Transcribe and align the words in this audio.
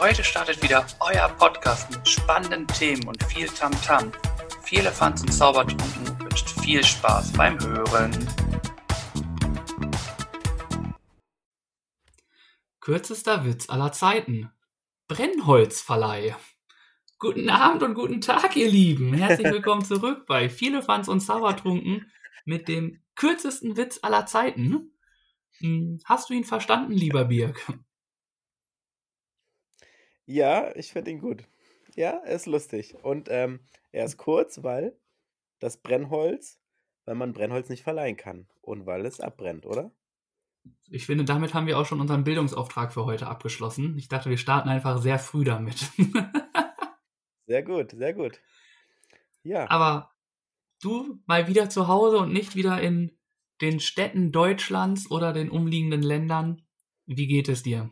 Heute 0.00 0.22
startet 0.22 0.62
wieder 0.62 0.86
euer 1.00 1.28
Podcast 1.28 1.90
mit 1.90 2.08
spannenden 2.08 2.68
Themen 2.68 3.08
und 3.08 3.20
viel 3.24 3.48
Tamtam. 3.48 4.12
-Tam. 4.12 4.62
Viel 4.62 4.78
Elefants 4.78 5.22
und 5.22 5.32
Zaubertrunken 5.32 6.20
wünscht 6.20 6.48
viel 6.60 6.84
Spaß 6.84 7.32
beim 7.32 7.58
Hören. 7.58 8.12
Kürzester 12.80 13.44
Witz 13.44 13.68
aller 13.68 13.90
Zeiten. 13.90 14.52
Brennholzverleih. 15.08 16.36
Guten 17.18 17.50
Abend 17.50 17.82
und 17.82 17.94
guten 17.94 18.20
Tag, 18.20 18.54
ihr 18.54 18.70
Lieben. 18.70 19.14
Herzlich 19.14 19.52
willkommen 19.52 19.84
zurück 19.84 20.26
bei 20.26 20.48
Viele 20.48 20.80
Fans 20.80 21.08
und 21.08 21.18
Sauertrunken 21.18 22.08
mit 22.44 22.68
dem 22.68 23.02
kürzesten 23.16 23.76
Witz 23.76 23.98
aller 24.02 24.26
Zeiten. 24.26 24.92
Hm, 25.58 25.98
hast 26.04 26.30
du 26.30 26.34
ihn 26.34 26.44
verstanden, 26.44 26.92
lieber 26.92 27.24
Birg? 27.24 27.66
Ja, 30.28 30.76
ich 30.76 30.92
finde 30.92 31.10
ihn 31.10 31.20
gut. 31.20 31.44
Ja, 31.96 32.20
er 32.22 32.36
ist 32.36 32.44
lustig. 32.44 32.94
Und 33.02 33.28
ähm, 33.30 33.60
er 33.92 34.04
ist 34.04 34.18
kurz, 34.18 34.62
weil 34.62 34.94
das 35.58 35.78
Brennholz, 35.78 36.60
weil 37.06 37.14
man 37.14 37.32
Brennholz 37.32 37.70
nicht 37.70 37.82
verleihen 37.82 38.18
kann 38.18 38.46
und 38.60 38.84
weil 38.84 39.06
es 39.06 39.20
abbrennt, 39.20 39.64
oder? 39.64 39.90
Ich 40.90 41.06
finde, 41.06 41.24
damit 41.24 41.54
haben 41.54 41.66
wir 41.66 41.78
auch 41.78 41.86
schon 41.86 42.02
unseren 42.02 42.24
Bildungsauftrag 42.24 42.92
für 42.92 43.06
heute 43.06 43.26
abgeschlossen. 43.26 43.96
Ich 43.96 44.08
dachte, 44.08 44.28
wir 44.28 44.36
starten 44.36 44.68
einfach 44.68 45.00
sehr 45.00 45.18
früh 45.18 45.44
damit. 45.44 45.90
sehr 47.46 47.62
gut, 47.62 47.92
sehr 47.92 48.12
gut. 48.12 48.38
Ja. 49.42 49.70
Aber 49.70 50.12
du 50.82 51.22
mal 51.24 51.48
wieder 51.48 51.70
zu 51.70 51.88
Hause 51.88 52.18
und 52.18 52.34
nicht 52.34 52.54
wieder 52.54 52.82
in 52.82 53.18
den 53.62 53.80
Städten 53.80 54.30
Deutschlands 54.30 55.10
oder 55.10 55.32
den 55.32 55.48
umliegenden 55.48 56.02
Ländern. 56.02 56.66
Wie 57.06 57.26
geht 57.26 57.48
es 57.48 57.62
dir? 57.62 57.90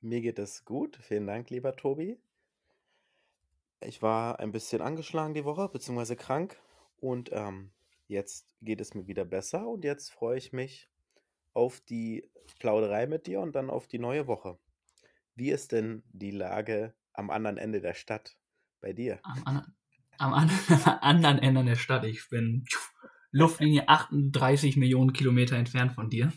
Mir 0.00 0.20
geht 0.20 0.38
es 0.38 0.64
gut. 0.64 0.98
Vielen 1.02 1.26
Dank, 1.26 1.50
lieber 1.50 1.74
Tobi. 1.74 2.18
Ich 3.80 4.02
war 4.02 4.40
ein 4.40 4.52
bisschen 4.52 4.80
angeschlagen 4.82 5.34
die 5.34 5.44
Woche, 5.44 5.68
beziehungsweise 5.68 6.16
krank. 6.16 6.60
Und 6.98 7.30
ähm, 7.32 7.70
jetzt 8.08 8.46
geht 8.62 8.80
es 8.80 8.94
mir 8.94 9.06
wieder 9.06 9.24
besser. 9.24 9.66
Und 9.68 9.84
jetzt 9.84 10.10
freue 10.10 10.38
ich 10.38 10.52
mich 10.52 10.88
auf 11.52 11.80
die 11.80 12.30
Plauderei 12.58 13.06
mit 13.06 13.26
dir 13.26 13.40
und 13.40 13.54
dann 13.54 13.70
auf 13.70 13.86
die 13.86 13.98
neue 13.98 14.26
Woche. 14.26 14.58
Wie 15.34 15.50
ist 15.50 15.72
denn 15.72 16.02
die 16.12 16.30
Lage 16.30 16.94
am 17.12 17.30
anderen 17.30 17.58
Ende 17.58 17.80
der 17.80 17.94
Stadt 17.94 18.36
bei 18.80 18.92
dir? 18.92 19.20
Am, 19.22 19.42
an, 19.44 19.74
am 20.18 20.32
an, 20.32 20.50
anderen 21.00 21.38
Ende 21.38 21.64
der 21.64 21.76
Stadt. 21.76 22.04
Ich 22.04 22.28
bin 22.28 22.64
Luftlinie 23.30 23.88
38 23.88 24.76
Millionen 24.76 25.12
Kilometer 25.12 25.56
entfernt 25.56 25.92
von 25.92 26.08
dir. 26.08 26.32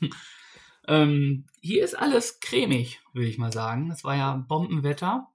Ähm, 0.89 1.45
hier 1.61 1.83
ist 1.83 1.93
alles 1.93 2.39
cremig, 2.39 2.99
würde 3.13 3.27
ich 3.27 3.37
mal 3.37 3.53
sagen. 3.53 3.91
Es 3.91 4.03
war 4.03 4.15
ja 4.15 4.35
Bombenwetter 4.35 5.27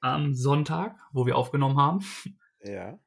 am 0.00 0.34
Sonntag, 0.34 0.98
wo 1.12 1.26
wir 1.26 1.36
aufgenommen 1.36 1.78
haben. 1.78 2.04
Ja. 2.62 2.98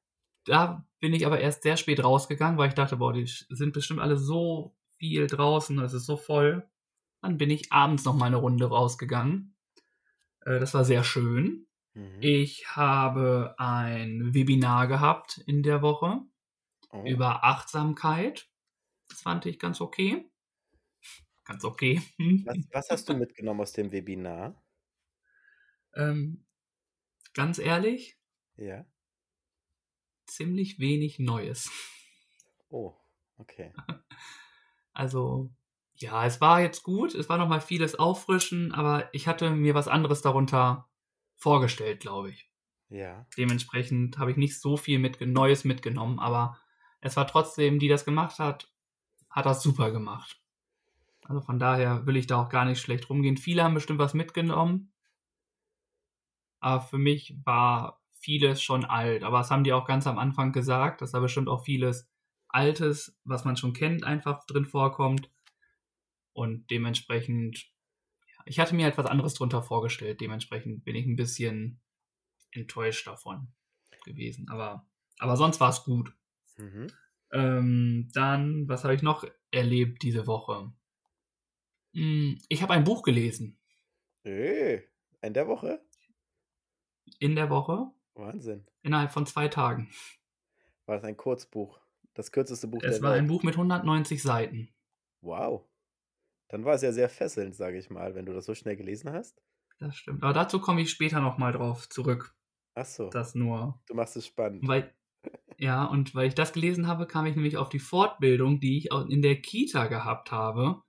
Da 0.45 0.85
bin 0.99 1.13
ich 1.13 1.25
aber 1.25 1.39
erst 1.39 1.63
sehr 1.63 1.77
spät 1.77 2.03
rausgegangen, 2.03 2.57
weil 2.57 2.69
ich 2.69 2.73
dachte, 2.73 2.97
boah, 2.97 3.13
die 3.13 3.25
sind 3.25 3.73
bestimmt 3.73 3.99
alle 3.99 4.17
so 4.17 4.75
viel 4.97 5.27
draußen, 5.27 5.77
es 5.79 5.93
ist 5.93 6.05
so 6.05 6.17
voll. 6.17 6.67
Dann 7.21 7.37
bin 7.37 7.49
ich 7.49 7.71
abends 7.71 8.05
noch 8.05 8.15
mal 8.15 8.25
eine 8.27 8.37
Runde 8.37 8.65
rausgegangen. 8.65 9.55
Äh, 10.41 10.59
das 10.59 10.73
war 10.73 10.85
sehr 10.85 11.03
schön. 11.03 11.67
Mhm. 11.93 12.17
Ich 12.21 12.75
habe 12.75 13.55
ein 13.57 14.33
Webinar 14.33 14.87
gehabt 14.87 15.37
in 15.45 15.63
der 15.63 15.81
Woche 15.81 16.21
oh. 16.91 17.03
über 17.05 17.43
Achtsamkeit. 17.43 18.47
Das 19.09 19.21
fand 19.21 19.45
ich 19.45 19.59
ganz 19.59 19.81
okay. 19.81 20.29
Ganz 21.45 21.63
okay. 21.65 22.01
Was, 22.45 22.57
was 22.71 22.89
hast 22.89 23.09
du 23.09 23.13
mitgenommen 23.15 23.61
aus 23.61 23.73
dem 23.73 23.91
Webinar? 23.91 24.61
Ähm, 25.95 26.45
ganz 27.33 27.59
ehrlich? 27.59 28.17
Ja. 28.55 28.85
Ziemlich 30.25 30.79
wenig 30.79 31.19
Neues. 31.19 31.69
Oh, 32.69 32.95
okay. 33.37 33.73
Also, 34.95 35.49
ja, 35.95 36.23
es 36.27 36.39
war 36.39 36.61
jetzt 36.61 36.83
gut. 36.83 37.15
Es 37.15 37.27
war 37.27 37.39
nochmal 37.39 37.61
vieles 37.61 37.95
auffrischen, 37.95 38.71
aber 38.71 39.09
ich 39.11 39.27
hatte 39.27 39.49
mir 39.49 39.73
was 39.73 39.87
anderes 39.87 40.21
darunter 40.21 40.87
vorgestellt, 41.35 41.99
glaube 41.99 42.29
ich. 42.29 42.47
Ja. 42.89 43.25
Dementsprechend 43.35 44.19
habe 44.19 44.29
ich 44.29 44.37
nicht 44.37 44.61
so 44.61 44.77
viel 44.77 44.99
mit, 44.99 45.19
Neues 45.19 45.63
mitgenommen, 45.63 46.19
aber 46.19 46.59
es 47.01 47.15
war 47.15 47.25
trotzdem, 47.25 47.79
die 47.79 47.87
das 47.87 48.05
gemacht 48.05 48.37
hat, 48.37 48.71
hat 49.31 49.47
das 49.47 49.63
super 49.63 49.89
gemacht. 49.89 50.42
Also 51.25 51.41
von 51.41 51.59
daher 51.59 52.05
will 52.05 52.17
ich 52.17 52.27
da 52.27 52.41
auch 52.41 52.49
gar 52.49 52.65
nicht 52.65 52.79
schlecht 52.79 53.09
rumgehen. 53.09 53.37
Viele 53.37 53.63
haben 53.63 53.73
bestimmt 53.73 53.99
was 53.99 54.13
mitgenommen. 54.13 54.91
Aber 56.59 56.81
für 56.81 56.97
mich 56.97 57.35
war 57.43 58.01
vieles 58.13 58.61
schon 58.61 58.85
alt. 58.85 59.23
Aber 59.23 59.39
das 59.39 59.51
haben 59.51 59.63
die 59.63 59.73
auch 59.73 59.85
ganz 59.85 60.07
am 60.07 60.17
Anfang 60.17 60.51
gesagt, 60.51 61.01
dass 61.01 61.11
da 61.11 61.19
bestimmt 61.19 61.49
auch 61.49 61.63
vieles 61.63 62.09
Altes, 62.47 63.19
was 63.23 63.45
man 63.45 63.57
schon 63.57 63.73
kennt, 63.73 64.03
einfach 64.03 64.45
drin 64.45 64.65
vorkommt. 64.65 65.29
Und 66.33 66.69
dementsprechend, 66.71 67.65
ja, 68.27 68.43
ich 68.45 68.59
hatte 68.59 68.75
mir 68.75 68.87
etwas 68.87 69.05
anderes 69.05 69.33
drunter 69.33 69.61
vorgestellt. 69.61 70.21
Dementsprechend 70.21 70.83
bin 70.83 70.95
ich 70.95 71.05
ein 71.05 71.15
bisschen 71.15 71.81
enttäuscht 72.51 73.07
davon 73.07 73.53
gewesen. 74.05 74.49
Aber, 74.49 74.87
aber 75.19 75.37
sonst 75.37 75.59
war 75.59 75.69
es 75.69 75.83
gut. 75.83 76.13
Mhm. 76.57 76.87
Ähm, 77.31 78.09
dann, 78.13 78.67
was 78.67 78.83
habe 78.83 78.93
ich 78.93 79.01
noch 79.01 79.25
erlebt 79.51 80.03
diese 80.03 80.27
Woche? 80.27 80.71
Hm, 81.93 82.39
ich 82.49 82.61
habe 82.61 82.73
ein 82.73 82.83
Buch 82.83 83.03
gelesen. 83.03 83.57
In 84.23 85.33
der 85.33 85.47
Woche? 85.47 85.83
In 87.19 87.35
der 87.35 87.49
Woche. 87.49 87.91
Wahnsinn. 88.15 88.65
Innerhalb 88.81 89.11
von 89.11 89.25
zwei 89.25 89.47
Tagen. 89.47 89.89
War 90.85 90.97
es 90.97 91.03
ein 91.03 91.17
Kurzbuch? 91.17 91.79
Das 92.13 92.31
kürzeste 92.31 92.67
Buch 92.67 92.77
es 92.77 92.81
der 92.81 92.89
Welt? 92.91 92.97
Es 92.97 93.01
war 93.03 93.13
ein 93.13 93.27
Buch 93.27 93.43
mit 93.43 93.55
190 93.55 94.21
Seiten. 94.21 94.69
Wow. 95.21 95.65
Dann 96.49 96.65
war 96.65 96.75
es 96.75 96.81
ja 96.81 96.91
sehr 96.91 97.09
fesselnd, 97.09 97.55
sage 97.55 97.77
ich 97.77 97.89
mal, 97.89 98.15
wenn 98.15 98.25
du 98.25 98.33
das 98.33 98.45
so 98.45 98.53
schnell 98.53 98.75
gelesen 98.75 99.11
hast. 99.11 99.41
Das 99.79 99.95
stimmt. 99.95 100.23
Aber 100.23 100.33
dazu 100.33 100.59
komme 100.59 100.81
ich 100.81 100.91
später 100.91 101.19
nochmal 101.19 101.51
drauf 101.51 101.89
zurück. 101.89 102.35
Ach 102.75 102.85
so. 102.85 103.09
Das 103.09 103.35
nur. 103.35 103.81
Du 103.87 103.95
machst 103.95 104.15
es 104.15 104.27
spannend. 104.27 104.67
Weil, 104.67 104.93
ja, 105.57 105.85
und 105.85 106.13
weil 106.15 106.27
ich 106.27 106.35
das 106.35 106.53
gelesen 106.53 106.87
habe, 106.87 107.07
kam 107.07 107.25
ich 107.25 107.35
nämlich 107.35 107.57
auf 107.57 107.69
die 107.69 107.79
Fortbildung, 107.79 108.59
die 108.59 108.77
ich 108.77 108.91
in 108.91 109.21
der 109.21 109.41
Kita 109.41 109.87
gehabt 109.87 110.31
habe 110.31 110.83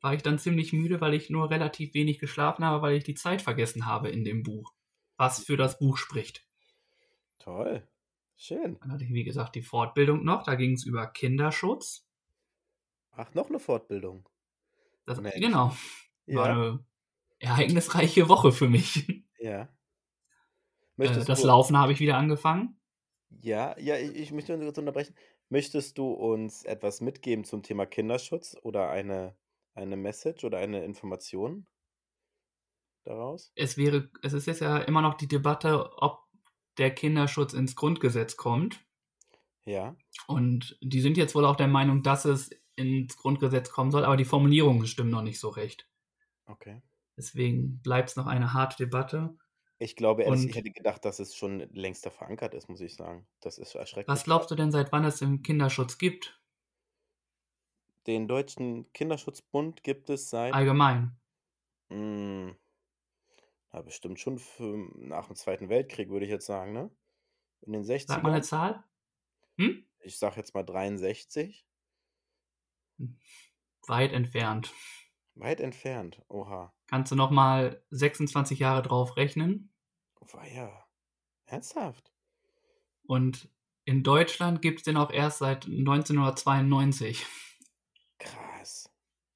war 0.00 0.14
ich 0.14 0.22
dann 0.22 0.38
ziemlich 0.38 0.72
müde, 0.72 1.00
weil 1.00 1.14
ich 1.14 1.30
nur 1.30 1.50
relativ 1.50 1.94
wenig 1.94 2.18
geschlafen 2.18 2.64
habe, 2.64 2.82
weil 2.82 2.96
ich 2.96 3.04
die 3.04 3.14
Zeit 3.14 3.42
vergessen 3.42 3.86
habe 3.86 4.08
in 4.08 4.24
dem 4.24 4.42
Buch, 4.42 4.72
was 5.16 5.44
für 5.44 5.56
das 5.56 5.78
Buch 5.78 5.96
spricht. 5.96 6.46
Toll. 7.38 7.86
Schön. 8.36 8.78
Dann 8.80 8.92
hatte 8.92 9.04
ich, 9.04 9.12
wie 9.12 9.24
gesagt, 9.24 9.54
die 9.54 9.62
Fortbildung 9.62 10.24
noch. 10.24 10.44
Da 10.44 10.54
ging 10.54 10.72
es 10.72 10.84
über 10.84 11.06
Kinderschutz. 11.06 12.06
Ach, 13.12 13.34
noch 13.34 13.50
eine 13.50 13.58
Fortbildung. 13.58 14.26
Das, 15.04 15.22
genau. 15.22 15.76
Ja. 16.26 16.36
War 16.36 16.46
eine 16.46 16.84
ereignisreiche 17.38 18.28
Woche 18.28 18.52
für 18.52 18.68
mich. 18.68 19.06
Ja. 19.42 19.70
Möchtest 20.96 21.30
das 21.30 21.40
du, 21.40 21.46
Laufen 21.46 21.78
habe 21.78 21.92
ich 21.92 22.00
wieder 22.00 22.18
angefangen. 22.18 22.78
Ja, 23.40 23.74
ja, 23.78 23.96
ich, 23.96 24.14
ich 24.14 24.32
möchte 24.32 24.58
kurz 24.58 24.76
unterbrechen. 24.76 25.14
Möchtest 25.48 25.96
du 25.96 26.12
uns 26.12 26.62
etwas 26.64 27.00
mitgeben 27.00 27.44
zum 27.44 27.62
Thema 27.62 27.86
Kinderschutz 27.86 28.54
oder 28.60 28.90
eine 28.90 29.34
eine 29.80 29.96
Message 29.96 30.44
oder 30.44 30.58
eine 30.58 30.84
Information 30.84 31.66
daraus? 33.04 33.52
Es 33.54 33.76
wäre, 33.76 34.10
es 34.22 34.32
ist 34.32 34.46
jetzt 34.46 34.60
ja 34.60 34.78
immer 34.78 35.02
noch 35.02 35.14
die 35.14 35.28
Debatte, 35.28 35.90
ob 35.96 36.20
der 36.78 36.94
Kinderschutz 36.94 37.52
ins 37.52 37.76
Grundgesetz 37.76 38.36
kommt. 38.36 38.84
Ja. 39.64 39.96
Und 40.26 40.78
die 40.80 41.00
sind 41.00 41.16
jetzt 41.16 41.34
wohl 41.34 41.44
auch 41.44 41.56
der 41.56 41.68
Meinung, 41.68 42.02
dass 42.02 42.24
es 42.24 42.50
ins 42.76 43.16
Grundgesetz 43.16 43.70
kommen 43.70 43.90
soll, 43.90 44.04
aber 44.04 44.16
die 44.16 44.24
Formulierungen 44.24 44.86
stimmen 44.86 45.10
noch 45.10 45.22
nicht 45.22 45.40
so 45.40 45.48
recht. 45.48 45.86
Okay. 46.46 46.82
Deswegen 47.16 47.82
bleibt 47.82 48.10
es 48.10 48.16
noch 48.16 48.26
eine 48.26 48.54
harte 48.54 48.84
Debatte. 48.84 49.36
Ich 49.78 49.96
glaube, 49.96 50.22
ehrlich, 50.22 50.46
ich 50.46 50.56
hätte 50.56 50.70
gedacht, 50.70 51.04
dass 51.04 51.20
es 51.20 51.34
schon 51.34 51.60
längst 51.72 52.06
verankert 52.08 52.54
ist, 52.54 52.68
muss 52.68 52.80
ich 52.80 52.94
sagen. 52.94 53.26
Das 53.40 53.58
ist 53.58 53.74
erschreckend. 53.74 54.08
Was 54.08 54.24
glaubst 54.24 54.50
du 54.50 54.54
denn, 54.54 54.70
seit 54.72 54.92
wann 54.92 55.04
es 55.04 55.22
im 55.22 55.42
Kinderschutz 55.42 55.98
gibt? 55.98 56.39
Den 58.06 58.28
Deutschen 58.28 58.90
Kinderschutzbund 58.92 59.82
gibt 59.82 60.10
es 60.10 60.30
seit. 60.30 60.54
Allgemein. 60.54 61.16
Hm, 61.90 62.56
na, 63.72 63.82
bestimmt 63.82 64.18
schon 64.18 64.38
für, 64.38 64.76
nach 64.96 65.26
dem 65.26 65.36
Zweiten 65.36 65.68
Weltkrieg, 65.68 66.08
würde 66.10 66.24
ich 66.24 66.30
jetzt 66.30 66.46
sagen, 66.46 66.72
ne? 66.72 66.90
In 67.62 67.72
den 67.72 67.82
60ern. 67.82 68.06
Sag 68.06 68.22
mal 68.22 68.32
eine 68.32 68.42
Zahl. 68.42 68.84
Hm? 69.58 69.84
Ich 70.00 70.18
sag 70.18 70.36
jetzt 70.36 70.54
mal 70.54 70.64
63. 70.64 71.66
Weit 73.86 74.12
entfernt. 74.12 74.72
Weit 75.34 75.60
entfernt, 75.60 76.22
oha. 76.28 76.74
Kannst 76.86 77.12
du 77.12 77.16
noch 77.16 77.30
mal 77.30 77.82
26 77.90 78.58
Jahre 78.58 78.82
drauf 78.82 79.16
rechnen? 79.16 79.72
War 80.32 80.46
ja. 80.46 80.86
Ernsthaft? 81.46 82.12
Und 83.06 83.48
in 83.84 84.02
Deutschland 84.02 84.62
gibt 84.62 84.78
es 84.80 84.84
den 84.84 84.96
auch 84.96 85.10
erst 85.10 85.38
seit 85.38 85.66
1992. 85.66 87.26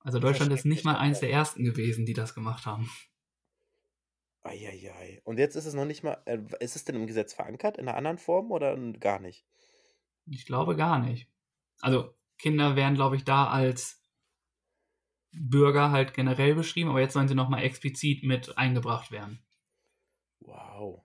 Also 0.04 0.18
Deutschland 0.18 0.52
ist 0.52 0.66
nicht 0.66 0.84
mal 0.84 0.96
eins 0.96 1.20
der 1.20 1.30
ersten 1.30 1.64
gewesen, 1.64 2.04
die 2.04 2.12
das 2.12 2.34
gemacht 2.34 2.66
haben. 2.66 2.90
Ei, 4.42 5.22
Und 5.24 5.38
jetzt 5.38 5.56
ist 5.56 5.64
es 5.64 5.72
noch 5.72 5.86
nicht 5.86 6.04
mal 6.04 6.22
äh, 6.26 6.38
ist 6.60 6.76
es 6.76 6.84
denn 6.84 6.94
im 6.94 7.06
Gesetz 7.06 7.32
verankert 7.32 7.78
in 7.78 7.88
einer 7.88 7.96
anderen 7.96 8.18
Form 8.18 8.52
oder 8.52 8.76
gar 9.00 9.18
nicht? 9.18 9.46
Ich 10.26 10.44
glaube 10.44 10.76
gar 10.76 10.98
nicht. 10.98 11.30
Also, 11.80 12.14
Kinder 12.36 12.76
wären, 12.76 12.94
glaube 12.94 13.16
ich, 13.16 13.24
da 13.24 13.48
als 13.48 14.02
Bürger 15.32 15.90
halt 15.90 16.12
generell 16.12 16.54
beschrieben, 16.54 16.90
aber 16.90 17.00
jetzt 17.00 17.14
sollen 17.14 17.28
sie 17.28 17.34
nochmal 17.34 17.64
explizit 17.64 18.22
mit 18.22 18.58
eingebracht 18.58 19.10
werden. 19.10 19.42
Wow. 20.40 21.04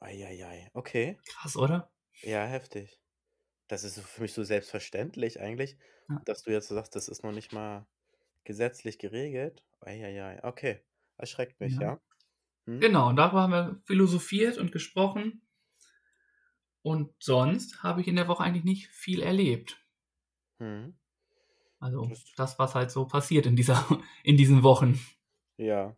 Eieiei. 0.00 0.68
Okay. 0.74 1.18
Krass, 1.26 1.56
oder? 1.56 1.90
Ja, 2.22 2.44
heftig. 2.44 2.98
Das 3.68 3.84
ist 3.84 3.98
für 4.00 4.22
mich 4.22 4.32
so 4.32 4.44
selbstverständlich 4.44 5.40
eigentlich, 5.40 5.76
ja. 6.08 6.20
dass 6.24 6.42
du 6.42 6.52
jetzt 6.52 6.68
sagst, 6.68 6.94
das 6.94 7.08
ist 7.08 7.24
noch 7.24 7.32
nicht 7.32 7.52
mal 7.52 7.86
gesetzlich 8.44 8.98
geregelt. 8.98 9.62
Eieiei. 9.80 10.42
Okay. 10.44 10.80
Erschreckt 11.16 11.60
mich, 11.60 11.74
ja. 11.74 11.80
ja? 11.82 12.00
Hm? 12.66 12.80
Genau, 12.80 13.08
und 13.08 13.16
darüber 13.16 13.42
haben 13.42 13.52
wir 13.52 13.80
philosophiert 13.84 14.58
und 14.58 14.72
gesprochen. 14.72 15.42
Und 16.82 17.12
sonst 17.18 17.82
habe 17.82 18.00
ich 18.00 18.08
in 18.08 18.16
der 18.16 18.28
Woche 18.28 18.44
eigentlich 18.44 18.64
nicht 18.64 18.88
viel 18.88 19.20
erlebt. 19.20 19.84
Hm. 20.58 20.96
Also 21.80 22.10
das, 22.36 22.58
was 22.58 22.74
halt 22.74 22.90
so 22.90 23.06
passiert 23.06 23.46
in, 23.46 23.56
dieser, 23.56 23.84
in 24.22 24.36
diesen 24.36 24.62
Wochen. 24.62 25.00
Ja. 25.56 25.96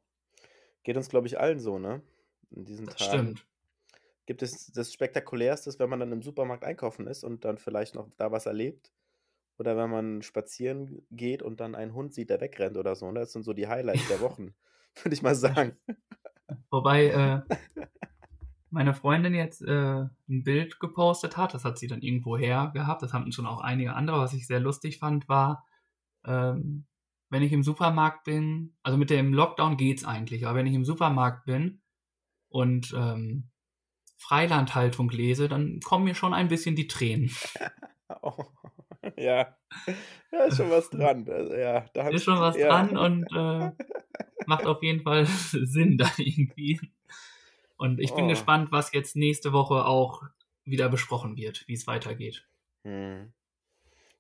Geht 0.82 0.96
uns, 0.96 1.08
glaube 1.08 1.26
ich, 1.26 1.38
allen 1.38 1.60
so, 1.60 1.78
ne? 1.78 2.02
In 2.50 2.64
diesen 2.64 2.86
das 2.86 2.96
Tagen. 2.96 3.10
Stimmt. 3.10 3.46
Gibt 4.28 4.42
es 4.42 4.70
das 4.72 4.92
Spektakulärste, 4.92 5.72
wenn 5.78 5.88
man 5.88 6.00
dann 6.00 6.12
im 6.12 6.20
Supermarkt 6.20 6.62
einkaufen 6.62 7.06
ist 7.06 7.24
und 7.24 7.46
dann 7.46 7.56
vielleicht 7.56 7.94
noch 7.94 8.10
da 8.18 8.30
was 8.30 8.44
erlebt? 8.44 8.92
Oder 9.56 9.74
wenn 9.78 9.88
man 9.88 10.20
spazieren 10.20 11.00
geht 11.10 11.42
und 11.42 11.60
dann 11.60 11.74
einen 11.74 11.94
Hund 11.94 12.12
sieht, 12.12 12.28
der 12.28 12.38
wegrennt 12.42 12.76
oder 12.76 12.94
so. 12.94 13.10
Ne? 13.10 13.20
Das 13.20 13.32
sind 13.32 13.44
so 13.44 13.54
die 13.54 13.68
Highlights 13.68 14.06
der 14.08 14.20
Wochen, 14.20 14.54
würde 15.02 15.14
ich 15.14 15.22
mal 15.22 15.34
sagen. 15.34 15.78
Wobei 16.70 17.06
äh, 17.06 17.86
meine 18.68 18.92
Freundin 18.92 19.32
jetzt 19.32 19.62
äh, 19.62 20.04
ein 20.28 20.44
Bild 20.44 20.78
gepostet 20.78 21.38
hat, 21.38 21.54
das 21.54 21.64
hat 21.64 21.78
sie 21.78 21.86
dann 21.86 22.02
irgendwo 22.02 22.36
her 22.36 22.70
gehabt, 22.74 23.00
das 23.00 23.14
haben 23.14 23.32
schon 23.32 23.46
auch 23.46 23.62
einige 23.62 23.94
andere, 23.94 24.18
was 24.18 24.34
ich 24.34 24.46
sehr 24.46 24.60
lustig 24.60 24.98
fand, 24.98 25.26
war, 25.30 25.64
ähm, 26.26 26.84
wenn 27.30 27.42
ich 27.42 27.52
im 27.54 27.62
Supermarkt 27.62 28.24
bin, 28.24 28.76
also 28.82 28.98
mit 28.98 29.08
dem 29.08 29.32
Lockdown 29.32 29.78
geht's 29.78 30.04
eigentlich, 30.04 30.46
aber 30.46 30.58
wenn 30.58 30.66
ich 30.66 30.74
im 30.74 30.84
Supermarkt 30.84 31.46
bin 31.46 31.80
und 32.50 32.92
ähm, 32.94 33.48
Freilandhaltung 34.18 35.10
lese, 35.10 35.48
dann 35.48 35.80
kommen 35.80 36.04
mir 36.04 36.14
schon 36.14 36.34
ein 36.34 36.48
bisschen 36.48 36.76
die 36.76 36.88
Tränen. 36.88 37.30
oh, 38.22 38.44
ja, 39.16 39.56
da 40.30 40.44
ist 40.44 40.56
schon 40.56 40.70
was 40.70 40.90
dran. 40.90 41.26
Also, 41.28 41.54
ja, 41.54 41.86
da 41.94 42.08
ist 42.08 42.24
schon 42.24 42.40
was 42.40 42.56
ja. 42.56 42.68
dran 42.68 42.96
und 42.96 43.26
äh, 43.32 43.70
macht 44.46 44.66
auf 44.66 44.82
jeden 44.82 45.02
Fall 45.02 45.26
Sinn 45.26 45.98
da 45.98 46.10
irgendwie. 46.16 46.80
Und 47.76 48.00
ich 48.00 48.12
bin 48.12 48.24
oh. 48.24 48.28
gespannt, 48.28 48.72
was 48.72 48.92
jetzt 48.92 49.14
nächste 49.14 49.52
Woche 49.52 49.86
auch 49.86 50.24
wieder 50.64 50.88
besprochen 50.88 51.36
wird, 51.36 51.66
wie 51.68 51.74
es 51.74 51.86
weitergeht. 51.86 52.46
Hm. 52.82 53.32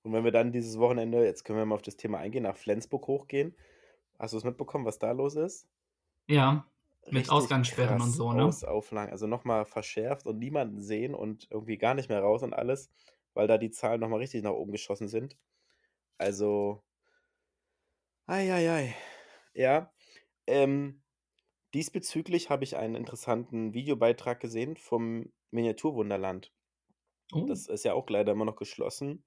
Und 0.02 0.12
wenn 0.12 0.24
wir 0.24 0.30
dann 0.30 0.52
dieses 0.52 0.78
Wochenende, 0.78 1.24
jetzt 1.24 1.44
können 1.44 1.58
wir 1.58 1.66
mal 1.66 1.74
auf 1.74 1.82
das 1.82 1.96
Thema 1.96 2.18
eingehen, 2.18 2.44
nach 2.44 2.56
Flensburg 2.56 3.08
hochgehen. 3.08 3.54
Hast 4.18 4.32
du 4.32 4.38
es 4.38 4.44
mitbekommen, 4.44 4.84
was 4.84 5.00
da 5.00 5.10
los 5.10 5.34
ist? 5.34 5.68
Ja, 6.28 6.66
mit 7.12 7.30
Ausgangssperren 7.30 8.00
und 8.00 8.10
so, 8.10 8.32
ne? 8.32 8.44
Ausauflagen, 8.44 9.12
also 9.12 9.26
nochmal 9.26 9.64
verschärft 9.64 10.26
und 10.26 10.38
niemanden 10.38 10.80
sehen 10.80 11.14
und 11.14 11.48
irgendwie 11.50 11.78
gar 11.78 11.94
nicht 11.94 12.08
mehr 12.08 12.20
raus 12.20 12.42
und 12.42 12.54
alles, 12.54 12.90
weil 13.34 13.46
da 13.46 13.58
die 13.58 13.70
Zahlen 13.70 14.00
nochmal 14.00 14.20
richtig 14.20 14.42
nach 14.42 14.52
oben 14.52 14.72
geschossen 14.72 15.08
sind. 15.08 15.36
Also, 16.18 16.82
ei, 18.26 18.94
Ja, 19.54 19.92
ähm, 20.46 21.02
diesbezüglich 21.74 22.50
habe 22.50 22.64
ich 22.64 22.76
einen 22.76 22.94
interessanten 22.94 23.74
Videobeitrag 23.74 24.40
gesehen 24.40 24.76
vom 24.76 25.32
Miniaturwunderland. 25.50 26.52
Oh. 27.32 27.46
Das 27.46 27.66
ist 27.68 27.84
ja 27.84 27.94
auch 27.94 28.08
leider 28.08 28.32
immer 28.32 28.44
noch 28.44 28.56
geschlossen 28.56 29.24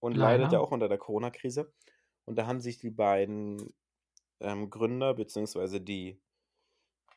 und 0.00 0.16
leidet 0.16 0.52
ja 0.52 0.60
auch 0.60 0.70
unter 0.70 0.88
der 0.88 0.98
Corona-Krise. 0.98 1.72
Und 2.24 2.36
da 2.36 2.46
haben 2.46 2.60
sich 2.60 2.78
die 2.78 2.90
beiden 2.90 3.74
ähm, 4.40 4.70
Gründer 4.70 5.14
beziehungsweise 5.14 5.80
die 5.80 6.20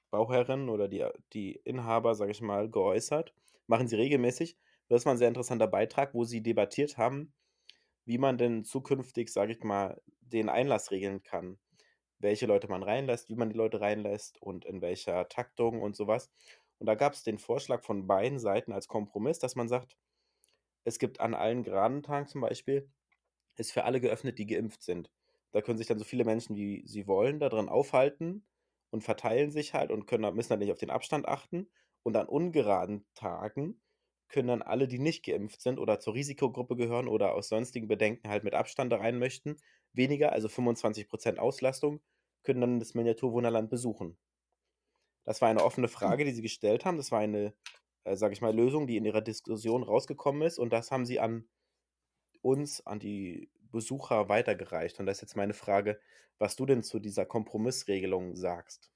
Bauherren 0.10 0.69
oder 0.69 0.88
die, 0.88 1.06
die 1.34 1.54
Inhaber, 1.63 2.16
sage 2.16 2.31
ich 2.31 2.42
mal, 2.42 2.69
geäußert. 2.69 3.34
Machen 3.68 3.88
sie 3.88 3.96
regelmäßig. 3.96 4.57
Das 4.88 5.06
war 5.06 5.13
ein 5.13 5.18
sehr 5.18 5.28
interessanter 5.28 5.68
Beitrag, 5.68 6.13
wo 6.13 6.24
sie 6.24 6.42
debattiert 6.42 6.98
haben, 6.98 7.34
wie 8.06 8.18
man 8.18 8.38
denn 8.38 8.63
zukünftig, 8.63 9.31
sage 9.31 9.54
ich 9.54 9.63
mal, 9.63 10.02
den 10.22 10.50
Einlass 10.50 10.92
regeln 10.92 11.24
kann. 11.24 11.60
Welche 12.19 12.46
Leute 12.46 12.68
man 12.68 12.84
reinlässt, 12.84 13.30
wie 13.30 13.36
man 13.36 13.50
die 13.50 13.57
Leute 13.57 13.81
reinlässt 13.81 14.42
und 14.42 14.66
in 14.66 14.81
welcher 14.81 15.28
Taktung 15.28 15.81
und 15.81 15.96
sowas. 15.96 16.31
Und 16.78 16.88
da 16.88 16.96
gab 16.96 17.13
es 17.13 17.24
den 17.24 17.38
Vorschlag 17.40 17.84
von 17.84 18.08
beiden 18.08 18.40
Seiten 18.40 18.72
als 18.72 18.88
Kompromiss, 18.88 19.40
dass 19.40 19.56
man 19.56 19.68
sagt, 19.68 19.98
es 20.84 21.00
gibt 21.00 21.19
an 21.19 21.34
allen 21.34 21.63
geraden 21.63 22.04
Tagen 22.04 22.28
zum 22.28 22.42
Beispiel, 22.42 22.90
ist 23.58 23.72
für 23.72 23.86
alle 23.86 24.01
geöffnet, 24.01 24.38
die 24.38 24.46
geimpft 24.46 24.84
sind. 24.84 25.12
Da 25.51 25.62
können 25.62 25.78
sich 25.78 25.88
dann 25.88 26.00
so 26.00 26.06
viele 26.06 26.25
Menschen, 26.25 26.56
wie 26.56 26.84
sie 26.86 27.08
wollen, 27.08 27.40
da 27.40 27.50
drin 27.50 27.69
aufhalten 27.69 28.46
und 28.92 29.04
verteilen 29.04 29.52
sich 29.52 29.74
halt 29.74 29.92
und 29.92 30.06
können, 30.08 30.34
müssen 30.36 30.50
dann 30.50 30.60
nicht 30.60 30.72
auf 30.72 30.80
den 30.80 30.90
Abstand 30.90 31.28
achten. 31.28 31.70
Und 32.04 32.16
an 32.18 32.28
ungeraden 32.28 33.06
Tagen 33.16 33.82
können 34.30 34.48
dann 34.48 34.62
alle, 34.62 34.88
die 34.88 35.00
nicht 35.00 35.26
geimpft 35.26 35.62
sind 35.62 35.80
oder 35.80 36.00
zur 36.00 36.14
Risikogruppe 36.14 36.76
gehören 36.76 37.08
oder 37.08 37.34
aus 37.34 37.50
sonstigen 37.50 37.88
Bedenken 37.88 38.30
halt 38.30 38.44
mit 38.44 38.54
Abstand 38.54 38.92
da 38.92 38.98
rein 38.98 39.18
möchten, 39.18 39.58
weniger, 39.94 40.32
also 40.32 40.48
25% 40.48 41.38
Auslastung, 41.38 42.02
können 42.44 42.62
dann 42.62 42.80
das 42.80 42.94
Miniaturwunderland 42.94 43.70
besuchen. 43.70 44.18
Das 45.24 45.42
war 45.42 45.50
eine 45.50 45.64
offene 45.64 45.88
Frage, 45.88 46.26
die 46.26 46.34
sie 46.34 46.44
gestellt 46.44 46.86
haben. 46.86 46.98
Das 46.98 47.12
war 47.12 47.20
eine 47.20 47.56
äh, 48.06 48.16
sage 48.16 48.34
ich 48.34 48.42
mal, 48.42 48.56
Lösung, 48.56 48.88
die 48.88 48.98
in 48.98 49.06
ihrer 49.06 49.22
Diskussion 49.22 49.84
rausgekommen 49.84 50.44
ist. 50.44 50.60
Und 50.60 50.72
das 50.72 50.92
haben 50.92 51.06
sie 51.06 51.20
an 51.20 51.50
uns, 52.42 52.86
an 52.86 53.00
die 53.00 53.50
Besucher 53.75 54.30
weitergereicht. 54.30 55.00
Und 55.00 55.06
das 55.06 55.18
ist 55.18 55.22
jetzt 55.22 55.38
meine 55.38 55.54
Frage, 55.54 56.00
was 56.39 56.56
du 56.56 56.66
denn 56.66 56.81
zu 56.81 57.00
dieser 57.00 57.25
Kompromissregelung 57.25 58.36
sagst. 58.36 58.92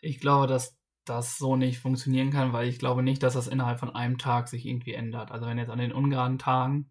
Ich 0.00 0.20
glaube, 0.20 0.46
dass 0.46 0.78
das 1.04 1.36
so 1.36 1.56
nicht 1.56 1.78
funktionieren 1.78 2.30
kann, 2.30 2.52
weil 2.52 2.68
ich 2.68 2.78
glaube 2.78 3.02
nicht, 3.02 3.22
dass 3.22 3.34
das 3.34 3.48
innerhalb 3.48 3.78
von 3.78 3.94
einem 3.94 4.16
Tag 4.16 4.48
sich 4.48 4.64
irgendwie 4.64 4.94
ändert. 4.94 5.30
Also 5.30 5.46
wenn 5.46 5.58
jetzt 5.58 5.70
an 5.70 5.78
den 5.78 5.92
ungeraden 5.92 6.38
Tagen, 6.38 6.90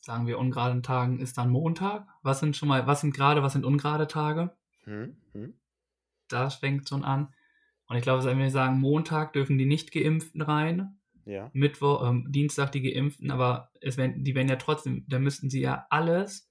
sagen 0.00 0.26
wir 0.26 0.38
ungeraden 0.38 0.82
Tagen, 0.82 1.18
ist 1.18 1.38
dann 1.38 1.50
Montag. 1.50 2.06
Was 2.22 2.40
sind 2.40 2.56
schon 2.56 2.68
mal, 2.68 2.86
was 2.86 3.00
sind 3.00 3.14
gerade, 3.14 3.42
was 3.42 3.54
sind 3.54 3.64
ungerade 3.64 4.06
Tage? 4.06 4.56
Hm, 4.84 5.16
hm. 5.32 5.54
Da 6.28 6.50
fängt 6.50 6.88
schon 6.88 7.04
an. 7.04 7.34
Und 7.86 7.96
ich 7.96 8.02
glaube, 8.02 8.24
wenn 8.24 8.38
wir 8.38 8.50
sagen, 8.50 8.78
Montag 8.78 9.32
dürfen 9.32 9.58
die 9.58 9.66
Nicht-Geimpften 9.66 10.42
rein, 10.42 10.99
ja. 11.30 11.50
Mittwoch, 11.52 12.08
ähm, 12.08 12.26
Dienstag 12.30 12.72
die 12.72 12.82
Geimpften, 12.82 13.30
aber 13.30 13.70
es 13.80 13.96
werden, 13.96 14.24
die 14.24 14.34
werden 14.34 14.48
ja 14.48 14.56
trotzdem, 14.56 15.04
da 15.08 15.18
müssten 15.18 15.50
sie 15.50 15.60
ja 15.60 15.86
alles 15.90 16.50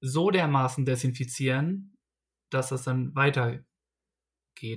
so 0.00 0.30
dermaßen 0.30 0.84
desinfizieren, 0.84 1.96
dass 2.50 2.68
das 2.68 2.82
dann 2.82 3.14
weitergeht, 3.14 3.64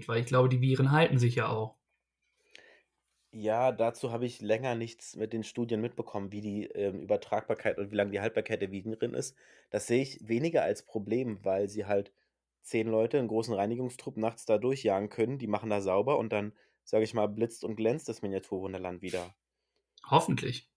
weil 0.08 0.22
ich 0.22 0.25
glaube, 0.25 0.50
die 0.50 0.62
Viren 0.62 0.91
halten 0.91 1.17
sich 1.17 1.36
ja 1.36 1.50
auch. 1.50 1.77
Ja, 3.32 3.72
dazu 3.72 4.12
habe 4.12 4.25
ich 4.25 4.41
länger 4.41 4.75
nichts 4.75 5.15
mit 5.15 5.34
den 5.34 5.44
Studien 5.44 5.82
mitbekommen, 5.82 6.32
wie 6.32 6.41
die 6.41 6.65
ähm, 6.65 7.01
Übertragbarkeit 7.01 7.77
und 7.77 7.91
wie 7.91 7.96
lange 7.96 8.12
die 8.12 8.22
Haltbarkeit 8.22 8.62
der 8.62 8.72
Viren 8.72 9.13
ist. 9.13 9.36
Das 9.70 9.86
sehe 9.86 10.01
ich 10.01 10.27
weniger 10.27 10.63
als 10.63 10.84
Problem, 10.84 11.44
weil 11.44 11.67
sie 11.67 11.86
halt 11.86 12.13
zehn 12.62 12.88
Leute, 12.88 13.20
einen 13.20 13.27
großen 13.27 13.53
Reinigungstrupp 13.53 14.17
nachts 14.17 14.46
da 14.46 14.58
durchjagen 14.58 15.10
können. 15.10 15.38
Die 15.38 15.48
machen 15.48 15.70
da 15.70 15.82
sauber 15.82 16.17
und 16.17 16.32
dann, 16.34 16.53
sage 16.88 17.03
ich 17.03 17.13
mal, 17.13 17.27
blitzt 17.27 17.65
und 17.65 17.75
glänzt 17.75 18.08
das 18.08 18.22
Miniaturwunderland 18.22 19.01
wieder. 19.01 19.36
Hoffentlich. 20.10 20.72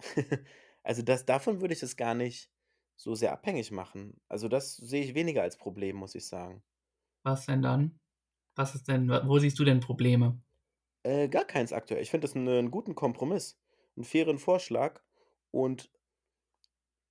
also 0.82 1.02
das, 1.02 1.24
davon 1.24 1.62
würde 1.62 1.72
ich 1.72 1.82
es 1.82 1.96
gar 1.96 2.14
nicht 2.14 2.50
so 2.94 3.14
sehr 3.14 3.32
abhängig 3.32 3.70
machen. 3.70 4.20
Also 4.28 4.48
das 4.48 4.76
sehe 4.76 5.02
ich 5.02 5.14
weniger 5.14 5.42
als 5.42 5.56
Problem, 5.56 5.96
muss 5.96 6.14
ich 6.14 6.26
sagen. 6.26 6.62
Was 7.22 7.46
denn 7.46 7.62
dann? 7.62 7.98
Was 8.54 8.74
ist 8.74 8.86
denn, 8.88 9.08
wo 9.08 9.38
siehst 9.38 9.58
du 9.58 9.64
denn 9.64 9.80
Probleme? 9.80 10.38
Äh, 11.02 11.28
gar 11.28 11.44
keins 11.44 11.72
aktuell. 11.72 12.02
Ich 12.02 12.10
finde 12.10 12.26
das 12.26 12.36
einen, 12.36 12.48
einen 12.48 12.70
guten 12.70 12.94
Kompromiss, 12.94 13.58
einen 13.96 14.04
fairen 14.04 14.38
Vorschlag 14.38 15.02
und 15.50 15.90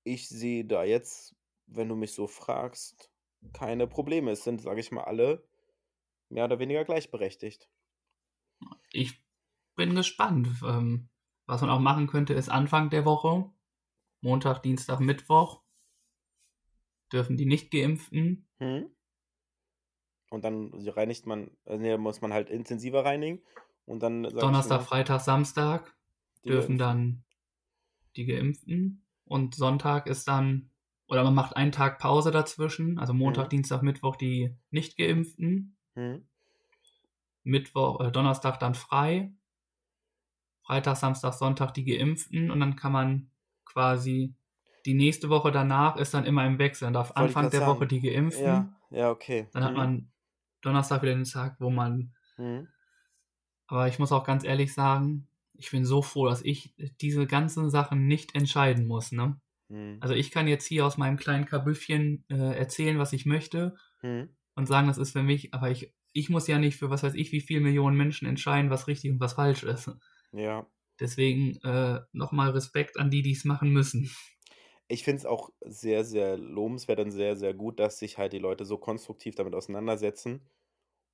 ich 0.04 0.30
sehe 0.30 0.66
da 0.66 0.84
jetzt, 0.84 1.36
wenn 1.66 1.90
du 1.90 1.96
mich 1.96 2.14
so 2.14 2.28
fragst, 2.28 3.12
keine 3.54 3.88
Probleme. 3.88 4.32
Es 4.32 4.44
sind, 4.44 4.62
sage 4.62 4.82
ich 4.82 4.92
mal, 4.92 5.04
alle 5.04 5.48
mehr 6.30 6.46
oder 6.46 6.60
weniger 6.60 6.86
gleichberechtigt. 6.86 7.70
Ich 8.92 9.24
bin 9.76 9.96
gespannt. 9.96 10.50
Ähm, 10.64 11.10
was 11.46 11.62
man 11.62 11.70
auch 11.70 11.80
machen 11.80 12.08
könnte, 12.08 12.34
ist 12.34 12.50
Anfang 12.50 12.90
der 12.90 13.06
Woche, 13.06 13.52
Montag, 14.22 14.64
Dienstag, 14.64 15.00
Mittwoch, 15.00 15.62
dürfen 17.12 17.38
die 17.38 17.46
Nicht-Geimpften. 17.46 18.48
Hm. 18.58 18.90
Und 20.32 20.44
dann 20.44 20.74
reinigt 20.74 21.28
man, 21.28 21.52
also 21.66 21.98
muss 21.98 22.22
man 22.22 22.34
halt 22.34 22.50
intensiver 22.50 23.06
reinigen. 23.06 23.42
Und 23.86 24.02
dann 24.02 24.24
Donnerstag, 24.24 24.80
mal, 24.82 24.86
Freitag, 24.86 25.22
Samstag 25.22 25.96
dürfen 26.44 26.78
dann 26.78 27.24
die 28.16 28.26
Geimpften. 28.26 29.06
Und 29.26 29.56
Sonntag 29.56 30.08
ist 30.08 30.28
dann 30.28 30.72
oder 31.08 31.24
man 31.24 31.36
macht 31.36 31.56
einen 31.56 31.72
Tag 31.72 32.00
Pause 32.00 32.32
dazwischen, 32.32 32.98
also 32.98 33.14
Montag, 33.14 33.46
Mhm. 33.46 33.50
Dienstag, 33.50 33.84
Mittwoch 33.84 34.16
die 34.16 34.56
nicht 34.72 34.98
geimpften, 34.98 35.78
Hm? 35.94 36.28
Mittwoch, 37.46 38.02
äh, 38.02 38.12
Donnerstag 38.12 38.60
dann 38.60 38.76
frei, 38.76 39.34
Freitag, 40.64 40.98
Samstag, 40.98 41.34
Sonntag 41.34 41.74
die 41.74 41.86
geimpften 41.86 42.50
und 42.52 42.60
dann 42.60 42.76
kann 42.76 42.92
man 42.92 43.30
quasi 43.66 44.36
die 44.86 44.94
nächste 44.96 45.30
Woche 45.30 45.52
danach 45.52 45.96
ist 45.98 46.14
dann 46.14 46.26
immer 46.26 46.46
im 46.46 46.60
Wechsel. 46.60 46.86
Dann 46.86 46.94
darf 46.94 47.10
Wollte 47.10 47.22
Anfang 47.22 47.50
der 47.50 47.62
Woche 47.66 47.80
sagen. 47.80 47.90
die 47.90 48.02
geimpften, 48.02 48.46
Ja, 48.46 48.76
ja, 48.92 49.12
okay. 49.12 49.48
dann 49.52 49.64
hat 49.64 49.72
Mhm. 49.72 49.78
man 49.78 50.12
Donnerstag 50.62 51.02
wieder 51.02 51.14
den 51.16 51.24
Tag, 51.24 51.58
wo 51.60 51.70
man 51.70 52.14
Hm? 52.38 52.68
Aber 53.68 53.88
ich 53.88 53.98
muss 53.98 54.12
auch 54.12 54.24
ganz 54.24 54.44
ehrlich 54.44 54.74
sagen, 54.74 55.28
ich 55.54 55.72
bin 55.72 55.86
so 55.86 56.02
froh, 56.02 56.28
dass 56.28 56.42
ich 56.44 56.76
diese 57.02 57.26
ganzen 57.26 57.70
Sachen 57.70 58.08
nicht 58.08 58.36
entscheiden 58.36 58.86
muss. 58.86 59.12
Ne? 59.12 59.40
Hm? 59.70 59.98
Also 60.02 60.14
ich 60.14 60.32
kann 60.32 60.48
jetzt 60.48 60.66
hier 60.68 60.86
aus 60.86 60.98
meinem 60.98 61.18
kleinen 61.18 61.46
Kabüffchen 61.46 62.26
äh, 62.30 62.58
erzählen, 62.58 63.00
was 63.00 63.14
ich 63.14 63.26
möchte 63.26 63.76
Hm? 64.02 64.36
und 64.56 64.68
sagen, 64.68 64.88
das 64.88 64.98
ist 64.98 65.14
für 65.14 65.24
mich, 65.24 65.54
aber 65.54 65.72
ich, 65.72 65.94
ich 66.16 66.30
muss 66.30 66.48
ja 66.48 66.58
nicht 66.58 66.78
für 66.78 66.90
was 66.90 67.04
weiß 67.04 67.14
ich, 67.16 67.34
wie 67.34 67.42
viele 67.42 67.60
Millionen 67.60 67.98
Menschen 67.98 68.26
entscheiden, 68.26 68.72
was 68.72 68.88
richtig 68.88 69.12
und 69.12 69.20
was 69.20 69.34
falsch 69.34 69.64
ist. 69.64 69.92
Ja. 70.32 70.66
Deswegen 70.98 71.58
äh, 71.64 72.00
nochmal 72.14 72.52
Respekt 72.52 72.98
an 72.98 73.12
die, 73.12 73.22
die 73.22 73.34
es 73.34 73.44
machen 73.44 73.70
müssen. 73.72 74.10
Ich 74.88 75.04
finde 75.04 75.20
es 75.20 75.26
auch 75.26 75.50
sehr, 75.66 76.06
sehr 76.06 76.38
lobenswert 76.38 77.02
und 77.02 77.12
sehr, 77.12 77.36
sehr 77.36 77.54
gut, 77.54 77.80
dass 77.80 78.00
sich 78.00 78.18
halt 78.18 78.32
die 78.32 78.40
Leute 78.40 78.64
so 78.64 78.78
konstruktiv 78.78 79.36
damit 79.36 79.56
auseinandersetzen 79.56 80.48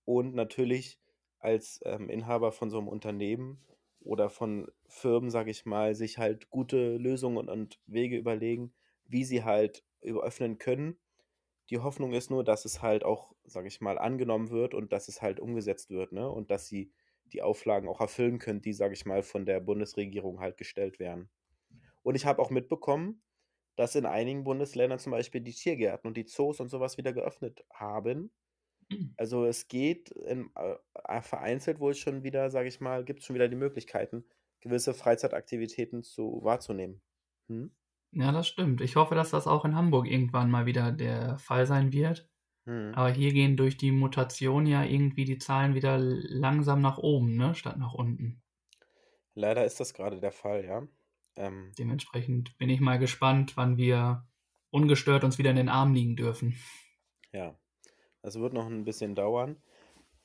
und 0.05 0.35
natürlich 0.35 0.99
als 1.39 1.79
ähm, 1.85 2.07
Inhaber 2.07 2.51
von 2.51 2.69
so 2.69 2.77
einem 2.77 2.87
Unternehmen 2.87 3.65
oder 4.01 4.29
von 4.29 4.67
Firmen, 4.87 5.31
sage 5.31 5.49
ich 5.49 5.65
mal, 5.65 5.95
sich 5.95 6.19
halt 6.19 6.51
gute 6.51 6.97
Lösungen 6.97 7.37
und, 7.37 7.49
und 7.49 7.79
Wege 7.87 8.17
überlegen, 8.17 8.71
wie 9.05 9.25
sie 9.25 9.43
halt 9.43 9.83
öffnen 10.01 10.59
können. 10.59 10.99
Die 11.71 11.79
Hoffnung 11.79 12.13
ist 12.13 12.29
nur, 12.29 12.43
dass 12.43 12.65
es 12.65 12.81
halt 12.81 13.03
auch, 13.03 13.33
sage 13.45 13.67
ich 13.67 13.81
mal, 13.81 13.97
angenommen 13.97 14.49
wird 14.51 14.73
und 14.73 14.91
dass 14.93 15.07
es 15.07 15.21
halt 15.21 15.39
umgesetzt 15.39 15.89
wird, 15.89 16.11
ne? 16.11 16.29
Und 16.29 16.51
dass 16.51 16.67
sie 16.67 16.91
die 17.25 17.41
Auflagen 17.41 17.87
auch 17.87 18.01
erfüllen 18.01 18.39
können, 18.39 18.61
die, 18.61 18.73
sage 18.73 18.93
ich 18.93 19.05
mal, 19.05 19.23
von 19.23 19.45
der 19.45 19.61
Bundesregierung 19.61 20.39
halt 20.41 20.57
gestellt 20.57 20.99
werden. 20.99 21.29
Und 22.03 22.15
ich 22.15 22.25
habe 22.25 22.41
auch 22.41 22.49
mitbekommen, 22.49 23.23
dass 23.75 23.95
in 23.95 24.05
einigen 24.05 24.43
Bundesländern 24.43 24.99
zum 24.99 25.11
Beispiel 25.11 25.41
die 25.41 25.53
Tiergärten 25.53 26.07
und 26.07 26.17
die 26.17 26.25
Zoos 26.25 26.59
und 26.59 26.69
sowas 26.69 26.97
wieder 26.97 27.13
geöffnet 27.13 27.65
haben. 27.73 28.31
Hm. 28.91 29.15
Also 29.17 29.45
es 29.45 29.67
geht 29.67 30.11
in, 30.11 30.51
äh, 30.55 31.21
vereinzelt 31.21 31.79
wohl 31.79 31.95
schon 31.95 32.23
wieder, 32.23 32.49
sage 32.51 32.69
ich 32.69 32.81
mal, 32.81 33.05
gibt 33.05 33.19
es 33.21 33.25
schon 33.25 33.35
wieder 33.35 33.49
die 33.49 33.55
Möglichkeiten, 33.55 34.25
gewisse 34.61 34.93
Freizeitaktivitäten 34.93 36.03
zu 36.03 36.41
wahrzunehmen. 36.43 37.01
Hm? 37.49 37.75
Ja, 38.13 38.31
das 38.31 38.47
stimmt. 38.47 38.81
Ich 38.81 38.95
hoffe, 38.95 39.15
dass 39.15 39.31
das 39.31 39.47
auch 39.47 39.63
in 39.65 39.75
Hamburg 39.75 40.07
irgendwann 40.07 40.51
mal 40.51 40.65
wieder 40.65 40.91
der 40.91 41.37
Fall 41.37 41.65
sein 41.65 41.93
wird. 41.93 42.29
Hm. 42.65 42.91
Aber 42.93 43.09
hier 43.09 43.33
gehen 43.33 43.57
durch 43.57 43.77
die 43.77 43.91
Mutation 43.91 44.65
ja 44.65 44.83
irgendwie 44.83 45.25
die 45.25 45.37
Zahlen 45.37 45.73
wieder 45.73 45.97
langsam 45.97 46.81
nach 46.81 46.97
oben, 46.97 47.35
ne? 47.35 47.55
Statt 47.55 47.77
nach 47.77 47.93
unten. 47.93 48.41
Leider 49.33 49.65
ist 49.65 49.79
das 49.79 49.93
gerade 49.93 50.19
der 50.19 50.31
Fall, 50.31 50.65
ja. 50.65 50.87
Ähm, 51.37 51.71
Dementsprechend 51.77 52.57
bin 52.57 52.69
ich 52.69 52.81
mal 52.81 52.99
gespannt, 52.99 53.55
wann 53.55 53.77
wir 53.77 54.27
ungestört 54.69 55.23
uns 55.23 55.37
wieder 55.37 55.49
in 55.49 55.55
den 55.55 55.69
Arm 55.69 55.93
liegen 55.93 56.15
dürfen. 56.15 56.57
ja, 57.31 57.57
das 58.21 58.39
wird 58.39 58.53
noch 58.53 58.67
ein 58.67 58.83
bisschen 58.83 59.15
dauern. 59.15 59.61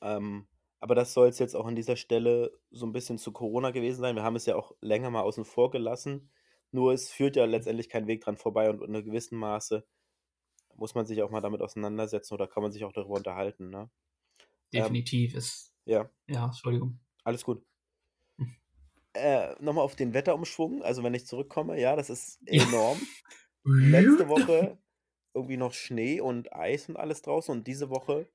Ähm, 0.01 0.47
aber 0.79 0.93
das 0.93 1.13
soll 1.13 1.29
es 1.29 1.39
jetzt 1.39 1.55
auch 1.55 1.65
an 1.65 1.75
dieser 1.75 1.95
Stelle 1.95 2.51
so 2.69 2.85
ein 2.85 2.91
bisschen 2.91 3.17
zu 3.17 3.31
Corona 3.31 3.71
gewesen 3.71 4.01
sein. 4.01 4.15
Wir 4.15 4.23
haben 4.23 4.35
es 4.35 4.45
ja 4.45 4.55
auch 4.55 4.73
länger 4.81 5.09
mal 5.09 5.21
außen 5.21 5.45
vor 5.45 5.71
gelassen. 5.71 6.29
Nur 6.71 6.93
es 6.93 7.11
führt 7.11 7.35
ja 7.35 7.45
letztendlich 7.45 7.89
kein 7.89 8.07
Weg 8.07 8.21
dran 8.21 8.37
vorbei 8.37 8.69
und 8.69 8.81
in 8.83 8.95
einem 8.95 9.05
gewissen 9.05 9.37
Maße 9.39 9.85
muss 10.75 10.95
man 10.95 11.05
sich 11.07 11.21
auch 11.23 11.31
mal 11.31 11.41
damit 11.41 11.61
auseinandersetzen 11.61 12.33
oder 12.35 12.47
kann 12.47 12.63
man 12.63 12.71
sich 12.71 12.85
auch 12.85 12.93
darüber 12.93 13.15
unterhalten, 13.15 13.69
ne? 13.69 13.89
Ähm, 14.75 14.89
Definitiv 14.89 15.35
ist. 15.35 15.73
ja, 15.85 16.09
Ja, 16.27 16.45
Entschuldigung. 16.45 16.99
alles 17.23 17.43
gut. 17.43 17.63
Hm. 18.39 18.47
Äh, 19.13 19.55
nochmal 19.61 19.83
auf 19.83 19.95
den 19.95 20.13
Wetterumschwung, 20.13 20.83
also 20.83 21.03
wenn 21.03 21.13
ich 21.13 21.25
zurückkomme, 21.25 21.79
ja, 21.79 21.95
das 21.95 22.09
ist 22.09 22.39
enorm. 22.45 23.09
Letzte 23.87 24.29
Woche 24.29 24.79
irgendwie 25.33 25.57
noch 25.57 25.73
Schnee 25.73 26.21
und 26.21 26.53
Eis 26.53 26.89
und 26.89 26.97
alles 26.97 27.21
draußen 27.23 27.53
und 27.55 27.67
diese 27.67 27.89
Woche 27.91 28.29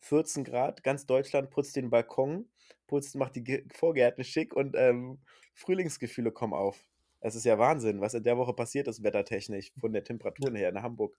14 0.00 0.44
Grad, 0.44 0.84
ganz 0.84 1.06
Deutschland 1.06 1.50
putzt 1.50 1.76
den 1.76 1.90
Balkon, 1.90 2.50
putzt, 2.88 3.16
macht 3.16 3.36
die 3.36 3.64
Vorgärten 3.74 4.24
schick 4.24 4.54
und 4.54 4.76
ähm, 4.76 5.22
Frühlingsgefühle 5.54 6.32
kommen 6.32 6.54
auf. 6.54 6.87
Es 7.20 7.34
ist 7.34 7.44
ja 7.44 7.58
Wahnsinn, 7.58 8.00
was 8.00 8.14
in 8.14 8.22
der 8.22 8.36
Woche 8.38 8.52
passiert 8.54 8.86
ist, 8.88 9.02
wettertechnisch, 9.02 9.72
von 9.78 9.92
der 9.92 10.04
Temperaturen 10.04 10.54
her, 10.54 10.68
in 10.68 10.82
Hamburg 10.82 11.18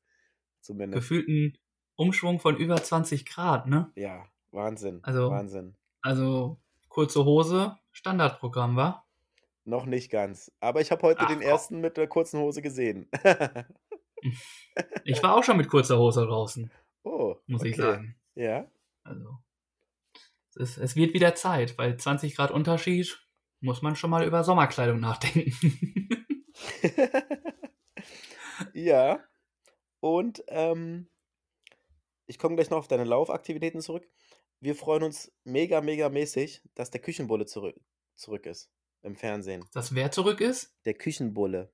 zumindest. 0.61 1.01
Gefühlten 1.01 1.57
Umschwung 1.95 2.39
von 2.39 2.55
über 2.55 2.81
20 2.81 3.25
Grad, 3.25 3.67
ne? 3.67 3.91
Ja, 3.95 4.25
Wahnsinn, 4.51 4.99
Also, 5.03 5.29
Wahnsinn. 5.29 5.75
also 6.01 6.57
kurze 6.87 7.25
Hose, 7.25 7.77
Standardprogramm, 7.91 8.75
war? 8.77 9.05
Noch 9.65 9.85
nicht 9.85 10.09
ganz. 10.09 10.51
Aber 10.61 10.79
ich 10.81 10.89
habe 10.91 11.01
heute 11.03 11.21
Ach 11.21 11.27
den 11.27 11.39
komm. 11.39 11.47
ersten 11.47 11.81
mit 11.81 11.97
der 11.97 12.07
kurzen 12.07 12.39
Hose 12.39 12.61
gesehen. 12.61 13.09
Ich 15.03 15.21
war 15.23 15.35
auch 15.35 15.43
schon 15.43 15.57
mit 15.57 15.69
kurzer 15.69 15.97
Hose 15.97 16.25
draußen, 16.25 16.71
oh, 17.03 17.35
muss 17.47 17.63
ich 17.63 17.73
okay. 17.73 17.81
sagen. 17.81 18.15
Ja, 18.35 18.65
Also, 19.03 19.37
es, 20.55 20.55
ist, 20.55 20.77
es 20.77 20.95
wird 20.95 21.13
wieder 21.13 21.35
Zeit. 21.35 21.77
Bei 21.77 21.95
20 21.95 22.35
Grad 22.35 22.51
Unterschied 22.51 23.19
muss 23.61 23.81
man 23.81 23.95
schon 23.95 24.09
mal 24.09 24.25
über 24.25 24.43
Sommerkleidung 24.43 24.99
nachdenken. 24.99 25.53
ja. 28.73 29.23
Und 29.99 30.43
ähm, 30.47 31.09
ich 32.25 32.37
komme 32.37 32.55
gleich 32.55 32.69
noch 32.69 32.77
auf 32.77 32.87
deine 32.87 33.03
Laufaktivitäten 33.03 33.81
zurück. 33.81 34.07
Wir 34.61 34.75
freuen 34.75 35.03
uns 35.03 35.31
mega, 35.43 35.81
mega 35.81 36.09
mäßig, 36.09 36.61
dass 36.75 36.91
der 36.91 37.01
Küchenbulle 37.01 37.45
zurück, 37.45 37.79
zurück 38.15 38.45
ist 38.45 38.71
im 39.01 39.15
Fernsehen. 39.15 39.65
Dass 39.73 39.95
wer 39.95 40.11
zurück 40.11 40.41
ist? 40.41 40.75
Der 40.85 40.93
Küchenbulle. 40.93 41.71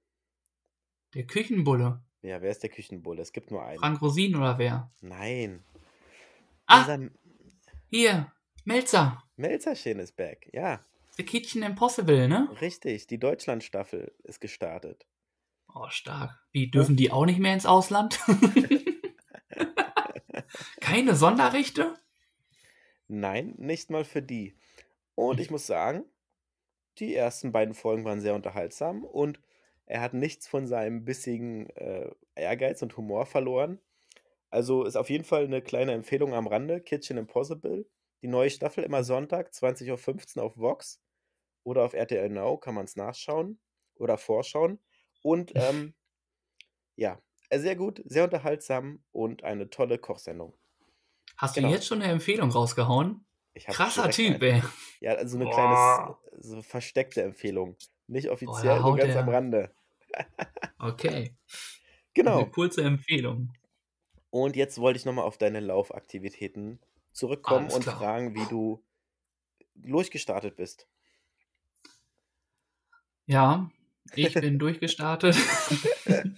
Der 1.13 1.25
Küchenbulle. 1.25 2.03
Ja, 2.21 2.41
wer 2.41 2.51
ist 2.51 2.63
der 2.63 2.69
Küchenbulle? 2.69 3.21
Es 3.21 3.33
gibt 3.33 3.51
nur 3.51 3.63
einen. 3.63 3.79
Frank 3.79 4.01
Rosin 4.01 4.35
oder 4.35 4.57
wer? 4.57 4.91
Nein. 5.01 5.63
Ah, 6.65 6.81
Unser 6.81 7.09
hier, 7.87 8.31
Melzer. 8.63 9.23
Melzerchen 9.35 9.99
ist 9.99 10.15
back. 10.15 10.49
Ja, 10.51 10.85
The 11.17 11.23
Kitchen 11.23 11.63
Impossible, 11.63 12.27
ne? 12.27 12.49
richtig. 12.59 13.07
Die 13.07 13.19
Deutschlandstaffel 13.19 14.13
ist 14.23 14.41
gestartet. 14.41 15.07
Oh, 15.73 15.87
stark. 15.89 16.37
Wie, 16.51 16.69
dürfen 16.69 16.97
die 16.97 17.11
auch 17.11 17.25
nicht 17.25 17.39
mehr 17.39 17.53
ins 17.53 17.65
Ausland? 17.65 18.19
Keine 20.81 21.15
Sonderrechte? 21.15 21.93
Nein, 23.07 23.53
nicht 23.57 23.89
mal 23.89 24.03
für 24.03 24.21
die. 24.21 24.57
Und 25.15 25.39
ich 25.39 25.51
muss 25.51 25.67
sagen, 25.67 26.03
die 26.99 27.15
ersten 27.15 27.51
beiden 27.51 27.73
Folgen 27.73 28.03
waren 28.03 28.21
sehr 28.21 28.35
unterhaltsam 28.35 29.05
und 29.05 29.39
er 29.85 30.01
hat 30.01 30.13
nichts 30.13 30.47
von 30.47 30.67
seinem 30.67 31.05
bissigen 31.05 31.69
äh, 31.71 32.09
Ehrgeiz 32.35 32.81
und 32.81 32.97
Humor 32.97 33.25
verloren. 33.25 33.79
Also 34.49 34.83
ist 34.83 34.95
auf 34.95 35.09
jeden 35.09 35.25
Fall 35.25 35.45
eine 35.45 35.61
kleine 35.61 35.93
Empfehlung 35.93 36.33
am 36.33 36.47
Rande. 36.47 36.81
Kitchen 36.81 37.17
Impossible. 37.17 37.85
Die 38.21 38.27
neue 38.27 38.49
Staffel 38.49 38.83
immer 38.83 39.03
Sonntag, 39.03 39.51
20.15 39.51 40.37
Uhr 40.37 40.43
auf 40.43 40.57
Vox 40.57 41.01
oder 41.65 41.83
auf 41.83 41.93
RTL 41.95 42.29
Now 42.29 42.57
kann 42.59 42.75
man 42.75 42.85
es 42.85 42.95
nachschauen 42.97 43.59
oder 43.97 44.17
vorschauen. 44.17 44.79
Und 45.23 45.53
ähm, 45.55 45.95
ja, 46.95 47.19
äh, 47.49 47.59
sehr 47.59 47.75
gut, 47.75 48.01
sehr 48.05 48.23
unterhaltsam 48.25 49.03
und 49.11 49.43
eine 49.43 49.69
tolle 49.69 49.97
Kochsendung. 49.97 50.55
Hast 51.37 51.55
Genau. 51.55 51.67
du 51.69 51.73
jetzt 51.73 51.87
schon 51.87 52.01
eine 52.01 52.11
Empfehlung 52.13 52.49
rausgehauen? 52.51 53.25
Krasser 53.67 54.09
Typ, 54.11 54.41
ey. 54.43 54.61
Ja, 55.01 55.13
also 55.13 55.37
eine 55.37 55.45
Boah. 55.45 55.53
kleine, 55.53 56.41
so 56.43 56.61
versteckte 56.61 57.23
Empfehlung. 57.23 57.77
Nicht 58.07 58.29
offiziell, 58.29 58.75
nur 58.75 58.83
haut 58.83 58.97
ganz 58.99 59.15
er- 59.15 59.21
am 59.21 59.29
Rande. 59.29 59.75
Okay. 60.79 61.35
Genau. 62.13 62.37
Eine 62.39 62.49
kurze 62.49 62.81
Empfehlung. 62.81 63.51
Und 64.29 64.55
jetzt 64.55 64.77
wollte 64.79 64.97
ich 64.97 65.05
nochmal 65.05 65.25
auf 65.25 65.37
deine 65.37 65.59
Laufaktivitäten 65.59 66.79
zurückkommen 67.11 67.65
Alles 67.65 67.75
und 67.75 67.81
klar. 67.83 67.97
fragen, 67.97 68.35
wie 68.35 68.45
du 68.45 68.85
durchgestartet 69.75 70.55
bist. 70.55 70.87
Ja, 73.25 73.69
ich 74.13 74.33
bin 74.33 74.59
durchgestartet. 74.59 75.35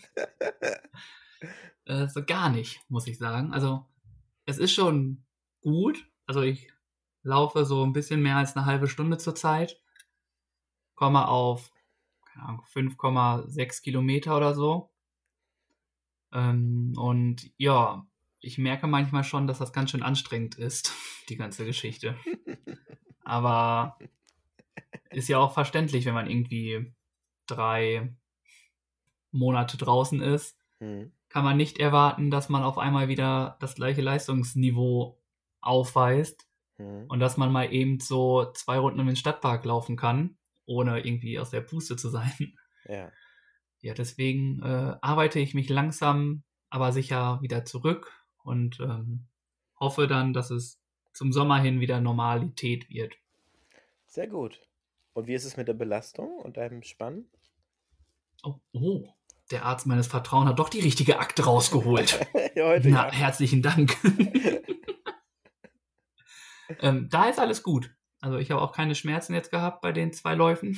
äh, 1.86 2.08
so 2.08 2.24
gar 2.24 2.50
nicht, 2.50 2.80
muss 2.90 3.08
ich 3.08 3.18
sagen. 3.18 3.54
Also, 3.54 3.86
es 4.46 4.58
ist 4.58 4.72
schon 4.72 5.26
gut. 5.62 6.10
Also, 6.26 6.42
ich 6.42 6.72
laufe 7.24 7.66
so 7.66 7.84
ein 7.84 7.94
bisschen 7.94 8.22
mehr 8.22 8.38
als 8.38 8.56
eine 8.56 8.66
halbe 8.66 8.88
Stunde 8.88 9.18
zurzeit. 9.18 9.82
Komme 10.96 11.28
auf 11.28 11.72
keine 12.38 12.50
Ahnung, 12.50 12.64
5,6 12.66 13.82
Kilometer 13.82 14.38
oder 14.38 14.54
so. 14.54 14.92
Ähm, 16.32 16.94
und 16.98 17.52
ja, 17.58 18.06
ich 18.40 18.58
merke 18.58 18.88
manchmal 18.88 19.24
schon, 19.24 19.48
dass 19.48 19.60
das 19.60 19.74
ganz 19.74 19.92
schön 19.92 20.04
anstrengend 20.04 20.56
ist, 20.56 20.94
die 21.30 21.38
ganze 21.38 21.66
Geschichte. 21.66 22.16
Aber 23.24 23.98
ist 25.12 25.28
ja 25.30 25.38
auch 25.40 25.54
verständlich, 25.54 26.06
wenn 26.06 26.14
man 26.14 26.30
irgendwie 26.30 26.94
drei 27.48 28.14
Monate 29.32 29.78
draußen 29.78 30.22
ist. 30.22 30.58
Hm. 30.80 31.12
kann 31.30 31.44
man 31.44 31.58
nicht 31.58 31.80
erwarten, 31.80 32.30
dass 32.30 32.50
man 32.50 32.62
auf 32.62 32.78
einmal 32.78 33.08
wieder 33.08 33.58
das 33.60 33.74
gleiche 33.74 34.02
Leistungsniveau 34.02 35.20
aufweist 35.60 36.48
Mhm. 36.78 37.06
und 37.08 37.20
dass 37.20 37.38
man 37.38 37.52
mal 37.52 37.74
eben 37.74 38.00
so 38.00 38.52
zwei 38.54 38.78
Runden 38.78 39.00
um 39.00 39.08
den 39.08 39.16
Stadtpark 39.16 39.66
laufen 39.66 39.96
kann, 39.98 40.38
ohne 40.66 41.06
irgendwie 41.06 41.40
aus 41.40 41.50
der 41.50 41.62
Puste 41.62 41.96
zu 41.96 42.10
sein. 42.10 42.54
Ja. 42.88 43.12
Ja, 43.82 43.94
deswegen 43.94 44.62
äh, 44.64 44.96
arbeite 45.02 45.40
ich 45.40 45.54
mich 45.54 45.70
langsam, 45.70 46.44
aber 46.70 46.92
sicher 46.92 47.42
wieder 47.42 47.64
zurück 47.66 48.12
und 48.44 48.80
ähm, 48.80 49.28
hoffe 49.80 50.08
dann, 50.08 50.34
dass 50.34 50.52
es 50.52 50.80
zum 51.14 51.32
Sommer 51.32 51.60
hin 51.60 51.80
wieder 51.80 52.02
Normalität 52.02 52.90
wird. 52.90 53.16
Sehr 54.08 54.28
gut. 54.28 54.67
Und 55.18 55.26
wie 55.26 55.34
ist 55.34 55.46
es 55.46 55.58
mit 55.58 55.68
der 55.68 55.74
Belastung 55.74 56.38
und 56.38 56.58
deinem 56.58 56.84
Spannen? 56.84 57.26
Oh, 58.44 58.54
oh, 58.74 59.04
der 59.50 59.66
Arzt 59.66 59.88
meines 59.88 60.06
Vertrauens 60.06 60.48
hat 60.48 60.60
doch 60.60 60.70
die 60.70 60.80
richtige 60.80 61.18
Akte 61.18 61.44
rausgeholt. 61.44 62.20
Heute, 62.56 62.90
Na, 62.90 63.08
ja. 63.08 63.12
herzlichen 63.12 63.64
Dank. 63.64 63.98
ähm, 66.82 67.10
da 67.10 67.30
ist 67.30 67.40
alles 67.40 67.64
gut. 67.64 67.96
Also 68.22 68.38
ich 68.38 68.52
habe 68.52 68.62
auch 68.62 68.72
keine 68.74 68.94
Schmerzen 68.94 69.34
jetzt 69.34 69.50
gehabt 69.50 69.82
bei 69.82 69.92
den 69.92 70.14
zwei 70.14 70.36
Läufen. 70.36 70.78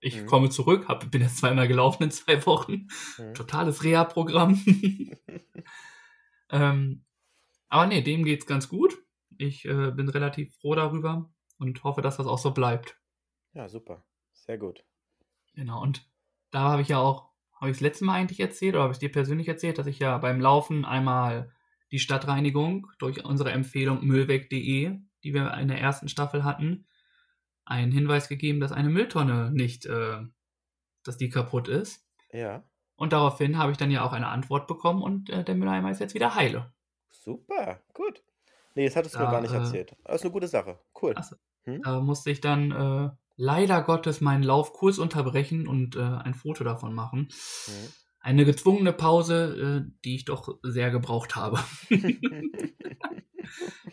Ich 0.00 0.22
Mhm. 0.22 0.26
komme 0.26 0.48
zurück, 0.48 0.88
hab, 0.88 1.10
bin 1.10 1.20
jetzt 1.20 1.36
zweimal 1.36 1.68
gelaufen 1.68 2.04
in 2.04 2.10
zwei 2.10 2.46
Wochen. 2.46 2.88
Mhm. 3.18 3.34
Totales 3.34 3.84
Reha-Programm. 3.84 4.58
ähm, 6.48 7.04
aber 7.68 7.86
nee, 7.86 8.00
dem 8.00 8.24
geht's 8.24 8.46
ganz 8.46 8.70
gut. 8.70 8.96
Ich 9.36 9.66
äh, 9.66 9.90
bin 9.90 10.08
relativ 10.08 10.56
froh 10.56 10.74
darüber 10.74 11.30
und 11.58 11.84
hoffe, 11.84 12.00
dass 12.00 12.16
das 12.16 12.26
auch 12.26 12.38
so 12.38 12.52
bleibt. 12.52 12.96
Ja, 13.52 13.68
super. 13.68 14.04
Sehr 14.32 14.58
gut. 14.58 14.84
Genau, 15.54 15.82
und 15.82 16.08
da 16.50 16.60
habe 16.60 16.82
ich 16.82 16.88
ja 16.88 16.98
auch, 16.98 17.30
habe 17.54 17.70
ich 17.70 17.76
das 17.76 17.82
letzte 17.82 18.04
Mal 18.04 18.14
eigentlich 18.14 18.40
erzählt 18.40 18.74
oder 18.74 18.84
habe 18.84 18.92
ich 18.92 18.96
es 18.96 19.00
dir 19.00 19.12
persönlich 19.12 19.48
erzählt, 19.48 19.78
dass 19.78 19.86
ich 19.86 19.98
ja 19.98 20.16
beim 20.18 20.40
Laufen 20.40 20.84
einmal 20.84 21.52
die 21.90 21.98
Stadtreinigung 21.98 22.86
durch 22.98 23.24
unsere 23.24 23.50
Empfehlung 23.50 24.04
müllweg.de, 24.04 24.98
die 25.24 25.34
wir 25.34 25.54
in 25.54 25.68
der 25.68 25.80
ersten 25.80 26.08
Staffel 26.08 26.44
hatten, 26.44 26.86
einen 27.64 27.92
Hinweis 27.92 28.28
gegeben, 28.28 28.60
dass 28.60 28.72
eine 28.72 28.88
Mülltonne 28.88 29.50
nicht, 29.50 29.86
äh, 29.86 30.18
dass 31.04 31.16
die 31.16 31.28
kaputt 31.28 31.68
ist. 31.68 32.06
Ja, 32.32 32.62
Und 32.96 33.12
daraufhin 33.12 33.58
habe 33.58 33.72
ich 33.72 33.78
dann 33.78 33.90
ja 33.90 34.04
auch 34.04 34.12
eine 34.12 34.28
Antwort 34.28 34.66
bekommen 34.68 35.02
und 35.02 35.30
äh, 35.30 35.44
der 35.44 35.56
Mülleimer 35.56 35.90
ist 35.90 36.00
jetzt 36.00 36.14
wieder 36.14 36.34
heile. 36.34 36.72
super. 37.10 37.80
Gut. 37.92 38.22
Nee, 38.74 38.86
das 38.86 38.94
hattest 38.96 39.16
du 39.16 39.18
mir 39.18 39.24
Da, 39.26 39.30
gar 39.32 39.40
nicht 39.40 39.52
äh, 39.52 39.56
erzählt. 39.56 39.96
Aber 40.04 40.14
ist 40.14 40.22
eine 40.22 40.30
gute 40.30 40.46
Sache. 40.46 40.78
Cool. 41.00 41.14
Ach 41.16 41.24
so. 41.24 41.36
Hm? 41.64 41.82
Da 41.82 42.00
musste 42.00 42.30
ich 42.30 42.40
dann 42.40 42.70
äh, 42.70 43.10
leider 43.40 43.82
Gottes 43.82 44.20
meinen 44.20 44.42
Lauf 44.42 44.74
kurz 44.74 44.98
unterbrechen 44.98 45.66
und 45.66 45.96
äh, 45.96 46.00
ein 46.00 46.34
Foto 46.34 46.62
davon 46.62 46.94
machen. 46.94 47.28
Mhm. 47.66 47.92
Eine 48.20 48.44
gezwungene 48.44 48.92
Pause, 48.92 49.86
äh, 49.86 49.92
die 50.04 50.16
ich 50.16 50.26
doch 50.26 50.58
sehr 50.62 50.90
gebraucht 50.90 51.36
habe. 51.36 51.58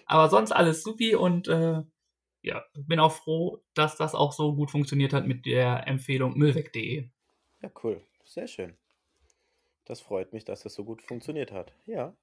Aber 0.06 0.30
sonst 0.30 0.52
alles 0.52 0.84
supi 0.84 1.16
und 1.16 1.48
äh, 1.48 1.82
ja, 2.42 2.66
bin 2.76 3.00
auch 3.00 3.14
froh, 3.14 3.64
dass 3.74 3.96
das 3.96 4.16
auch 4.16 4.34
so 4.34 4.54
gut 4.54 4.70
funktioniert 4.70 5.14
hat 5.14 5.26
mit 5.26 5.46
der 5.46 5.88
Empfehlung 5.88 6.38
müllweg.de. 6.38 7.10
Ja, 7.62 7.72
cool. 7.84 8.06
Sehr 8.26 8.48
schön. 8.48 8.78
Das 9.86 10.02
freut 10.02 10.34
mich, 10.34 10.44
dass 10.44 10.64
das 10.64 10.74
so 10.74 10.84
gut 10.84 11.02
funktioniert 11.02 11.54
hat. 11.54 11.74
Ja. 11.86 12.14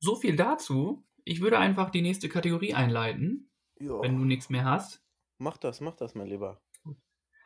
So 0.00 0.16
viel 0.16 0.34
dazu. 0.34 1.04
Ich 1.24 1.40
würde 1.40 1.58
einfach 1.58 1.90
die 1.90 2.02
nächste 2.02 2.28
Kategorie 2.28 2.74
einleiten, 2.74 3.48
ja. 3.78 4.00
wenn 4.02 4.16
du 4.18 4.24
nichts 4.24 4.48
mehr 4.50 4.64
hast. 4.64 5.02
Mach 5.38 5.56
das, 5.56 5.80
mach 5.80 5.94
das, 5.96 6.14
mein 6.14 6.26
Lieber. 6.28 6.60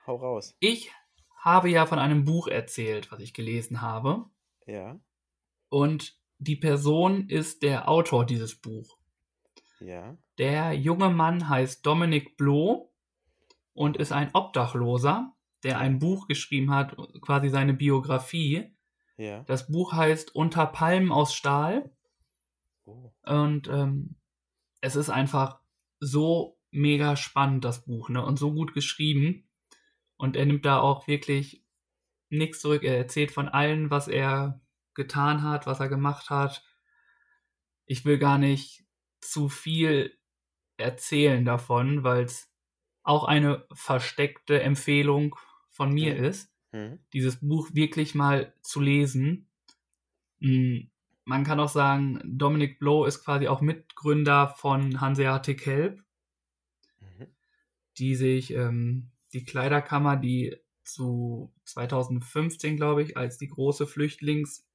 Hau 0.06 0.16
raus. 0.16 0.54
Ich 0.60 0.90
habe 1.36 1.70
ja 1.70 1.86
von 1.86 1.98
einem 1.98 2.24
Buch 2.24 2.46
erzählt, 2.48 3.10
was 3.12 3.20
ich 3.20 3.34
gelesen 3.34 3.80
habe. 3.80 4.26
Ja, 4.66 4.98
Und 5.68 6.18
die 6.38 6.56
Person 6.56 7.28
ist 7.28 7.62
der 7.62 7.88
Autor 7.88 8.24
dieses 8.24 8.54
Buch. 8.60 8.98
ja, 9.80 10.16
Der 10.38 10.72
junge 10.74 11.10
Mann 11.10 11.48
heißt 11.48 11.84
Dominic 11.84 12.36
Bloh 12.36 12.92
und 13.72 13.96
ist 13.96 14.12
ein 14.12 14.30
Obdachloser, 14.34 15.34
der 15.62 15.78
ein 15.78 15.98
Buch 15.98 16.28
geschrieben 16.28 16.70
hat, 16.72 16.96
quasi 17.20 17.48
seine 17.48 17.74
Biografie. 17.74 18.74
ja. 19.16 19.42
Das 19.44 19.66
Buch 19.70 19.92
heißt 19.92 20.34
Unter 20.34 20.66
Palmen 20.66 21.12
aus 21.12 21.34
Stahl 21.34 21.90
Oh. 22.86 23.12
und 23.26 23.68
ähm, 23.68 24.16
es 24.80 24.96
ist 24.96 25.10
einfach 25.10 25.59
so 26.00 26.58
mega 26.72 27.16
spannend, 27.16 27.64
das 27.64 27.84
Buch, 27.84 28.08
ne? 28.10 28.24
Und 28.24 28.38
so 28.38 28.52
gut 28.52 28.74
geschrieben. 28.74 29.48
Und 30.16 30.36
er 30.36 30.46
nimmt 30.46 30.64
da 30.66 30.80
auch 30.80 31.06
wirklich 31.08 31.64
nichts 32.30 32.60
zurück. 32.60 32.84
Er 32.84 32.96
erzählt 32.98 33.32
von 33.32 33.48
allen, 33.48 33.90
was 33.90 34.08
er 34.08 34.60
getan 34.94 35.42
hat, 35.42 35.66
was 35.66 35.80
er 35.80 35.88
gemacht 35.88 36.30
hat. 36.30 36.64
Ich 37.86 38.04
will 38.04 38.18
gar 38.18 38.38
nicht 38.38 38.84
zu 39.20 39.48
viel 39.48 40.16
erzählen 40.78 41.44
davon, 41.44 42.04
weil 42.04 42.24
es 42.24 42.50
auch 43.02 43.24
eine 43.24 43.66
versteckte 43.72 44.62
Empfehlung 44.62 45.36
von 45.70 45.92
mir 45.92 46.14
Mhm. 46.16 46.24
ist, 46.24 46.52
Hm. 46.72 46.98
dieses 47.12 47.40
Buch 47.40 47.70
wirklich 47.74 48.14
mal 48.14 48.54
zu 48.62 48.80
lesen. 48.80 49.48
Man 51.30 51.44
kann 51.44 51.60
auch 51.60 51.68
sagen, 51.68 52.20
Dominic 52.24 52.80
Blow 52.80 53.04
ist 53.04 53.24
quasi 53.24 53.46
auch 53.46 53.60
Mitgründer 53.60 54.48
von 54.48 55.00
Hanseatic 55.00 55.64
Help, 55.64 56.02
Mhm. 57.00 57.30
die 57.98 58.16
sich 58.16 58.52
ähm, 58.52 59.10
die 59.32 59.44
Kleiderkammer, 59.44 60.16
die 60.16 60.56
zu 60.84 61.52
2015, 61.64 62.76
glaube 62.76 63.02
ich, 63.02 63.16
als 63.16 63.38
die 63.38 63.48
große 63.48 63.86
Flüchtlings, 63.86 64.66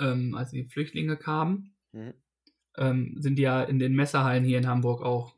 ähm, 0.00 0.34
als 0.36 0.50
die 0.52 0.64
Flüchtlinge 0.64 1.16
kamen, 1.16 1.74
Mhm. 1.92 2.14
ähm, 2.76 3.16
sind 3.18 3.36
die 3.36 3.42
ja 3.42 3.62
in 3.64 3.78
den 3.80 3.94
Messerhallen 3.96 4.44
hier 4.44 4.58
in 4.58 4.68
Hamburg 4.68 5.02
auch 5.02 5.34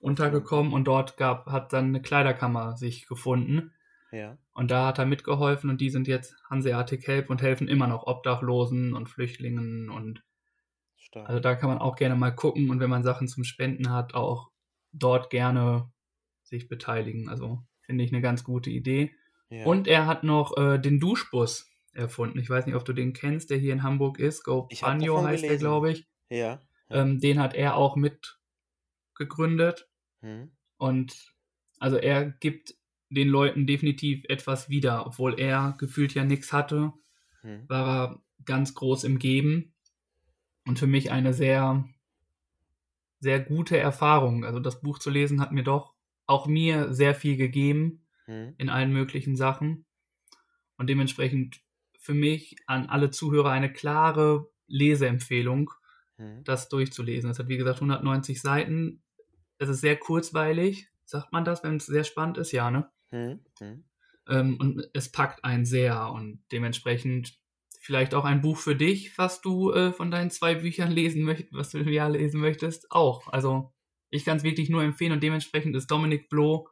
untergekommen 0.00 0.72
und 0.72 0.84
dort 0.84 1.16
gab, 1.16 1.46
hat 1.46 1.72
dann 1.72 1.86
eine 1.86 2.00
Kleiderkammer 2.00 2.76
sich 2.76 3.08
gefunden. 3.08 3.72
Ja. 4.14 4.38
Und 4.52 4.70
da 4.70 4.86
hat 4.86 4.98
er 4.98 5.06
mitgeholfen 5.06 5.70
und 5.70 5.80
die 5.80 5.90
sind 5.90 6.06
jetzt 6.06 6.36
Hanseatic 6.48 7.06
Help 7.06 7.30
und 7.30 7.42
helfen 7.42 7.66
immer 7.66 7.88
noch 7.88 8.06
Obdachlosen 8.06 8.94
und 8.94 9.08
Flüchtlingen 9.08 9.90
und 9.90 10.22
Stark. 10.96 11.28
also 11.28 11.40
da 11.40 11.56
kann 11.56 11.68
man 11.68 11.78
auch 11.78 11.96
gerne 11.96 12.14
mal 12.14 12.30
gucken 12.30 12.70
und 12.70 12.78
wenn 12.78 12.90
man 12.90 13.02
Sachen 13.02 13.26
zum 13.26 13.42
Spenden 13.42 13.90
hat, 13.90 14.14
auch 14.14 14.50
dort 14.92 15.30
gerne 15.30 15.90
sich 16.44 16.68
beteiligen. 16.68 17.28
Also 17.28 17.64
finde 17.82 18.04
ich 18.04 18.12
eine 18.12 18.22
ganz 18.22 18.44
gute 18.44 18.70
Idee. 18.70 19.14
ja. 19.50 19.66
Und 19.66 19.88
er 19.88 20.06
hat 20.06 20.22
noch 20.22 20.56
äh, 20.56 20.78
den 20.78 21.00
Duschbus 21.00 21.68
erfunden. 21.92 22.38
Ich 22.38 22.48
weiß 22.48 22.66
nicht, 22.66 22.76
ob 22.76 22.84
du 22.84 22.92
den 22.92 23.12
kennst, 23.12 23.50
der 23.50 23.58
hier 23.58 23.72
in 23.72 23.82
Hamburg 23.82 24.18
ist. 24.18 24.44
Go 24.44 24.68
davon 24.70 25.26
heißt 25.26 25.42
der, 25.42 25.48
gelesen. 25.48 25.58
glaube 25.58 25.90
ich. 25.90 26.06
Ja. 26.28 26.60
Ähm, 26.88 27.18
den 27.18 27.40
hat 27.40 27.54
er 27.54 27.76
auch 27.76 27.96
mit 27.96 28.38
gegründet. 29.14 29.88
Hm. 30.20 30.52
Und 30.76 31.32
also 31.78 31.96
er 31.96 32.30
gibt 32.30 32.74
den 33.14 33.28
Leuten 33.28 33.66
definitiv 33.66 34.24
etwas 34.28 34.68
wieder, 34.68 35.06
obwohl 35.06 35.38
er 35.40 35.76
gefühlt 35.78 36.14
ja 36.14 36.24
nichts 36.24 36.52
hatte, 36.52 36.92
Hm. 37.42 37.64
war 37.68 37.86
er 38.12 38.22
ganz 38.44 38.74
groß 38.74 39.04
im 39.04 39.18
Geben 39.18 39.74
und 40.66 40.78
für 40.78 40.86
mich 40.86 41.10
eine 41.12 41.34
sehr, 41.34 41.84
sehr 43.20 43.40
gute 43.40 43.78
Erfahrung. 43.78 44.44
Also 44.44 44.60
das 44.60 44.80
Buch 44.80 44.98
zu 44.98 45.10
lesen 45.10 45.40
hat 45.40 45.52
mir 45.52 45.64
doch 45.64 45.94
auch 46.26 46.46
mir 46.46 46.92
sehr 46.94 47.14
viel 47.14 47.36
gegeben 47.36 48.00
Hm. 48.26 48.54
in 48.58 48.70
allen 48.70 48.92
möglichen 48.92 49.36
Sachen 49.36 49.84
und 50.78 50.88
dementsprechend 50.88 51.60
für 51.98 52.14
mich 52.14 52.56
an 52.66 52.86
alle 52.86 53.10
Zuhörer 53.10 53.50
eine 53.50 53.72
klare 53.72 54.50
Leseempfehlung, 54.66 55.70
Hm. 56.18 56.42
das 56.44 56.68
durchzulesen. 56.68 57.30
Es 57.30 57.38
hat 57.38 57.48
wie 57.48 57.58
gesagt 57.58 57.80
190 57.80 58.40
Seiten. 58.40 59.02
Es 59.58 59.68
ist 59.68 59.80
sehr 59.82 59.96
kurzweilig, 59.96 60.88
sagt 61.04 61.32
man 61.32 61.44
das, 61.44 61.62
wenn 61.64 61.76
es 61.76 61.86
sehr 61.86 62.04
spannend 62.04 62.38
ist, 62.38 62.52
ja, 62.52 62.70
ne? 62.70 62.90
Hm. 63.14 63.40
Hm. 63.60 63.84
Ähm, 64.28 64.56
und 64.58 64.88
es 64.92 65.12
packt 65.12 65.44
einen 65.44 65.64
sehr 65.64 66.10
und 66.10 66.42
dementsprechend 66.50 67.38
vielleicht 67.80 68.14
auch 68.14 68.24
ein 68.24 68.40
Buch 68.40 68.56
für 68.56 68.74
dich, 68.74 69.16
was 69.18 69.40
du 69.40 69.70
äh, 69.70 69.92
von 69.92 70.10
deinen 70.10 70.30
zwei 70.30 70.56
Büchern 70.56 70.90
lesen 70.90 71.22
möchtest, 71.22 71.52
was 71.52 71.70
du 71.70 71.78
im 71.78 71.88
Jahr 71.88 72.10
lesen 72.10 72.40
möchtest, 72.40 72.90
auch. 72.90 73.28
Also 73.28 73.72
ich 74.10 74.24
kann 74.24 74.38
es 74.38 74.42
wirklich 74.42 74.68
nur 74.68 74.82
empfehlen 74.82 75.12
und 75.12 75.22
dementsprechend 75.22 75.76
ist 75.76 75.90
Dominik 75.90 76.28
Bloh 76.28 76.68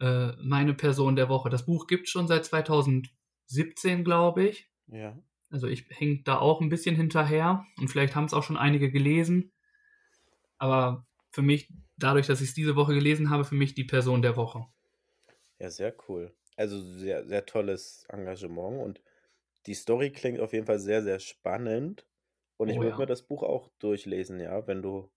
äh, 0.00 0.32
meine 0.42 0.74
Person 0.74 1.16
der 1.16 1.28
Woche. 1.30 1.48
Das 1.48 1.64
Buch 1.64 1.86
gibt 1.86 2.08
schon 2.08 2.28
seit 2.28 2.44
2017, 2.44 4.04
glaube 4.04 4.48
ich. 4.48 4.68
Ja. 4.88 5.16
Also 5.50 5.68
ich 5.68 5.86
hänge 5.88 6.22
da 6.24 6.38
auch 6.38 6.60
ein 6.60 6.68
bisschen 6.68 6.96
hinterher 6.96 7.64
und 7.78 7.88
vielleicht 7.88 8.14
haben 8.14 8.24
es 8.24 8.34
auch 8.34 8.42
schon 8.42 8.58
einige 8.58 8.90
gelesen. 8.90 9.52
Aber 10.58 11.06
für 11.30 11.42
mich, 11.42 11.72
dadurch, 11.96 12.26
dass 12.26 12.40
ich 12.40 12.48
es 12.48 12.54
diese 12.54 12.76
Woche 12.76 12.92
gelesen 12.92 13.30
habe, 13.30 13.44
für 13.44 13.54
mich 13.54 13.74
die 13.74 13.84
Person 13.84 14.20
der 14.20 14.36
Woche. 14.36 14.66
Ja, 15.60 15.70
sehr 15.70 15.94
cool. 16.08 16.34
Also 16.56 16.80
sehr, 16.80 17.26
sehr 17.26 17.46
tolles 17.46 18.04
Engagement 18.08 18.80
und 18.82 19.02
die 19.66 19.74
Story 19.74 20.10
klingt 20.12 20.40
auf 20.40 20.52
jeden 20.52 20.66
Fall 20.66 20.78
sehr, 20.78 21.02
sehr 21.02 21.18
spannend. 21.20 22.06
Und 22.56 22.68
ich 22.68 22.78
Oh 22.78 22.82
würde 22.82 22.96
ja. 22.96 23.00
mir 23.00 23.06
das 23.06 23.22
Buch 23.24 23.42
auch 23.42 23.68
durchlesen, 23.78 24.40
ja. 24.40 24.66
Wenn 24.66 24.82
du 24.82 25.10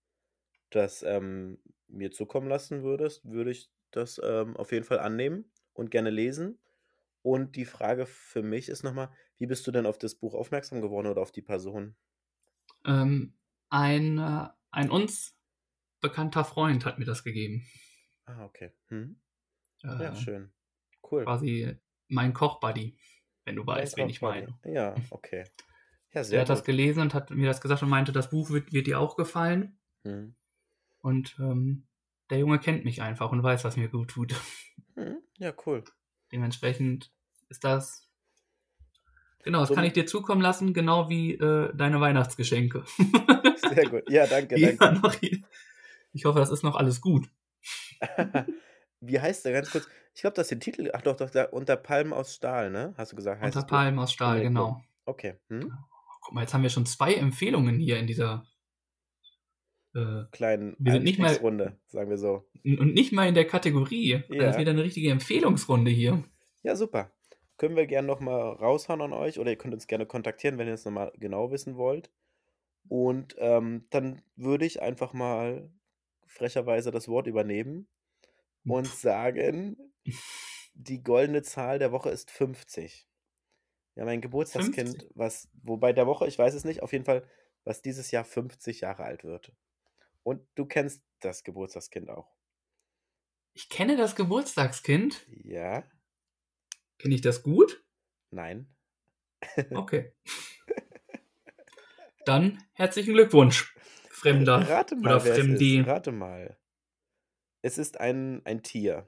das 0.70 1.02
ähm, 1.04 1.62
mir 1.88 2.12
zukommen 2.12 2.48
lassen 2.48 2.82
würdest, 2.84 3.24
würde 3.30 3.50
ich 3.52 3.70
das 3.92 4.20
ähm, 4.24 4.56
auf 4.56 4.72
jeden 4.72 4.84
Fall 4.86 5.00
annehmen 5.00 5.52
und 5.74 5.90
gerne 5.90 6.10
lesen. 6.10 6.60
Und 7.22 7.56
die 7.56 7.66
Frage 7.66 8.06
für 8.06 8.42
mich 8.42 8.68
ist 8.70 8.84
nochmal, 8.84 9.10
wie 9.38 9.46
bist 9.46 9.66
du 9.66 9.72
denn 9.72 9.86
auf 9.86 9.98
das 9.98 10.16
Buch 10.16 10.34
aufmerksam 10.34 10.82
geworden 10.82 11.08
oder 11.08 11.22
auf 11.22 11.32
die 11.32 11.42
Person? 11.42 11.96
Ähm, 12.84 13.34
ein, 13.70 14.18
äh, 14.18 14.48
ein 14.70 14.90
uns 14.90 15.36
bekannter 16.00 16.44
Freund 16.44 16.84
hat 16.86 16.98
mir 16.98 17.04
das 17.06 17.24
gegeben. 17.24 17.66
Ah, 18.26 18.44
okay. 18.44 18.72
Hm. 18.90 19.16
Äh, 19.84 20.02
Ja, 20.02 20.14
schön. 20.14 20.50
Cool. 21.10 21.24
quasi 21.24 21.76
mein 22.08 22.32
Kochbuddy, 22.32 22.98
wenn 23.44 23.56
du 23.56 23.66
weißt, 23.66 23.96
wen 23.96 24.08
ich 24.10 24.20
meine. 24.22 24.58
Ja, 24.64 24.94
okay. 25.10 25.44
Ja, 26.10 26.22
Der 26.22 26.24
sehr 26.24 26.40
hat 26.40 26.48
das 26.48 26.64
gelesen 26.64 27.00
und 27.00 27.14
hat 27.14 27.30
mir 27.30 27.46
das 27.46 27.60
gesagt 27.60 27.82
und 27.82 27.88
meinte, 27.90 28.12
das 28.12 28.30
Buch 28.30 28.50
wird, 28.50 28.72
wird 28.72 28.86
dir 28.86 28.98
auch 28.98 29.16
gefallen. 29.16 29.78
Hm. 30.04 30.34
Und 31.00 31.36
ähm, 31.38 31.86
der 32.30 32.38
Junge 32.38 32.58
kennt 32.58 32.84
mich 32.84 33.02
einfach 33.02 33.30
und 33.32 33.42
weiß, 33.42 33.64
was 33.64 33.76
mir 33.76 33.88
gut 33.88 34.10
tut. 34.10 34.34
Hm. 34.94 35.18
Ja, 35.38 35.52
cool. 35.66 35.84
Dementsprechend 36.32 37.12
ist 37.48 37.62
das. 37.62 38.10
Genau, 39.44 39.60
das 39.60 39.68
So- 39.68 39.74
kann 39.76 39.84
ich 39.84 39.92
dir 39.92 40.06
zukommen 40.06 40.40
lassen, 40.42 40.74
genau 40.74 41.08
wie 41.08 41.34
äh, 41.34 41.72
deine 41.76 42.00
Weihnachtsgeschenke. 42.00 42.84
Sehr 43.74 43.88
gut. 43.88 44.10
Ja, 44.10 44.26
danke, 44.26 44.54
Die 44.56 44.76
danke. 44.76 45.00
noch. 45.00 45.14
Ich 46.12 46.24
hoffe, 46.24 46.40
das 46.40 46.50
ist 46.50 46.64
noch 46.64 46.74
alles 46.74 47.00
gut. 47.00 47.30
Wie 49.00 49.20
heißt 49.20 49.44
der 49.44 49.52
ganz 49.52 49.70
kurz? 49.70 49.88
Ich 50.14 50.20
glaube, 50.22 50.34
das 50.34 50.46
ist 50.46 50.50
der 50.50 50.60
Titel. 50.60 50.90
Ach 50.92 51.02
doch, 51.02 51.16
doch, 51.16 51.30
da, 51.30 51.44
unter 51.44 51.76
Palmen 51.76 52.12
aus 52.12 52.34
Stahl, 52.34 52.70
ne? 52.70 52.94
Hast 52.96 53.12
du 53.12 53.16
gesagt? 53.16 53.40
Heißt 53.40 53.54
Unter? 53.56 53.68
Palmen 53.68 53.98
aus 53.98 54.12
Stahl, 54.12 54.42
genau. 54.42 54.82
Okay. 55.04 55.34
Hm? 55.48 55.72
Guck 56.22 56.34
mal, 56.34 56.40
jetzt 56.42 56.54
haben 56.54 56.62
wir 56.62 56.70
schon 56.70 56.86
zwei 56.86 57.14
Empfehlungen 57.14 57.78
hier 57.78 57.98
in 57.98 58.06
dieser. 58.06 58.44
Äh, 59.94 60.24
Kleinen 60.32 60.76
Wir 60.78 60.92
sind 60.94 61.04
nicht 61.04 61.18
mal- 61.18 61.26
Einstiegsrunde, 61.26 61.78
sagen 61.86 62.10
wir 62.10 62.18
so. 62.18 62.46
und 62.64 62.92
nicht 62.94 63.12
mal 63.12 63.28
in 63.28 63.34
der 63.34 63.46
Kategorie. 63.46 64.22
Ja. 64.28 64.38
Das 64.38 64.56
ist 64.56 64.60
wieder 64.60 64.72
eine 64.72 64.82
richtige 64.82 65.10
Empfehlungsrunde 65.10 65.90
hier. 65.90 66.22
Ja, 66.62 66.76
super. 66.76 67.10
Können 67.56 67.76
wir 67.76 67.86
gerne 67.86 68.06
nochmal 68.06 68.52
raushauen 68.52 69.00
an 69.00 69.12
euch 69.12 69.38
oder 69.38 69.50
ihr 69.50 69.56
könnt 69.56 69.74
uns 69.74 69.86
gerne 69.86 70.06
kontaktieren, 70.06 70.58
wenn 70.58 70.68
ihr 70.68 70.74
es 70.74 70.84
nochmal 70.84 71.12
genau 71.16 71.50
wissen 71.50 71.76
wollt. 71.76 72.10
Und 72.88 73.34
ähm, 73.38 73.86
dann 73.90 74.22
würde 74.36 74.66
ich 74.66 74.82
einfach 74.82 75.12
mal 75.12 75.70
frecherweise 76.26 76.90
das 76.90 77.08
Wort 77.08 77.26
übernehmen 77.26 77.88
und 78.70 78.86
sagen, 78.86 79.76
die 80.74 81.02
goldene 81.02 81.42
Zahl 81.42 81.78
der 81.78 81.92
Woche 81.92 82.10
ist 82.10 82.30
50. 82.30 83.08
Ja, 83.94 84.04
mein 84.04 84.20
Geburtstagskind, 84.20 84.90
50? 84.90 85.10
was, 85.16 85.48
wobei 85.62 85.92
der 85.92 86.06
Woche, 86.06 86.26
ich 86.26 86.38
weiß 86.38 86.54
es 86.54 86.64
nicht, 86.64 86.82
auf 86.82 86.92
jeden 86.92 87.04
Fall, 87.04 87.28
was 87.64 87.82
dieses 87.82 88.10
Jahr 88.10 88.24
50 88.24 88.82
Jahre 88.82 89.04
alt 89.04 89.24
wird. 89.24 89.52
Und 90.22 90.46
du 90.54 90.66
kennst 90.66 91.02
das 91.20 91.42
Geburtstagskind 91.42 92.10
auch. 92.10 92.32
Ich 93.54 93.68
kenne 93.68 93.96
das 93.96 94.14
Geburtstagskind. 94.14 95.26
Ja? 95.42 95.84
Kenne 96.98 97.14
ich 97.14 97.22
das 97.22 97.42
gut? 97.42 97.84
Nein? 98.30 98.72
Okay. 99.70 100.12
Dann 102.24 102.62
herzlichen 102.72 103.14
Glückwunsch, 103.14 103.74
Fremder. 104.10 104.68
Rate 104.68 104.96
mal, 104.96 105.16
oder 105.16 105.20
Fremde. 105.20 105.80
ist. 105.80 105.86
Rate 105.86 106.12
mal. 106.12 106.58
Es 107.68 107.76
ist 107.76 108.00
ein, 108.00 108.40
ein 108.46 108.62
Tier. 108.62 109.06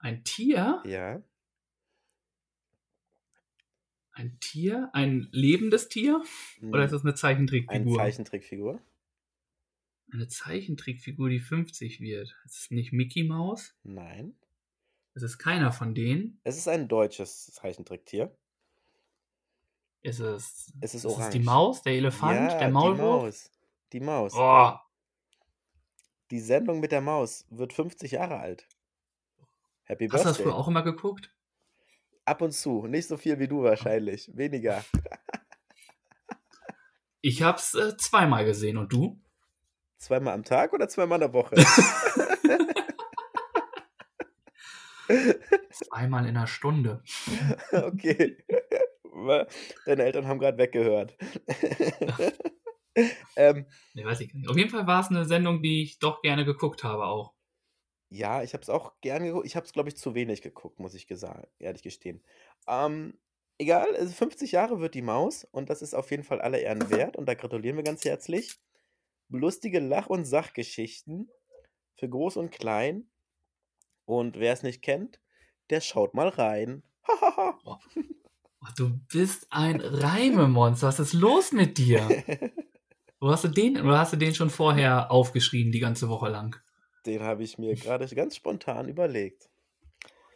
Ein 0.00 0.24
Tier? 0.24 0.82
Ja? 0.84 1.22
Ein 4.10 4.36
Tier? 4.40 4.90
Ein 4.94 5.28
lebendes 5.30 5.88
Tier? 5.88 6.24
Oder 6.60 6.86
ist 6.86 6.90
das 6.90 7.02
eine 7.02 7.10
Eine 7.10 7.14
Zeichentrickfigur? 7.14 7.96
Zeichentrickfigur? 7.96 8.80
Eine 10.12 10.26
Zeichentrickfigur, 10.26 11.28
die 11.28 11.38
50 11.38 12.00
wird. 12.00 12.34
Es 12.44 12.62
ist 12.62 12.72
nicht 12.72 12.92
Mickey 12.92 13.22
Mouse. 13.22 13.76
Nein. 13.84 14.34
Es 15.14 15.22
ist 15.22 15.38
keiner 15.38 15.70
von 15.70 15.94
denen. 15.94 16.40
Es 16.42 16.56
ist 16.56 16.66
ein 16.66 16.88
deutsches 16.88 17.52
Zeichentricktier. 17.52 18.36
Es 20.02 20.18
ist, 20.18 20.72
Es 20.80 20.94
ist 20.94 21.04
ist 21.04 21.04
es 21.04 21.06
orange. 21.06 21.30
die 21.30 21.44
Maus, 21.44 21.82
der 21.82 21.92
Elefant, 21.92 22.50
ja, 22.50 22.58
der 22.58 22.66
die 22.66 22.72
Maulwurf. 22.72 23.22
Maus. 23.22 23.50
Die 23.92 24.00
Maus. 24.00 24.32
Oh, 24.34 24.72
Die 26.30 26.40
Sendung 26.40 26.80
mit 26.80 26.92
der 26.92 27.00
Maus 27.00 27.46
wird 27.50 27.72
50 27.72 28.12
Jahre 28.12 28.38
alt. 28.38 28.66
Happy 29.84 30.08
hast 30.08 30.12
du 30.12 30.16
das 30.16 30.24
Birthday. 30.24 30.44
früher 30.44 30.56
auch 30.56 30.68
immer 30.68 30.82
geguckt? 30.82 31.32
Ab 32.24 32.42
und 32.42 32.52
zu. 32.52 32.86
Nicht 32.88 33.06
so 33.06 33.16
viel 33.16 33.38
wie 33.38 33.46
du 33.46 33.62
wahrscheinlich. 33.62 34.30
Weniger. 34.34 34.84
Ich 37.22 37.42
hab's 37.42 37.74
äh, 37.74 37.96
zweimal 37.96 38.44
gesehen 38.44 38.76
und 38.76 38.92
du? 38.92 39.20
Zweimal 39.98 40.34
am 40.34 40.44
Tag 40.44 40.72
oder 40.72 40.88
zweimal 40.88 41.16
in 41.16 41.22
der 41.22 41.32
Woche? 41.32 41.56
Zweimal 45.70 46.24
in 46.26 46.36
einer 46.36 46.46
Stunde. 46.46 47.02
okay. 47.72 48.44
Deine 49.86 50.04
Eltern 50.04 50.28
haben 50.28 50.38
gerade 50.38 50.58
weggehört. 50.58 51.16
Ähm, 53.36 53.66
Nee, 53.94 54.04
weiß 54.04 54.20
ich 54.20 54.32
nicht. 54.34 54.48
Auf 54.48 54.56
jeden 54.56 54.70
Fall 54.70 54.86
war 54.86 55.00
es 55.00 55.08
eine 55.08 55.24
Sendung, 55.24 55.62
die 55.62 55.82
ich 55.82 55.98
doch 55.98 56.22
gerne 56.22 56.44
geguckt 56.44 56.84
habe 56.84 57.04
auch. 57.04 57.34
ja, 58.10 58.42
ich 58.42 58.52
habe 58.54 58.62
es 58.62 58.70
auch 58.70 58.94
gern 59.00 59.24
geguckt. 59.24 59.46
Ich 59.46 59.56
habe 59.56 59.66
es, 59.66 59.72
glaube 59.72 59.88
ich, 59.88 59.96
zu 59.96 60.14
wenig 60.14 60.42
geguckt, 60.42 60.78
muss 60.78 60.94
ich 60.94 61.06
gesagt, 61.06 61.48
ehrlich 61.58 61.82
gestehen. 61.82 62.22
Ähm, 62.68 63.18
egal, 63.58 63.94
also 63.96 64.12
50 64.12 64.52
Jahre 64.52 64.80
wird 64.80 64.94
die 64.94 65.02
Maus 65.02 65.44
und 65.44 65.70
das 65.70 65.82
ist 65.82 65.94
auf 65.94 66.10
jeden 66.10 66.22
Fall 66.24 66.40
aller 66.40 66.60
Ehren 66.60 66.88
wert 66.90 67.16
und 67.16 67.26
da 67.26 67.34
gratulieren 67.34 67.76
wir 67.76 67.84
ganz 67.84 68.04
herzlich. 68.04 68.56
Lustige 69.28 69.80
Lach- 69.80 70.06
und 70.08 70.24
Sachgeschichten 70.24 71.30
für 71.96 72.08
groß 72.08 72.36
und 72.36 72.52
klein. 72.52 73.10
Und 74.04 74.38
wer 74.38 74.52
es 74.52 74.62
nicht 74.62 74.82
kennt, 74.82 75.20
der 75.70 75.80
schaut 75.80 76.14
mal 76.14 76.28
rein. 76.28 76.84
Oh, 77.64 77.76
du 78.76 78.98
bist 79.12 79.48
ein 79.50 79.80
Reimemonster. 79.80 80.86
Was 80.86 81.00
ist 81.00 81.12
los 81.12 81.50
mit 81.52 81.76
dir? 81.78 82.06
Wo 83.20 83.30
hast 83.30 83.44
du 83.44 83.48
den, 83.48 83.78
oder 83.78 83.98
hast 83.98 84.14
du 84.14 84.16
den 84.16 84.34
schon 84.34 84.48
vorher 84.48 85.10
aufgeschrieben, 85.10 85.70
die 85.70 85.80
ganze 85.80 86.08
Woche 86.08 86.30
lang? 86.30 86.56
Den 87.06 87.22
habe 87.22 87.42
ich 87.42 87.56
mir 87.56 87.74
gerade 87.74 88.06
ganz 88.14 88.36
spontan 88.36 88.90
überlegt. 88.90 89.48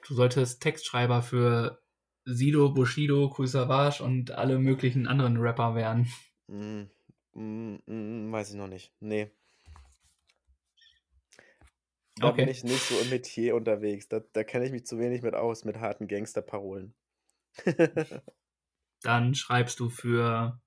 Du 0.07 0.15
solltest 0.15 0.61
Textschreiber 0.63 1.23
für 1.23 1.81
Sido, 2.27 2.69
Bushido, 2.75 3.31
Kool 3.31 3.47
Savas 3.47 4.03
und 4.03 4.31
alle 4.33 4.59
möglichen 4.59 5.07
anderen 5.09 5.39
Rapper 5.39 5.75
werden. 5.75 6.07
Mm, 6.49 6.91
mm, 7.35 7.79
mm, 7.87 8.33
weiß 8.33 8.51
ich 8.51 8.57
noch 8.57 8.67
nicht. 8.69 8.93
Nee. 9.01 9.31
Da 12.21 12.31
bin 12.33 12.47
Okay. 12.47 12.49
ich 12.49 12.65
nicht 12.65 12.87
so 12.87 12.99
im 12.99 13.09
Metier 13.11 13.55
unterwegs. 13.57 14.09
Da, 14.09 14.21
da 14.33 14.43
kenne 14.45 14.65
ich 14.65 14.73
mich 14.73 14.87
zu 14.87 14.99
wenig 14.99 15.21
mit 15.23 15.35
aus, 15.35 15.65
mit 15.67 15.81
harten 15.81 16.09
Gangsterparolen. 16.09 16.95
Dann 19.03 19.35
schreibst 19.35 19.79
du 19.81 19.91
für 19.91 20.59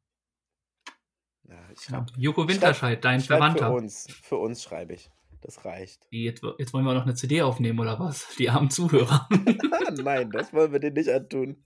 ja, 1.49 1.56
ich 1.73 1.89
ja, 1.89 2.06
Joko 2.17 2.47
Winterscheid, 2.47 3.03
dein 3.03 3.19
schreib 3.21 3.25
für 3.27 3.38
Verwandter. 3.58 3.73
uns. 3.73 4.08
Für 4.23 4.38
uns 4.38 4.63
schreibe 4.63 4.93
ich. 4.93 5.10
Das 5.41 5.65
reicht. 5.65 6.08
Jetzt, 6.10 6.41
jetzt 6.58 6.73
wollen 6.73 6.86
wir 6.86 6.93
noch 6.93 7.03
eine 7.03 7.15
CD 7.15 7.41
aufnehmen 7.41 7.79
oder 7.79 7.99
was? 7.99 8.34
Die 8.38 8.49
armen 8.49 8.69
Zuhörer. 8.69 9.27
Nein, 10.01 10.32
das 10.32 10.53
wollen 10.53 10.71
wir 10.71 10.79
denen 10.79 10.95
nicht 10.95 11.10
antun. 11.10 11.63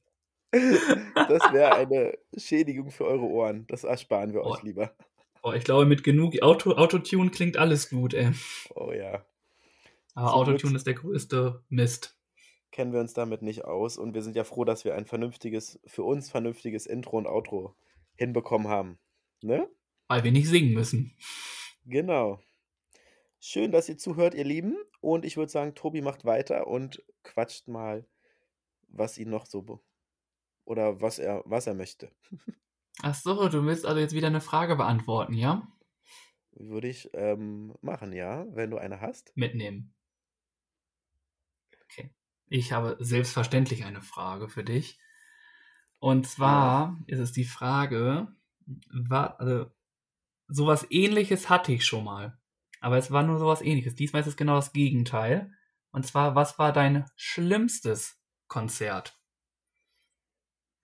Das 0.52 1.54
wäre 1.54 1.76
eine 1.76 2.18
Schädigung 2.36 2.90
für 2.90 3.06
eure 3.06 3.26
Ohren. 3.26 3.66
Das 3.68 3.84
ersparen 3.84 4.34
wir 4.34 4.42
euch 4.44 4.62
Oh. 4.62 4.66
lieber. 4.66 4.96
Oh, 5.44 5.52
ich 5.54 5.64
glaube, 5.64 5.86
mit 5.86 6.04
genug 6.04 6.42
Auto, 6.42 6.72
Autotune 6.72 7.30
klingt 7.30 7.58
alles 7.58 7.90
gut, 7.90 8.14
ey. 8.16 8.32
Oh 8.74 8.92
ja. 8.92 9.24
Aber 10.16 10.30
Zum 10.32 10.40
Autotune 10.40 10.76
ist 10.78 10.88
der 10.88 10.96
größte 10.96 11.64
Mist. 11.70 12.18
kennen 12.72 12.92
wir 12.94 13.00
uns 13.00 13.14
damit 13.14 13.44
nicht 13.44 13.64
aus 13.66 13.98
und 14.00 14.16
wir 14.16 14.24
sind 14.24 14.36
ja 14.36 14.44
froh, 14.44 14.66
dass 14.66 14.86
wir 14.86 14.96
ein 14.96 15.06
vernünftiges, 15.06 15.80
für 15.86 16.04
uns 16.04 16.32
vernünftiges 16.32 16.88
Intro 16.88 17.18
und 17.18 17.28
Outro 17.28 17.76
hinbekommen 18.16 18.68
haben. 18.68 18.98
Ne? 19.42 19.70
Weil 20.08 20.24
wir 20.24 20.32
nicht 20.32 20.48
singen 20.48 20.74
müssen. 20.74 21.16
Genau. 21.86 22.42
Schön, 23.40 23.72
dass 23.72 23.88
ihr 23.88 23.98
zuhört, 23.98 24.34
ihr 24.34 24.44
Lieben. 24.44 24.78
Und 25.00 25.26
ich 25.26 25.38
würde 25.38 25.52
sagen, 25.52 25.76
Tobi 25.76 26.02
macht 26.02 26.26
weiter 26.26 26.68
und 26.68 27.04
quatscht 27.24 27.68
mal, 27.68 28.06
was 28.90 29.18
ihn 29.18 29.30
noch 29.30 29.46
so 29.46 29.82
oder 30.66 31.02
was 31.02 31.20
er, 31.20 31.44
was 31.46 31.68
er 31.68 31.74
möchte. 31.74 32.12
Ach 33.02 33.16
so, 33.16 33.48
du 33.48 33.64
willst 33.66 33.86
also 33.86 34.00
jetzt 34.00 34.16
wieder 34.16 34.28
eine 34.28 34.42
Frage 34.42 34.76
beantworten, 34.76 35.34
ja? 35.34 35.68
Würde 36.52 36.88
ich 36.88 37.10
ähm, 37.14 37.76
machen, 37.82 38.12
ja, 38.12 38.46
wenn 38.50 38.72
du 38.72 38.78
eine 38.78 39.00
hast. 39.00 39.32
Mitnehmen. 39.36 39.94
Okay. 41.84 42.10
Ich 42.48 42.72
habe 42.72 42.98
selbstverständlich 43.00 43.86
eine 43.86 44.02
Frage 44.02 44.50
für 44.50 44.64
dich. 44.64 45.00
Und 46.00 46.28
zwar 46.28 47.00
ist 47.08 47.20
es 47.20 47.32
die 47.32 47.46
Frage, 47.46 48.36
war, 48.92 49.40
also, 49.40 49.72
sowas 50.50 50.88
ähnliches 50.90 51.50
hatte 51.50 51.74
ich 51.74 51.86
schon 51.86 52.06
mal. 52.06 52.40
Aber 52.82 52.98
es 52.98 53.12
war 53.12 53.24
nur 53.24 53.40
sowas 53.40 53.62
ähnliches. 53.62 53.96
Diesmal 53.96 54.22
ist 54.22 54.28
es 54.30 54.38
genau 54.38 54.56
das 54.56 54.74
Gegenteil. 54.74 55.52
Und 55.92 56.06
zwar, 56.06 56.36
was 56.36 56.60
war 56.60 56.74
dein 56.74 57.06
schlimmstes 57.16 58.20
Konzert? 58.48 59.20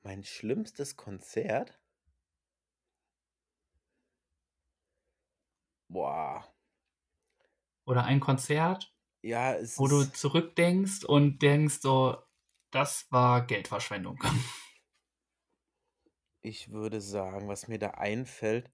Mein 0.01 0.23
schlimmstes 0.23 0.95
Konzert? 0.95 1.77
Boah. 5.89 6.43
Oder 7.85 8.05
ein 8.05 8.19
Konzert, 8.19 8.93
Ja, 9.21 9.55
wo 9.75 9.87
du 9.87 10.03
zurückdenkst 10.03 11.05
und 11.05 11.41
denkst 11.41 11.79
so, 11.81 12.17
das 12.71 13.07
war 13.11 13.45
Geldverschwendung. 13.47 14.23
Ich 16.43 16.71
würde 16.71 17.01
sagen, 17.01 17.47
was 17.47 17.67
mir 17.67 17.79
da 17.79 17.87
einfällt, 17.89 18.69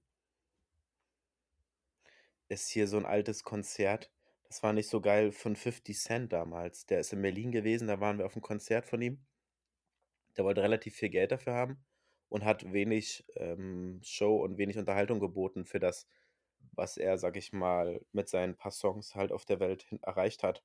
ist 2.48 2.68
hier 2.68 2.86
so 2.86 2.98
ein 2.98 3.06
altes 3.06 3.44
Konzert. 3.44 4.12
Das 4.44 4.62
war 4.62 4.72
nicht 4.74 4.88
so 4.90 5.00
geil 5.00 5.32
von 5.32 5.56
50 5.56 5.98
Cent 5.98 6.32
damals. 6.34 6.84
Der 6.86 7.00
ist 7.00 7.12
in 7.14 7.22
Berlin 7.22 7.50
gewesen, 7.52 7.88
da 7.88 7.98
waren 8.00 8.18
wir 8.18 8.26
auf 8.26 8.36
'm 8.36 8.42
Konzert 8.42 8.84
von 8.86 9.00
ihm. 9.00 9.24
Der 10.36 10.44
wollte 10.44 10.62
relativ 10.62 10.96
viel 10.96 11.08
Geld 11.10 11.30
dafür 11.32 11.54
haben 11.54 11.84
und 12.28 12.44
hat 12.44 12.72
wenig, 12.72 13.24
ähm, 13.36 14.00
Show 14.02 14.42
und 14.42 14.58
wenig 14.58 14.76
Unterhaltung 14.78 15.20
geboten 15.20 15.64
für 15.64 15.78
das, 15.80 16.06
was 16.72 16.96
er, 16.96 17.16
sage 17.18 17.38
ich 17.38 17.52
mal, 17.52 18.04
mit 18.12 18.28
seinen 18.28 18.56
paar 18.56 18.72
Songs 18.72 19.14
halt 19.14 19.32
auf 19.32 19.44
der 19.44 19.60
Welt 19.60 19.82
hin 19.84 20.00
erreicht 20.02 20.42
hat. 20.42 20.64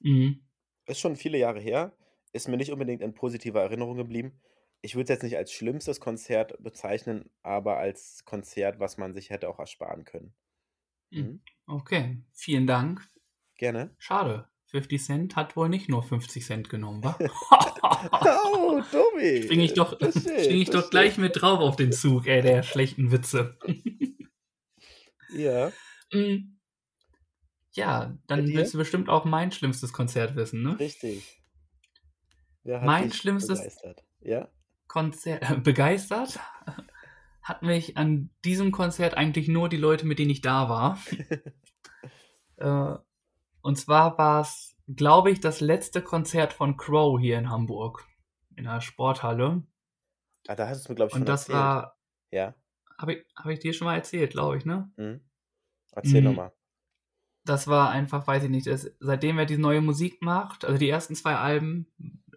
Mhm. 0.00 0.46
Ist 0.86 0.98
schon 1.00 1.14
viele 1.16 1.38
Jahre 1.38 1.60
her, 1.60 1.96
ist 2.32 2.48
mir 2.48 2.56
nicht 2.56 2.72
unbedingt 2.72 3.00
in 3.02 3.14
positiver 3.14 3.62
Erinnerung 3.62 3.96
geblieben. 3.96 4.40
Ich 4.86 4.94
würde 4.94 5.02
es 5.12 5.16
jetzt 5.16 5.24
nicht 5.24 5.36
als 5.36 5.50
schlimmstes 5.50 5.98
Konzert 5.98 6.62
bezeichnen, 6.62 7.28
aber 7.42 7.76
als 7.78 8.24
Konzert, 8.24 8.78
was 8.78 8.98
man 8.98 9.14
sich 9.14 9.30
hätte 9.30 9.48
auch 9.48 9.58
ersparen 9.58 10.04
können. 10.04 10.32
Hm, 11.10 11.22
Mhm. 11.24 11.40
okay, 11.66 12.22
vielen 12.32 12.68
Dank. 12.68 13.04
Gerne. 13.56 13.96
Schade, 13.98 14.48
50 14.66 15.02
Cent 15.02 15.34
hat 15.34 15.56
wohl 15.56 15.68
nicht 15.68 15.88
nur 15.88 16.04
50 16.04 16.46
Cent 16.46 16.68
genommen, 16.68 17.02
wa? 17.02 17.18
Oh, 18.54 18.80
Tobi, 18.92 19.42
Springe 19.42 19.64
ich 19.64 19.74
doch, 19.74 19.98
verstehe, 19.98 20.44
springe 20.44 20.62
ich 20.62 20.70
doch 20.70 20.88
gleich 20.88 21.18
mit 21.18 21.40
drauf 21.40 21.58
auf 21.58 21.74
den 21.74 21.90
Zug, 21.92 22.28
ey, 22.28 22.40
der 22.42 22.62
schlechten 22.62 23.10
Witze. 23.10 23.58
Ja. 25.30 25.72
Hm. 26.12 26.60
Ja, 27.72 28.16
dann 28.28 28.46
willst 28.46 28.72
du 28.74 28.78
bestimmt 28.78 29.08
auch 29.08 29.24
mein 29.24 29.50
schlimmstes 29.50 29.92
Konzert 29.92 30.36
wissen, 30.36 30.62
ne? 30.62 30.78
Richtig. 30.78 31.42
Mein 32.62 33.10
schlimmstes 33.12 33.58
begeistert? 33.58 34.04
Ja? 34.20 34.48
Konzert 34.96 35.50
äh, 35.50 35.56
begeistert 35.60 36.40
hat 37.42 37.62
mich 37.62 37.98
an 37.98 38.30
diesem 38.46 38.72
Konzert 38.72 39.14
eigentlich 39.14 39.46
nur 39.46 39.68
die 39.68 39.76
Leute, 39.76 40.06
mit 40.06 40.18
denen 40.18 40.30
ich 40.30 40.40
da 40.40 40.70
war. 40.70 40.98
äh, 42.56 42.96
und 43.60 43.76
zwar 43.76 44.16
war 44.16 44.40
es, 44.40 44.74
glaube 44.88 45.30
ich, 45.30 45.40
das 45.40 45.60
letzte 45.60 46.00
Konzert 46.00 46.54
von 46.54 46.78
Crow 46.78 47.20
hier 47.20 47.36
in 47.38 47.50
Hamburg 47.50 48.06
in 48.56 48.64
der 48.64 48.80
Sporthalle. 48.80 49.62
Ah, 50.48 50.54
da 50.54 50.66
hast 50.68 50.80
du's 50.80 50.88
mir, 50.88 50.94
glaube 50.94 51.08
ich, 51.08 51.12
von 51.12 51.22
Und 51.22 51.28
das 51.28 51.42
erzählt. 51.42 51.58
war, 51.58 51.98
Ja. 52.30 52.54
habe 52.96 53.12
ich, 53.14 53.26
hab 53.36 53.46
ich 53.46 53.58
dir 53.58 53.74
schon 53.74 53.84
mal 53.84 53.96
erzählt, 53.96 54.30
glaube 54.30 54.56
ich, 54.56 54.64
ne? 54.64 54.90
Mhm. 54.96 55.20
Erzähl 55.92 56.22
Mhm. 56.22 56.28
noch 56.28 56.36
mal. 56.36 56.52
Das 57.44 57.68
war 57.68 57.90
einfach, 57.90 58.26
weiß 58.26 58.44
ich 58.44 58.50
nicht, 58.50 58.66
das, 58.66 58.90
seitdem 58.98 59.38
er 59.38 59.44
die 59.46 59.58
neue 59.58 59.82
Musik 59.82 60.22
macht, 60.22 60.64
also 60.64 60.78
die 60.78 60.88
ersten 60.88 61.14
zwei 61.14 61.36
Alben, 61.36 61.86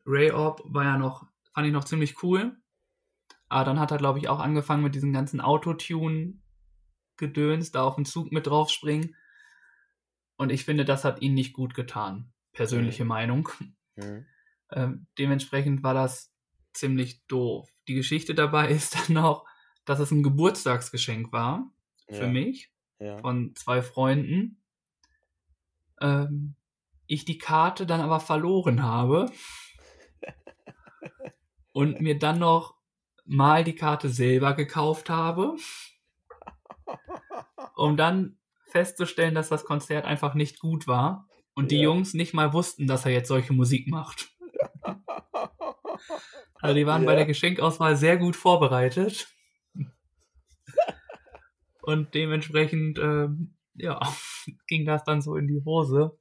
Ray 0.06 0.32
Orb 0.32 0.62
war 0.66 0.84
ja 0.84 0.98
noch, 0.98 1.29
fand 1.60 1.68
ich 1.68 1.74
noch 1.74 1.84
ziemlich 1.84 2.24
cool. 2.24 2.56
Aber 3.50 3.66
dann 3.66 3.82
hat 3.82 3.92
er, 3.92 3.98
glaube 3.98 4.18
ich, 4.20 4.30
auch 4.30 4.40
angefangen 4.40 4.82
mit 4.82 4.96
diesem 4.96 5.12
ganzen 5.12 5.42
Autotune-Gedöns, 5.42 7.72
da 7.72 7.84
auf 7.84 7.96
den 7.96 8.06
Zug 8.06 8.32
mit 8.32 8.48
drauf 8.48 8.70
springen. 8.70 9.14
Und 10.38 10.54
ich 10.54 10.64
finde, 10.64 10.86
das 10.86 11.04
hat 11.04 11.22
ihn 11.22 11.34
nicht 11.34 11.52
gut 11.52 11.74
getan. 11.74 12.32
Persönliche 12.54 13.04
Meinung. 13.04 13.50
Mhm. 13.98 14.26
Ähm, 14.72 15.08
dementsprechend 15.18 15.84
war 15.84 15.94
das 15.94 16.34
ziemlich 16.72 17.26
doof. 17.28 17.70
Die 17.90 17.96
Geschichte 17.96 18.34
dabei 18.36 18.70
ist 18.70 18.96
dann 18.96 19.16
noch, 19.16 19.46
dass 19.84 20.00
es 20.00 20.12
ein 20.12 20.24
Geburtstagsgeschenk 20.24 21.34
war 21.34 21.70
für 22.08 22.24
Ja. 22.24 22.30
mich 22.30 22.72
Ja. 23.00 23.18
von 23.18 23.54
zwei 23.58 23.82
Freunden. 23.82 24.62
Ähm, 26.00 26.56
ich 27.06 27.26
die 27.26 27.38
Karte 27.38 27.86
dann 27.86 28.00
aber 28.00 28.22
verloren 28.22 28.82
habe 28.82 29.30
und 31.72 32.02
mir 32.02 32.18
dann 32.20 32.40
noch 32.40 32.76
mal 33.26 33.64
die 33.64 33.76
Karte 33.76 34.10
selber 34.10 34.54
gekauft 34.54 35.10
habe, 35.10 35.56
um 37.76 37.98
dann 37.98 38.38
festzustellen, 38.68 39.36
dass 39.36 39.50
das 39.50 39.66
Konzert 39.66 40.06
einfach 40.06 40.34
nicht 40.36 40.60
gut 40.60 40.88
war 40.88 41.28
und 41.56 41.72
die 41.72 41.78
Ja. 41.78 41.84
Jungs 41.84 42.14
nicht 42.14 42.34
mal 42.34 42.54
wussten, 42.54 42.88
dass 42.88 43.06
er 43.06 43.12
jetzt 43.12 43.28
solche 43.28 43.54
Musik 43.54 43.88
macht. 43.88 44.30
Also 46.62 46.76
die 46.76 46.86
waren 46.86 47.06
bei 47.06 47.12
Ja. 47.14 47.18
der 47.18 47.26
Geschenkauswahl 47.26 47.96
sehr 47.96 48.18
gut 48.18 48.36
vorbereitet. 48.36 49.28
Und 51.82 52.14
dementsprechend, 52.14 53.00
ähm, 53.00 53.56
ja, 53.76 54.00
ging 54.68 54.86
das 54.86 55.04
dann 55.04 55.22
so 55.22 55.36
in 55.36 55.48
die 55.48 55.62
Hose. 55.66 56.18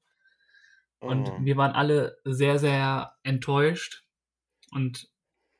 Und 1.01 1.29
Oh. 1.29 1.39
wir 1.41 1.57
waren 1.57 1.73
alle 1.73 2.19
sehr, 2.25 2.59
sehr 2.59 3.15
enttäuscht 3.23 4.05
und 4.73 5.09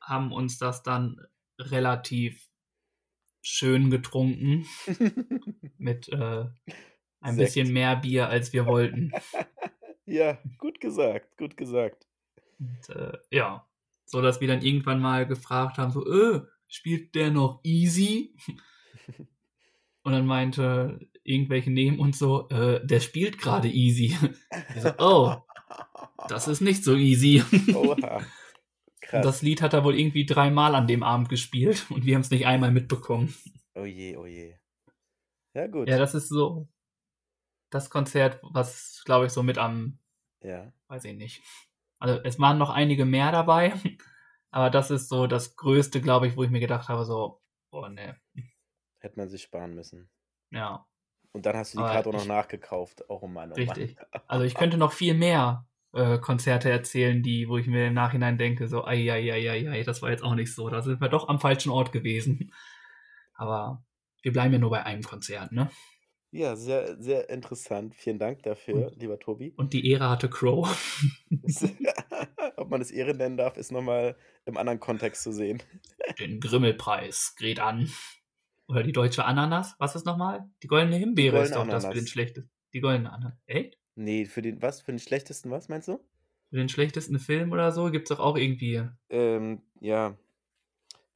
haben 0.01 0.31
uns 0.31 0.57
das 0.57 0.83
dann 0.83 1.19
relativ 1.59 2.49
schön 3.41 3.89
getrunken 3.89 4.65
mit 5.77 6.09
äh, 6.09 6.45
ein 7.21 7.35
Sekt. 7.35 7.47
bisschen 7.47 7.73
mehr 7.73 7.95
Bier, 7.95 8.29
als 8.29 8.53
wir 8.53 8.65
wollten. 8.65 9.11
Ja, 10.11 10.39
gut 10.57 10.81
gesagt, 10.81 11.37
gut 11.37 11.55
gesagt. 11.55 12.07
Und, 12.57 12.89
äh, 12.95 13.15
ja, 13.29 13.67
so 14.05 14.23
dass 14.23 14.41
wir 14.41 14.47
dann 14.47 14.63
irgendwann 14.63 14.99
mal 14.99 15.27
gefragt 15.27 15.77
haben, 15.77 15.91
so, 15.91 16.03
äh, 16.03 16.41
spielt 16.67 17.13
der 17.13 17.29
noch 17.29 17.59
easy? 17.63 18.35
Und 20.01 20.13
dann 20.13 20.25
meinte 20.25 20.99
irgendwelche 21.23 21.69
neben 21.69 21.99
uns 21.99 22.17
so, 22.17 22.49
äh, 22.49 22.83
der 22.83 23.01
spielt 23.01 23.37
gerade 23.37 23.67
easy. 23.67 24.17
So, 24.79 24.93
oh, 24.97 25.35
das 26.27 26.47
ist 26.47 26.61
nicht 26.61 26.83
so 26.83 26.95
easy. 26.95 27.43
Oha. 27.75 28.25
Und 29.11 29.21
Krass. 29.21 29.25
das 29.25 29.41
Lied 29.41 29.63
hat 29.63 29.73
er 29.73 29.83
wohl 29.83 29.97
irgendwie 29.97 30.25
dreimal 30.25 30.75
an 30.75 30.85
dem 30.85 31.01
Abend 31.01 31.29
gespielt 31.29 31.87
und 31.89 32.05
wir 32.05 32.13
haben 32.13 32.21
es 32.21 32.29
nicht 32.29 32.45
einmal 32.45 32.71
mitbekommen. 32.71 33.33
Oh 33.73 33.85
je, 33.85 34.15
oh 34.17 34.27
je. 34.27 34.53
Ja, 35.55 35.65
gut. 35.65 35.89
Ja, 35.89 35.97
das 35.97 36.13
ist 36.13 36.29
so 36.29 36.67
das 37.71 37.89
Konzert, 37.89 38.39
was, 38.43 39.01
glaube 39.05 39.25
ich, 39.25 39.31
so 39.31 39.41
mit 39.41 39.57
am, 39.57 39.97
ja. 40.43 40.71
weiß 40.87 41.05
ich 41.05 41.15
nicht. 41.17 41.41
Also 41.99 42.19
es 42.23 42.39
waren 42.39 42.59
noch 42.59 42.69
einige 42.69 43.05
mehr 43.05 43.31
dabei, 43.31 43.73
aber 44.51 44.69
das 44.69 44.91
ist 44.91 45.09
so 45.09 45.25
das 45.25 45.55
Größte, 45.55 46.01
glaube 46.01 46.27
ich, 46.27 46.37
wo 46.37 46.43
ich 46.43 46.51
mir 46.51 46.59
gedacht 46.59 46.87
habe, 46.89 47.03
so, 47.03 47.41
oh 47.71 47.87
ne, 47.87 48.19
Hätte 48.99 49.17
man 49.17 49.29
sich 49.29 49.41
sparen 49.41 49.75
müssen. 49.75 50.09
ja, 50.51 50.85
Und 51.31 51.45
dann 51.45 51.55
hast 51.55 51.73
du 51.73 51.79
die 51.79 51.83
Karte 51.83 52.09
auch 52.09 52.13
noch 52.13 52.25
nachgekauft. 52.25 53.05
Oh 53.07 53.27
Mann, 53.27 53.51
oh 53.51 53.55
richtig. 53.55 53.95
Also 54.27 54.45
ich 54.45 54.55
könnte 54.55 54.77
noch 54.77 54.91
viel 54.91 55.13
mehr 55.13 55.67
äh, 55.93 56.17
Konzerte 56.19 56.69
erzählen, 56.69 57.23
die, 57.23 57.47
wo 57.47 57.57
ich 57.57 57.67
mir 57.67 57.87
im 57.87 57.93
Nachhinein 57.93 58.37
denke, 58.37 58.67
so, 58.67 58.85
ai, 58.85 59.11
ai, 59.11 59.31
ai, 59.33 59.49
ai, 59.49 59.69
ai, 59.69 59.83
das 59.83 60.01
war 60.01 60.11
jetzt 60.11 60.23
auch 60.23 60.35
nicht 60.35 60.53
so, 60.53 60.69
da 60.69 60.81
sind 60.81 61.01
wir 61.01 61.09
doch 61.09 61.27
am 61.27 61.39
falschen 61.39 61.71
Ort 61.71 61.91
gewesen. 61.91 62.51
Aber 63.33 63.83
wir 64.21 64.33
bleiben 64.33 64.53
ja 64.53 64.59
nur 64.59 64.69
bei 64.69 64.83
einem 64.85 65.03
Konzert, 65.03 65.51
ne? 65.51 65.69
Ja, 66.31 66.55
sehr, 66.55 67.01
sehr 67.01 67.29
interessant. 67.29 67.95
Vielen 67.95 68.19
Dank 68.19 68.43
dafür, 68.43 68.91
lieber 68.95 69.17
Tobi. 69.17 69.51
Und 69.57 69.73
die 69.73 69.89
Ehre 69.89 70.09
hatte 70.09 70.29
Crow. 70.29 70.67
Ob 72.55 72.69
man 72.69 72.81
es 72.81 72.91
Ehre 72.91 73.15
nennen 73.15 73.35
darf, 73.37 73.57
ist 73.57 73.71
nochmal 73.71 74.15
im 74.45 74.57
anderen 74.57 74.79
Kontext 74.79 75.23
zu 75.23 75.31
sehen. 75.31 75.63
Den 76.19 76.39
Grimmelpreis 76.39 77.33
geht 77.35 77.59
an. 77.59 77.89
Oder 78.67 78.83
die 78.83 78.91
deutsche 78.91 79.25
Ananas. 79.25 79.73
Was 79.79 79.95
ist 79.95 80.05
nochmal? 80.05 80.47
Die 80.61 80.67
goldene 80.67 80.97
Himbeere 80.97 81.41
ist 81.41 81.51
doch 81.51 81.57
goldene 81.57 81.73
das 81.73 81.83
für 81.83 81.89
Ananas. 81.89 82.03
den 82.03 82.07
schlechtesten. 82.07 82.51
Die 82.73 82.81
goldene 82.81 83.11
Ananas. 83.11 83.39
Echt? 83.47 83.79
Nee, 83.99 84.25
für 84.25 84.41
den, 84.41 84.61
was? 84.61 84.81
Für 84.81 84.91
den 84.91 84.99
schlechtesten, 84.99 85.51
was 85.51 85.67
meinst 85.67 85.87
du? 85.89 85.99
Für 86.49 86.55
den 86.55 86.69
schlechtesten 86.69 87.19
Film 87.19 87.51
oder 87.51 87.71
so 87.71 87.91
gibt 87.91 88.09
es 88.09 88.15
doch 88.17 88.23
auch 88.23 88.37
irgendwie. 88.37 88.81
Ähm, 89.09 89.61
ja. 89.81 90.17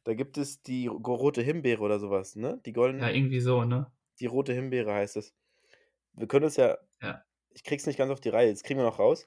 Da 0.03 0.13
gibt 0.13 0.37
es 0.37 0.61
die 0.63 0.87
ro- 0.87 0.97
rote 1.15 1.41
Himbeere 1.41 1.81
oder 1.81 1.97
sowas, 1.97 2.35
ne? 2.35 2.59
Die 2.65 2.73
goldene, 2.73 3.03
Ja, 3.03 3.09
irgendwie 3.09 3.39
so, 3.39 3.63
ne? 3.63 3.89
die 4.19 4.25
rote 4.25 4.53
Himbeere 4.53 4.93
heißt 4.93 5.15
es. 5.17 5.33
Wir 6.13 6.27
können 6.27 6.45
es 6.45 6.57
ja, 6.57 6.77
Ja. 7.01 7.23
ich 7.51 7.63
krieg's 7.63 7.85
nicht 7.85 7.97
ganz 7.97 8.11
auf 8.11 8.19
die 8.19 8.29
Reihe, 8.29 8.49
jetzt 8.49 8.63
kriegen 8.65 8.79
wir 8.79 8.85
noch 8.85 8.99
raus. 8.99 9.25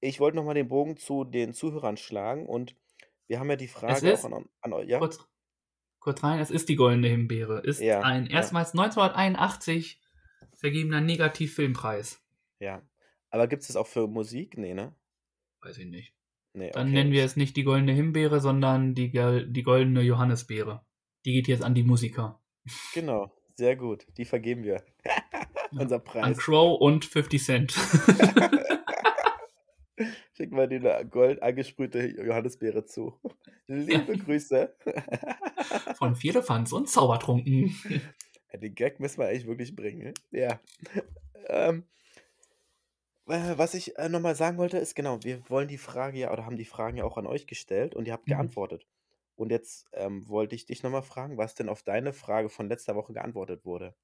Ich 0.00 0.18
wollte 0.20 0.36
nochmal 0.36 0.54
den 0.54 0.66
Bogen 0.68 0.96
zu 0.96 1.22
den 1.24 1.54
Zuhörern 1.54 1.96
schlagen 1.96 2.46
und 2.46 2.74
wir 3.28 3.38
haben 3.38 3.48
ja 3.48 3.56
die 3.56 3.68
Frage 3.68 4.10
ist- 4.10 4.24
auch 4.24 4.32
an, 4.32 4.48
an 4.60 4.72
euch. 4.72 4.88
Ja? 4.88 4.98
Kurz, 4.98 5.20
kurz 6.00 6.22
rein, 6.24 6.40
es 6.40 6.50
ist 6.50 6.68
die 6.68 6.76
goldene 6.76 7.08
Himbeere. 7.08 7.60
Ist 7.60 7.80
Ja, 7.80 8.00
ein 8.00 8.26
ja. 8.26 8.32
erstmals 8.38 8.72
1981 8.74 10.00
vergebener 10.56 11.00
Negativfilmpreis. 11.00 12.20
Ja. 12.60 12.82
Aber 13.30 13.46
gibt 13.46 13.62
es 13.62 13.68
das 13.68 13.76
auch 13.76 13.86
für 13.86 14.06
Musik? 14.06 14.56
Nee, 14.56 14.74
ne? 14.74 14.94
Weiß 15.60 15.78
ich 15.78 15.86
nicht. 15.86 16.14
Nee, 16.54 16.70
Dann 16.70 16.88
okay. 16.88 16.94
nennen 16.94 17.12
wir 17.12 17.24
es 17.24 17.36
nicht 17.36 17.56
die 17.56 17.64
goldene 17.64 17.92
Himbeere, 17.92 18.40
sondern 18.40 18.94
die, 18.94 19.10
die 19.10 19.62
goldene 19.62 20.00
Johannisbeere. 20.02 20.84
Die 21.24 21.32
geht 21.32 21.48
jetzt 21.48 21.62
an 21.62 21.74
die 21.74 21.82
Musiker. 21.82 22.40
Genau, 22.94 23.32
sehr 23.54 23.76
gut. 23.76 24.06
Die 24.16 24.24
vergeben 24.24 24.64
wir. 24.64 24.82
Unser 25.72 25.96
An 25.96 26.04
Preis. 26.04 26.38
Crow 26.38 26.80
und 26.80 27.04
50 27.04 27.44
Cent. 27.44 27.72
Schick 30.32 30.52
mal 30.52 30.68
die 30.68 30.76
eine 30.76 31.04
gold 31.06 31.42
angesprühte 31.42 32.06
Johannisbeere 32.06 32.84
zu. 32.86 33.14
Liebe 33.66 34.16
Grüße. 34.16 34.74
Von 35.96 36.14
Vierlefanz 36.14 36.72
und 36.72 36.88
Zaubertrunken. 36.88 37.74
Den 38.54 38.74
Gag 38.74 39.00
müssen 39.00 39.18
wir 39.18 39.26
eigentlich 39.26 39.48
wirklich 39.48 39.74
bringen. 39.74 40.14
Ja. 40.30 40.60
Ähm, 41.48 41.84
Äh, 43.28 43.56
was 43.58 43.74
ich, 43.74 43.96
äh, 43.96 44.08
noch 44.08 44.18
mal 44.20 44.34
sagen 44.34 44.58
wollte, 44.58 44.76
ist 44.78 44.94
genau, 44.96 45.22
wir 45.22 45.48
wollen 45.48 45.68
die 45.68 45.78
Frage 45.78 46.18
ja 46.18 46.32
oder 46.32 46.44
haben 46.46 46.56
die 46.56 46.64
Fragen 46.64 46.96
ja 46.96 47.04
auch 47.04 47.16
an 47.16 47.26
euch 47.28 47.46
gestellt 47.46 47.94
und 47.94 48.06
ihr 48.06 48.12
habt 48.12 48.26
Mhm. 48.26 48.28
geantwortet. 48.28 48.86
Und 49.36 49.50
jetzt, 49.50 49.86
ähm, 49.92 50.28
wollte 50.28 50.54
ich 50.56 50.66
dich 50.66 50.82
noch 50.82 50.90
mal 50.90 51.02
fragen, 51.02 51.36
was 51.38 51.54
denn 51.54 51.68
auf 51.68 51.82
deine 51.84 52.12
Frage 52.12 52.48
von 52.48 52.68
letzter 52.68 52.96
Woche 52.96 53.12
geantwortet 53.12 53.64
wurde. 53.64 53.94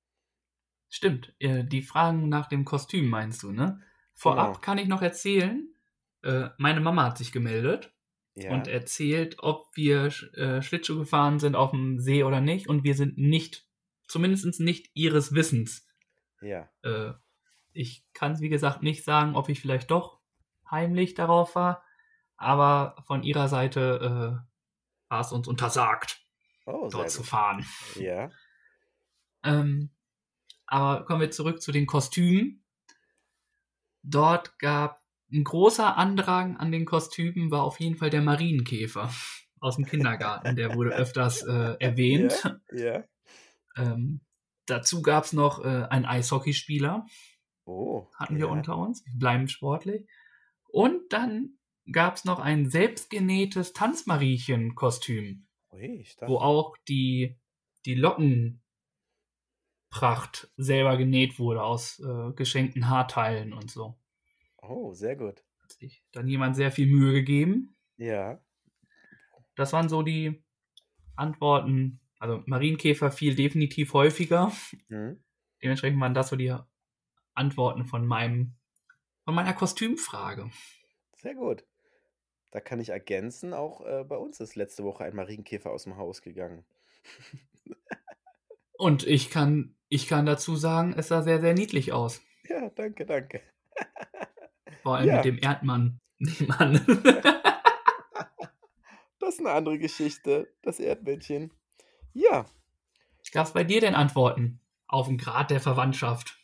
Stimmt, 0.89 1.35
äh, 1.41 1.65
die 1.65 1.83
Fragen 1.83 2.29
nach 2.29 2.47
dem 2.47 2.65
Kostüm 2.65 3.09
meinst 3.09 3.43
du, 3.43 3.53
ne? 3.53 3.81
Vorab 4.15 4.63
Genau. 4.63 4.63
kann 4.63 4.79
ich 4.79 4.87
noch 4.87 5.03
erzählen, 5.03 5.75
äh, 6.23 6.51
meine 6.59 6.81
Mama 6.81 7.05
hat 7.05 7.19
sich 7.19 7.33
gemeldet 7.33 7.93
und 8.47 8.67
Ja. 8.67 8.69
erzählt, 8.69 9.37
ob 9.41 9.67
wir 9.75 10.11
Sch 10.11 10.33
äh, 10.35 10.63
Schlittschuh 10.63 10.99
gefahren 10.99 11.41
sind 11.41 11.57
aufm 11.57 11.99
See 12.01 12.23
oder 12.25 12.41
nicht 12.41 12.69
und 12.69 12.85
wir 12.85 12.95
sind 12.95 13.19
nicht 13.19 13.67
zumindest 14.07 14.61
nicht 14.61 14.91
ihres 14.95 15.35
Wissens. 15.35 15.87
Ja. 16.41 16.73
Äh, 16.83 17.13
ich 17.75 18.05
kann's, 18.15 18.41
wie 18.41 18.49
gesagt, 18.49 18.83
nicht 18.83 19.05
sagen, 19.05 19.35
ob 19.37 19.49
ich 19.49 19.61
vielleicht 19.61 19.91
doch 19.91 20.21
heimlich 20.71 21.15
darauf 21.15 21.55
war, 21.55 21.83
aber 22.37 22.97
von 23.07 23.23
ihrer 23.23 23.49
Seite, 23.49 24.41
äh, 24.43 25.11
war's 25.11 25.33
uns 25.33 25.47
untersagt, 25.49 26.21
Oh, 26.67 26.89
dort 26.91 27.11
zu 27.11 27.23
fahren. 27.23 27.67
Ja. 27.97 28.31
Ähm, 29.43 29.91
aber 30.67 31.05
kommen 31.05 31.21
wir 31.21 31.31
zurück 31.31 31.61
zu 31.61 31.73
den 31.73 31.87
Kostümen. 31.87 32.65
Dort 34.03 34.59
gab 34.59 35.01
'n 35.31 35.45
großer 35.45 35.97
Andrang 35.97 36.57
an 36.57 36.73
den 36.73 36.85
Kostümen 36.85 37.51
war 37.51 37.63
auf 37.65 37.81
jeden 37.81 37.97
Fall 37.97 38.11
der 38.11 38.23
Marienkäfer 38.23 39.11
aus'm 39.61 39.85
Kindergarten. 39.87 40.57
Der 40.57 40.75
wurde 40.75 40.91
öfters, 40.97 41.43
äh, 41.43 41.77
erwähnt. 41.81 42.43
Ja, 42.73 42.95
ja. 42.95 43.05
Ähm, 43.77 44.21
dazu 44.67 45.03
gab's 45.03 45.33
noch, 45.33 45.65
äh, 45.65 45.87
einen 45.91 46.05
Eishockeyspieler. 46.05 47.07
Oh, 47.65 48.09
Hatten 48.17 48.37
wir 48.37 48.47
ja. 48.47 48.53
unter 48.53 48.77
uns. 48.77 49.05
Wir 49.07 49.19
bleiben 49.19 49.49
sportlich. 49.49 50.07
Und 50.69 51.13
dann 51.13 51.59
gab's 51.91 52.25
noch 52.25 52.39
ein 52.39 52.69
selbstgenähtes 52.69 53.73
Tanzmariechenkostüm, 53.73 55.47
wo 56.27 56.39
auch 56.39 56.77
die 56.89 57.37
die 57.87 57.95
Lockenpracht 57.95 58.61
selber 60.57 60.97
genäht 60.97 61.39
wurde 61.39 61.63
aus, 61.63 62.01
äh, 62.01 62.33
geschenkten 62.33 62.89
Haarteilen 62.89 63.53
und 63.53 63.71
so. 63.71 63.99
Oh, 64.63 64.95
sehr 64.95 65.17
gut. 65.17 65.45
Hat 65.63 65.73
sich 65.73 66.03
dann 66.13 66.27
jemand 66.29 66.57
sehr 66.57 66.73
viel 66.73 66.87
Mühe 66.87 67.13
gegeben. 67.13 67.77
Ja. 67.97 68.41
Das 69.55 69.73
waren 69.73 69.89
so 69.89 70.03
die 70.03 70.43
Antworten. 71.17 72.01
Also, 72.19 72.43
Marienkäfer 72.47 73.11
fiel 73.11 73.35
definitiv 73.35 73.93
häufiger. 73.93 74.51
Mhm. 74.89 75.23
Dementsprechend 75.63 76.01
waren 76.01 76.15
das 76.15 76.31
so 76.31 76.37
die 76.37 76.55
Antworten 77.35 77.85
von 77.85 78.07
meinem 78.07 78.55
von 79.25 79.35
meiner 79.35 79.55
Kostümfrage. 79.55 80.51
Sehr 81.17 81.35
gut. 81.35 81.65
Da 82.53 82.61
kann 82.61 82.81
ich 82.81 82.91
ergänzen, 82.91 83.53
auch, 83.55 83.81
äh, 83.87 84.05
bei 84.05 84.17
uns 84.17 84.41
ist 84.41 84.55
letzte 84.57 84.85
Woche 84.85 85.05
ein 85.05 85.15
Marienkäfer 85.17 85.71
aus'm 85.73 85.97
Haus 85.97 86.23
gegangen. 86.23 86.65
Und 88.79 89.07
ich 89.07 89.31
kann 89.31 89.75
ich 89.89 90.09
kann 90.09 90.27
dazu 90.27 90.57
sagen, 90.57 90.95
es 90.99 91.09
sah 91.09 91.23
sehr, 91.23 91.41
sehr 91.41 91.55
niedlich 91.55 91.93
aus. 91.93 92.21
Ja, 92.49 92.69
danke, 92.71 93.07
danke. 93.07 93.41
Vor 94.85 94.97
allem 94.97 95.09
Ja. 95.09 95.13
mit 95.13 95.25
dem 95.25 95.39
Erdmann 95.39 95.99
nebenan. 96.19 96.85
Das 99.21 99.35
ist 99.37 99.41
'ne 99.43 99.51
andere 99.51 99.79
Geschichte, 99.79 100.49
das 100.63 100.81
Erdmännchen. 100.81 101.53
Ja. 102.15 102.47
Gab's 103.33 103.53
bei 103.53 103.65
dir 103.65 103.81
denn 103.81 103.95
Antworten 103.95 104.61
auf 104.87 105.09
'n 105.09 105.19
Grad 105.19 105.51
der 105.51 105.61
Verwandtschaft? 105.61 106.39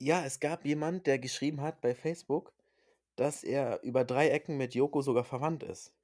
Ja, 0.00 0.24
es 0.24 0.40
gab 0.40 0.64
jemand, 0.64 1.06
der 1.06 1.18
geschrieben 1.20 1.60
hat 1.60 1.80
bei 1.80 1.94
Facebook, 1.94 2.52
dass 3.16 3.44
er 3.44 3.82
über 3.82 4.04
3 4.04 4.30
Ecken 4.30 4.56
mit 4.56 4.74
Yoko 4.74 5.02
sogar 5.02 5.24
verwandt 5.24 5.62
ist. 5.62 5.94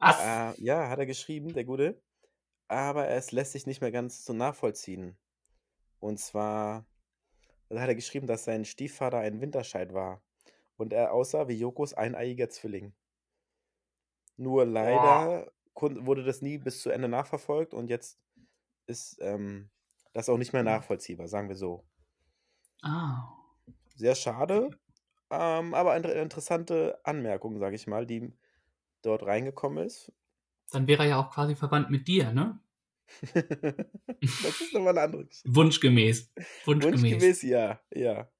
Was? 0.00 0.16
Äh, 0.18 0.60
ja, 0.62 0.88
hat 0.88 0.98
er 0.98 1.06
geschrieben, 1.06 1.52
der 1.52 1.64
Gute. 1.64 2.00
Aber 2.68 3.08
es 3.08 3.32
lässt 3.32 3.52
sich 3.52 3.66
nicht 3.66 3.80
mehr 3.80 3.92
ganz 3.92 4.24
so 4.24 4.32
nachvollziehen. 4.32 5.16
Und 6.00 6.18
zwar 6.20 6.86
da 7.70 7.80
hat 7.80 7.88
er 7.88 7.94
geschrieben, 7.96 8.26
dass 8.28 8.44
sein 8.44 8.64
Stiefvater 8.64 9.18
ein 9.18 9.40
Winterscheid 9.40 9.94
war 9.94 10.22
und 10.76 10.92
er 10.92 11.12
aussah 11.12 11.48
wie 11.48 11.54
Yokos 11.58 11.94
eineiiger 11.94 12.50
Zwilling. 12.50 12.94
Nur 14.36 14.66
Boah. 14.80 15.36
leider 15.36 15.52
kun 15.74 16.06
wurde 16.06 16.24
das 16.24 16.42
nie 16.42 16.58
bis 16.58 16.82
zu 16.82 16.90
Ende 16.90 17.08
nachverfolgt 17.08 17.72
und 17.74 17.88
jetzt 17.88 18.18
ist, 18.86 19.18
ähm, 19.20 19.70
das 20.14 20.28
auch 20.28 20.38
nicht 20.38 20.52
mehr 20.54 20.62
Mhm. 20.62 20.66
nachvollziehbar, 20.66 21.28
sagen 21.28 21.48
wir 21.48 21.56
so. 21.56 21.84
Ah. 22.84 23.38
Sehr 23.96 24.14
schade, 24.14 24.78
ähm, 25.30 25.74
aber 25.74 25.92
eine 25.92 26.12
interessante 26.12 27.00
Anmerkung, 27.04 27.58
sage 27.58 27.76
ich 27.76 27.86
mal, 27.86 28.06
die 28.06 28.32
dort 29.02 29.24
reingekommen 29.26 29.86
ist. 29.86 30.12
Dann 30.72 30.86
wäre 30.86 31.02
er 31.04 31.08
ja 31.10 31.16
auch 31.18 31.30
quasi 31.30 31.54
verwandt 31.54 31.90
mit 31.90 32.08
dir, 32.08 32.32
ne? 32.32 32.58
Das 34.38 34.60
ist 34.60 34.72
noch 34.72 34.80
mal 34.82 34.92
'ne 34.92 35.00
andere 35.02 35.26
Geschichte. 35.26 35.50
Wunschgemäß. 35.56 36.32
Wunschgemäß. 36.64 37.32
Wunschgemäß, 37.32 37.42
ja, 37.42 37.80
ja. 37.94 38.30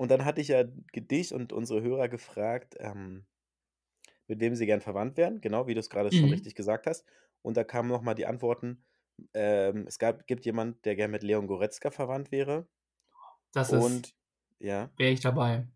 Und 0.00 0.10
dann 0.10 0.24
hatte 0.24 0.40
ich 0.40 0.48
ja 0.48 0.64
dich 0.64 1.32
und 1.34 1.52
unsere 1.52 1.82
Hörer 1.82 2.08
gefragt, 2.08 2.76
ähm, 2.78 3.26
mit 4.28 4.40
wem 4.40 4.54
sie 4.56 4.66
gern 4.66 4.80
verwandt 4.80 5.16
wären, 5.16 5.40
genau, 5.40 5.66
wie 5.66 5.74
du's 5.74 5.90
grade 5.90 6.12
schon 6.12 6.30
Mhm. 6.30 6.30
richtig 6.30 6.54
gesagt 6.54 6.86
hast. 6.86 7.06
Und 7.42 7.56
da 7.56 7.64
kamen 7.64 7.88
noch 7.88 8.02
mal 8.02 8.14
die 8.14 8.26
Antworten, 8.26 8.84
ähm, 9.34 9.86
es 9.88 9.98
gab 9.98 10.26
gibt 10.26 10.44
jemand, 10.46 10.84
der 10.84 10.96
gern 10.96 11.10
mit 11.10 11.22
Leon 11.22 11.46
Goretzka 11.46 11.90
verwandt 11.90 12.32
wäre. 12.32 12.68
Das 13.54 13.72
ist 13.72 13.82
Und 13.82 14.14
ja? 14.58 14.90
wäre 14.96 15.12
ich 15.12 15.20
dabei. 15.20 15.66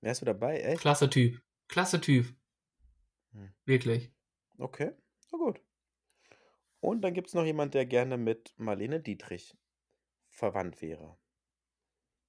Wärst 0.00 0.22
du 0.22 0.26
dabei, 0.26 0.60
echt? 0.60 0.80
Klasse 0.80 1.10
Typ. 1.10 1.42
Klasse 1.68 2.00
Typ. 2.00 2.34
Hm. 3.32 3.52
Wirklich. 3.66 4.10
Okay, 4.58 4.92
na 5.30 5.38
gut. 5.38 5.60
Und 6.80 7.02
dann 7.02 7.12
gibt's 7.12 7.34
noch 7.34 7.44
jemand, 7.44 7.74
der 7.74 7.84
gerne 7.84 8.16
mit 8.16 8.54
Marlene 8.56 9.00
Dietrich 9.00 9.56
verwandt 10.30 10.80
wäre. 10.80 11.16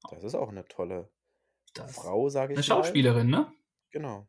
Das 0.09 0.23
ist 0.23 0.35
auch 0.35 0.51
'ne 0.51 0.65
tolle 0.65 1.09
Das 1.73 1.95
Frau, 1.95 2.29
sage 2.29 2.53
ich 2.53 2.57
mal. 2.57 2.63
Schauspielerin, 2.63 3.29
ne? 3.29 3.51
Genau. 3.91 4.27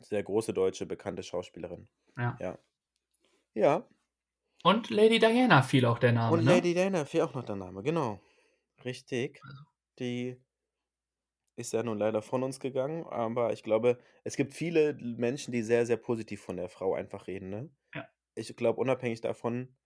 Sehr 0.00 0.22
große 0.22 0.52
deutsche 0.54 0.86
bekannte 0.86 1.22
Schauspielerin. 1.22 1.88
Ja. 2.16 2.36
Ja. 2.40 2.58
Ja. 3.54 3.88
Und 4.62 4.90
Lady 4.90 5.18
Diana 5.18 5.62
fiel 5.62 5.86
auch 5.86 5.98
der 5.98 6.12
Name, 6.12 6.36
Und 6.36 6.44
ne? 6.44 6.54
Lady 6.56 6.74
Diana 6.74 7.04
fiel 7.04 7.22
auch 7.22 7.34
noch 7.34 7.44
der 7.44 7.56
Name, 7.56 7.82
genau. 7.82 8.20
Richtig. 8.84 9.44
Also 9.44 9.64
Die 9.98 10.38
ist 11.58 11.72
ja 11.72 11.82
nun 11.82 11.98
leider 11.98 12.22
von 12.22 12.44
uns 12.44 12.60
gegangen, 12.60 13.04
aber 13.04 13.52
ich 13.52 13.64
glaube, 13.64 13.98
es 14.22 14.36
gibt 14.36 14.54
viele 14.54 14.90
l 14.90 15.16
Menschen, 15.18 15.50
die 15.52 15.62
sehr, 15.62 15.86
sehr 15.86 15.96
positiv 15.96 16.40
von 16.40 16.56
der 16.56 16.68
Frau 16.68 16.94
einfach 16.94 17.26
reden, 17.26 17.50
ne? 17.50 17.68
Ja. 17.94 18.08
Ich 18.36 18.56
glaube, 18.56 18.80
unabhängig 18.80 19.20
davon, 19.22 19.76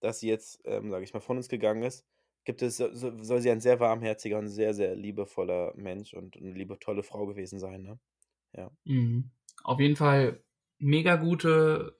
dass 0.00 0.20
sie 0.20 0.28
jetzt, 0.28 0.60
ähm, 0.66 0.90
sage 0.90 1.04
ich 1.04 1.14
mal, 1.14 1.20
von 1.20 1.36
uns 1.38 1.48
gegangen 1.48 1.82
ist, 1.84 2.06
gibt 2.44 2.62
es 2.62 2.76
so 2.78 2.94
so 2.94 3.12
soll 3.24 3.40
sie 3.42 3.50
ein 3.50 3.60
sehr 3.60 3.80
warmherziger 3.80 4.38
und 4.38 4.48
sehr, 4.48 4.74
sehr 4.74 4.96
liebevoller 4.96 5.74
Mensch 5.76 6.14
und 6.14 6.40
'ne 6.40 6.52
liebe, 6.52 6.78
tolle 6.80 7.02
Frau 7.04 7.26
gewesen 7.26 7.58
sein, 7.60 7.82
ne? 7.82 8.00
Ja. 8.56 8.72
Mhm. 8.84 9.30
Auf 9.64 9.80
jeden 9.80 9.96
Fall 9.96 10.42
mega 10.78 11.16
gute, 11.16 11.98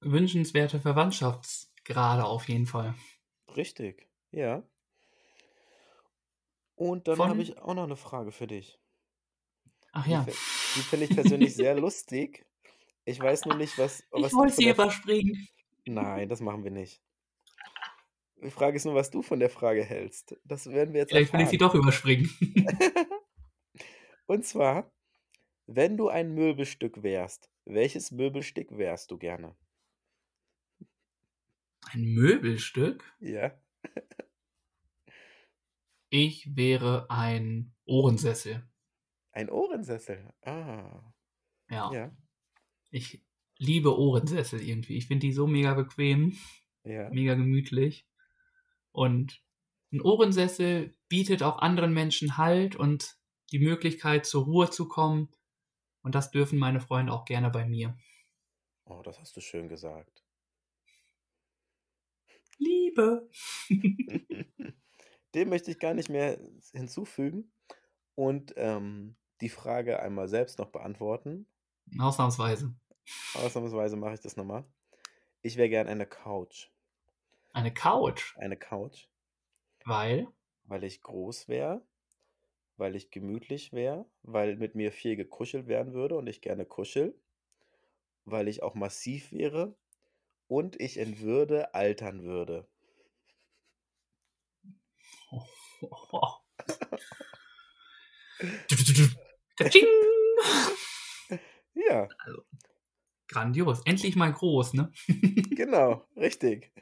wünschenswerte 0.00 0.80
Verwandtschaftsgrade 0.80 2.24
auf 2.24 2.48
jeden 2.48 2.66
Fall. 2.66 2.94
Richtig, 3.56 4.08
ja. 4.32 4.68
Und 6.78 7.06
dann 7.08 7.24
habe 7.28 7.42
ich 7.42 7.58
auch 7.58 7.74
noch 7.74 7.86
'ne 7.86 7.96
Frage 7.96 8.32
für 8.32 8.46
dich. 8.46 8.78
Ach 9.92 10.06
Die 10.06 10.10
ja. 10.10 10.22
fi 10.22 10.32
die 10.74 10.82
finde 10.82 11.04
ich 11.06 11.14
persönlich 11.14 11.54
sehr 11.54 11.74
lustig. 11.76 12.46
Ich 13.04 13.20
weiß 13.20 13.44
nur 13.46 13.54
nicht, 13.56 13.78
was 13.78 14.04
was 14.10 14.32
Ich 14.32 14.32
wollte 14.34 14.54
sie 14.54 14.68
überspringen. 14.68 15.48
Nein, 15.86 16.28
das 16.28 16.40
machen 16.40 16.64
wir 16.64 16.70
nicht. 16.70 17.00
Die 18.42 18.50
Frage 18.50 18.76
ist 18.76 18.84
nur, 18.84 18.94
was 18.94 19.10
du 19.10 19.22
von 19.22 19.40
der 19.40 19.50
Frage 19.50 19.84
hältst. 19.84 20.36
Das 20.44 20.66
werden 20.70 20.92
wir 20.94 21.00
jetzt 21.00 21.10
Vielleicht 21.10 21.32
will 21.32 21.40
ich 21.40 21.48
sie 21.48 21.56
erfahren. 21.56 21.58
doch 21.58 21.74
überspringen. 21.74 22.30
Und 24.28 24.44
zwar, 24.44 24.90
wenn 25.66 25.96
du 25.96 26.08
ein 26.08 26.34
Möbelstück 26.34 27.02
wärst, 27.02 27.50
welches 27.66 28.10
Möbelstück 28.12 28.76
wärst 28.78 29.10
du 29.10 29.18
gerne? 29.18 29.56
Ein 31.92 32.04
Möbelstück? 32.14 33.04
Ja. 33.20 33.58
Ich 36.16 36.54
wäre 36.54 37.10
ein 37.10 37.74
Ohrensessel. 37.86 38.62
Ein 39.32 39.50
Ohrensessel. 39.50 40.32
Ah. 40.42 41.12
Ja. 41.68 41.92
Ja. 41.92 42.16
Ich 42.92 43.20
liebe 43.58 43.98
Ohrensessel 43.98 44.60
irgendwie. 44.60 44.96
Ich 44.96 45.08
finde 45.08 45.26
die 45.26 45.32
so 45.32 45.48
mega 45.48 45.74
bequem, 45.74 46.38
Ja. 46.84 47.10
mega 47.10 47.34
gemütlich. 47.34 48.06
Und 48.92 49.42
'n 49.92 50.00
Ohrensessel 50.02 50.96
bietet 51.08 51.42
auch 51.42 51.58
anderen 51.58 51.92
Menschen 51.92 52.36
Halt 52.36 52.76
und 52.76 53.16
die 53.50 53.58
Möglichkeit, 53.58 54.24
zur 54.24 54.44
Ruhe 54.44 54.70
zu 54.70 54.86
kommen. 54.86 55.30
Und 56.02 56.14
das 56.14 56.30
dürfen 56.30 56.60
meine 56.60 56.78
Freunde 56.80 57.12
auch 57.12 57.24
gerne 57.24 57.50
bei 57.50 57.66
mir. 57.66 57.96
Oh, 58.86 59.02
das 59.02 59.18
hast 59.18 59.36
du 59.36 59.40
schön 59.40 59.68
gesagt. 59.68 60.22
Liebe. 62.58 63.28
dem 65.34 65.48
möchte 65.48 65.70
ich 65.70 65.78
gar 65.78 65.94
nicht 65.94 66.08
mehr 66.08 66.38
hinzufügen 66.72 67.52
und 68.14 68.54
ähm, 68.56 69.16
die 69.40 69.48
Frage 69.48 70.00
einmal 70.00 70.28
selbst 70.28 70.58
noch 70.58 70.70
beantworten. 70.70 71.46
Ausnahmsweise. 71.98 72.74
Ausnahmsweise 73.34 73.96
mache 73.96 74.14
ich 74.14 74.20
das 74.20 74.36
nochmal. 74.36 74.64
Ich 75.42 75.56
wäre 75.56 75.68
gern 75.68 75.88
eine 75.88 76.06
Couch. 76.06 76.70
Eine 77.52 77.72
Couch? 77.72 78.36
Eine 78.38 78.56
Couch. 78.56 79.08
Weil? 79.84 80.28
Weil 80.64 80.84
ich 80.84 81.02
groß 81.02 81.48
wäre, 81.48 81.82
weil 82.76 82.96
ich 82.96 83.10
gemütlich 83.10 83.72
wäre, 83.72 84.06
weil 84.22 84.56
mit 84.56 84.74
mir 84.74 84.92
viel 84.92 85.16
gekuschelt 85.16 85.66
werden 85.66 85.92
würde 85.92 86.16
und 86.16 86.26
ich 86.26 86.40
gerne 86.40 86.64
kuschel, 86.64 87.14
weil 88.24 88.48
ich 88.48 88.62
auch 88.62 88.74
massiv 88.74 89.32
wäre 89.32 89.76
und 90.48 90.80
ich 90.80 90.96
in 90.96 91.20
Würde 91.20 91.74
altern 91.74 92.22
würde. 92.22 92.66
Oh, 94.64 94.68
oh, 94.68 94.70
oh. 94.70 94.70
Katsching! 94.70 95.13
Ja, 101.74 102.08
Also, 102.18 102.42
grandios. 103.28 103.82
Endlich 103.84 104.16
mal 104.16 104.32
groß, 104.32 104.74
ne? 104.74 104.92
genau, 105.08 106.06
richtig. 106.16 106.72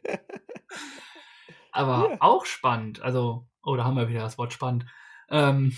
Aber 1.72 2.10
Ja. 2.10 2.16
auch 2.20 2.44
spannend. 2.44 3.00
Also, 3.00 3.48
oh, 3.62 3.76
da 3.76 3.84
haben 3.84 3.96
wir 3.96 4.08
wieder 4.08 4.20
das 4.20 4.38
Wort 4.38 4.52
spannend. 4.52 4.86
Ähm, 5.28 5.76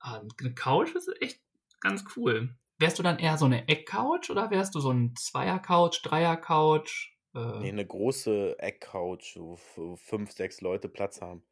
ah, 0.00 0.20
eine 0.38 0.54
Couch 0.54 0.94
ist 0.94 1.10
echt 1.20 1.40
ganz 1.80 2.04
cool. 2.16 2.54
Wärst 2.78 2.98
du 2.98 3.02
dann 3.02 3.18
eher 3.18 3.38
so 3.38 3.44
eine 3.46 3.68
Eckcouch 3.68 4.30
oder 4.30 4.50
wärst 4.50 4.74
du 4.74 4.80
so 4.80 4.90
ein 4.90 5.14
Zweier-Couch, 5.16 6.00
Dreier-Couch? 6.02 7.13
Äh, 7.34 7.58
Nee, 7.60 7.68
eine 7.70 7.86
große 7.86 8.56
Eckcouch, 8.58 9.36
wo 9.36 9.96
fünf, 9.96 10.32
sechs 10.32 10.60
Leute 10.60 10.88
Platz 10.88 11.20
haben. 11.20 11.42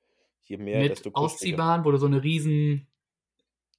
Je 0.45 0.57
mehr, 0.57 0.80
mit 0.80 0.91
desto. 0.93 1.11
Ausziehbaren, 1.12 1.85
wo 1.85 1.91
du 1.91 1.99
so 1.99 2.07
eine 2.07 2.22
riesen 2.22 2.87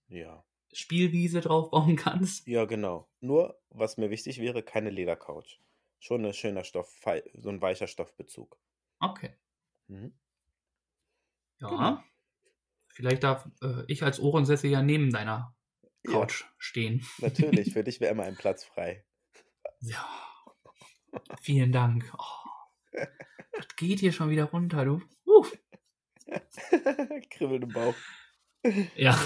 Ja. 0.07 0.43
Spielwiese 0.73 1.41
drauf 1.41 1.69
bauen 1.71 1.95
kannst. 1.95 2.47
Ja, 2.47 2.65
genau. 2.65 3.07
Nur, 3.19 3.59
was 3.69 3.97
mir 3.97 4.09
wichtig 4.09 4.39
wäre, 4.39 4.63
keine 4.63 4.89
Ledercouch. 4.89 5.59
Schon 5.99 6.25
ein 6.25 6.33
schöner 6.33 6.63
Stoff, 6.63 6.99
so 7.35 7.49
ein 7.49 7.61
weicher 7.61 7.87
Stoffbezug. 7.87 8.57
Okay. 8.99 9.35
Mhm. 9.87 10.13
Ja. 11.59 11.69
Genau. 11.69 12.03
Vielleicht 12.89 13.23
darf 13.23 13.47
äh, 13.61 13.83
ich 13.87 14.03
als 14.03 14.19
Ohrensessel 14.19 14.69
ja 14.69 14.81
neben 14.81 15.11
deiner 15.11 15.55
Ja, 16.05 16.11
Couch 16.11 16.43
stehen. 16.57 17.05
natürlich. 17.19 17.71
Für 17.73 17.83
dich 17.83 17.99
wäre 18.01 18.11
immer 18.11 18.23
ein 18.23 18.35
Platz 18.35 18.63
frei. 18.65 19.05
Ja. 19.79 20.05
Vielen 21.41 21.71
Dank. 21.71 22.11
Oh, 22.17 23.01
das 23.53 23.75
geht 23.75 23.99
hier 23.99 24.11
schon 24.11 24.29
wieder 24.29 24.45
runter, 24.45 24.85
du. 24.85 25.01
Uh, 25.25 25.45
Kribbelt 27.29 27.63
im 27.63 27.69
Bauch. 27.69 27.95
ja. 28.95 29.19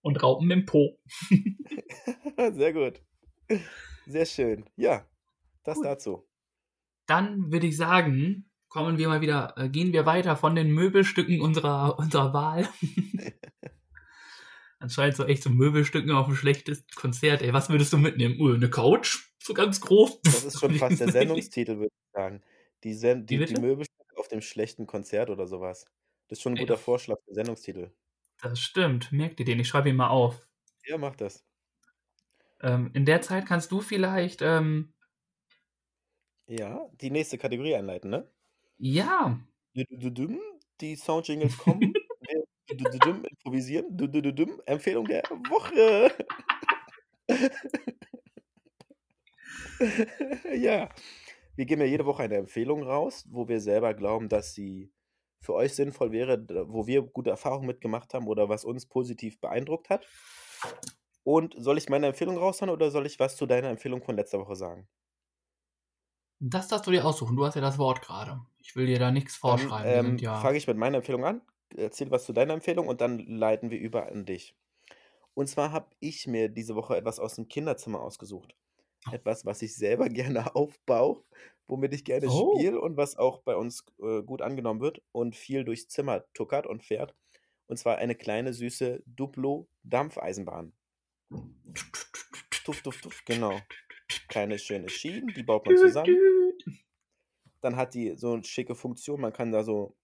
Und 0.00 0.22
Raupen 0.22 0.50
im 0.50 0.66
Po. 0.66 0.98
Sehr 2.52 2.72
gut. 2.72 3.00
Sehr 4.06 4.26
schön. 4.26 4.68
Ja, 4.76 5.06
das 5.64 5.76
Gut. 5.76 5.86
dazu. 5.86 6.28
Dann 7.06 7.52
würde 7.52 7.66
ich 7.66 7.76
sagen, 7.76 8.50
kommen 8.68 8.98
wir 8.98 9.08
mal 9.08 9.20
wieder, 9.20 9.54
äh, 9.56 9.68
gehen 9.68 9.92
wir 9.92 10.06
weiter 10.06 10.36
von 10.36 10.54
den 10.54 10.70
Möbelstücken 10.70 11.40
unserer, 11.40 11.98
unserer 11.98 12.32
Wahl. 12.32 12.68
Anscheinend 14.78 15.16
so 15.16 15.24
echt 15.24 15.42
so 15.42 15.50
Möbelstücken 15.50 16.10
auf 16.10 16.28
ein 16.28 16.34
schlechtes 16.34 16.86
Konzert. 16.94 17.40
Ey, 17.40 17.52
was 17.52 17.70
würdest 17.70 17.92
du 17.92 17.98
mitnehmen? 17.98 18.38
Uh, 18.38 18.54
eine 18.54 18.68
Couch? 18.68 19.23
So 19.44 19.52
ganz 19.54 19.80
groß? 19.80 20.20
Das 20.22 20.44
ist 20.44 20.58
schon 20.58 20.74
fast 20.74 21.00
der 21.00 21.08
Sendungstitel, 21.10 21.76
würde 21.78 21.88
ich 21.94 22.12
sagen. 22.12 22.42
Die, 22.82 22.94
Sen 22.94 23.26
die, 23.26 23.44
die? 23.44 23.54
Möbelstücke 23.56 24.16
auf 24.18 24.28
dem 24.28 24.40
schlechten 24.40 24.86
Konzert 24.86 25.30
oder 25.30 25.46
sowas. 25.46 25.84
Das 26.28 26.38
ist 26.38 26.42
schon 26.42 26.54
ein 26.54 26.56
Ey, 26.56 26.64
guter 26.64 26.78
Vorschlag 26.78 27.16
für 27.24 27.30
den 27.32 27.34
Sendungstitel. 27.34 27.90
das 28.40 28.60
stimmt. 28.60 29.10
Merkt 29.10 29.40
ihr 29.40 29.46
den? 29.46 29.58
Ich 29.58 29.66
schreibe 29.66 29.88
ihn 29.88 29.96
mal 29.96 30.06
auf. 30.08 30.46
Ja, 30.86 30.98
mach 30.98 31.16
das. 31.16 31.44
Ähm, 32.60 32.90
in 32.94 33.04
der 33.06 33.22
Zeit 33.22 33.46
kannst 33.46 33.70
du 33.70 33.80
vielleicht, 33.80 34.42
ähm, 34.42 34.92
Ja, 36.48 36.88
die 37.02 37.10
nächste 37.10 37.36
Kategorie 37.38 37.74
einleiten, 37.74 38.08
ne? 38.10 38.30
ja, 38.78 39.40
Die 40.80 40.96
Soundjingles 40.96 41.56
kommen. 41.58 41.92
Improvisieren. 42.68 43.96
Empfehlung 44.66 45.06
der 45.06 45.22
Woche. 45.48 46.12
ja, 50.54 50.88
wir 51.56 51.64
geben 51.66 51.80
ja 51.80 51.86
jede 51.86 52.06
Woche 52.06 52.22
eine 52.22 52.36
Empfehlung 52.36 52.82
raus, 52.82 53.26
wo 53.30 53.48
wir 53.48 53.60
selber 53.60 53.94
glauben, 53.94 54.28
dass 54.28 54.54
sie 54.54 54.92
für 55.40 55.54
euch 55.54 55.74
sinnvoll 55.74 56.10
wäre, 56.10 56.46
wo 56.68 56.86
wir 56.86 57.02
gute 57.02 57.30
Erfahrungen 57.30 57.66
mitgemacht 57.66 58.14
haben 58.14 58.26
oder 58.28 58.48
was 58.48 58.64
uns 58.64 58.86
positiv 58.86 59.40
beeindruckt 59.40 59.90
hat. 59.90 60.06
Und 61.22 61.54
soll 61.56 61.78
ich 61.78 61.88
meine 61.88 62.06
Empfehlung 62.06 62.38
raushauen 62.38 62.70
oder 62.70 62.90
soll 62.90 63.06
ich 63.06 63.18
was 63.18 63.36
zu 63.36 63.46
deiner 63.46 63.68
Empfehlung 63.68 64.02
von 64.02 64.16
letzter 64.16 64.38
Woche 64.38 64.56
sagen? 64.56 64.88
das 66.50 66.68
darfst 66.68 66.86
du 66.86 66.90
dir 66.90 67.04
aussuchen. 67.04 67.36
Du 67.36 67.44
hast 67.44 67.54
ja 67.54 67.60
das 67.60 67.78
Wort 67.78 68.02
gerade. 68.02 68.40
Ich 68.58 68.76
will 68.76 68.86
dir 68.86 68.98
da 68.98 69.10
nichts 69.10 69.40
Dann 69.40 69.58
vorschreiben. 69.58 69.84
Wir 69.84 70.10
ähm, 70.12 70.18
ja. 70.18 70.40
fange 70.40 70.58
ich 70.58 70.66
mit 70.66 70.76
meiner 70.76 70.98
Empfehlung 70.98 71.24
an, 71.24 71.40
erzähl 71.76 72.10
was 72.10 72.24
zu 72.24 72.32
deiner 72.32 72.54
Empfehlung 72.54 72.88
und 72.88 73.00
dann 73.00 73.18
leiten 73.18 73.70
wir 73.70 73.78
über 73.78 74.06
an 74.06 74.24
dich. 74.24 74.54
Und 75.34 75.48
zwar 75.48 75.72
habe 75.72 75.88
ich 76.00 76.26
mir 76.26 76.48
diese 76.48 76.74
Woche 76.74 76.96
etwas 76.96 77.18
aus 77.18 77.36
dem 77.36 77.48
Kinderzimmer 77.48 78.00
ausgesucht. 78.00 78.54
Etwas, 79.12 79.44
was 79.44 79.62
ich 79.62 79.74
selber 79.76 80.08
gerne 80.08 80.54
aufbaue, 80.56 81.24
womit 81.66 81.94
ich 81.94 82.04
gerne 82.04 82.26
Oh. 82.28 82.54
spiele 82.58 82.80
und 82.80 82.96
was 82.96 83.16
auch 83.16 83.42
bei 83.42 83.56
uns 83.56 83.84
äh, 84.02 84.22
gut 84.22 84.42
angenommen 84.42 84.80
wird 84.80 85.02
und 85.12 85.36
viel 85.36 85.64
durchs 85.64 85.88
Zimmer 85.88 86.24
tuckert 86.34 86.66
und 86.66 86.82
fährt. 86.84 87.14
Und 87.66 87.78
zwar 87.78 87.96
eine 87.96 88.14
kleine 88.14 88.52
süße 88.52 89.02
Duplo-Dampfeisenbahn. 89.06 90.72
Tuff, 92.64 92.82
tuff, 92.82 93.00
tuff, 93.00 93.24
genau. 93.24 93.58
Kleine 94.28 94.58
schöne 94.58 94.88
Schienen, 94.88 95.28
die 95.34 95.42
baut 95.42 95.66
man 95.66 95.76
zusammen. 95.76 96.16
Dann 97.60 97.76
hat 97.76 97.94
die 97.94 98.16
so 98.16 98.32
eine 98.32 98.44
schicke 98.44 98.74
Funktion, 98.74 99.20
man 99.20 99.32
kann 99.32 99.50
da 99.52 99.64
so 99.64 99.96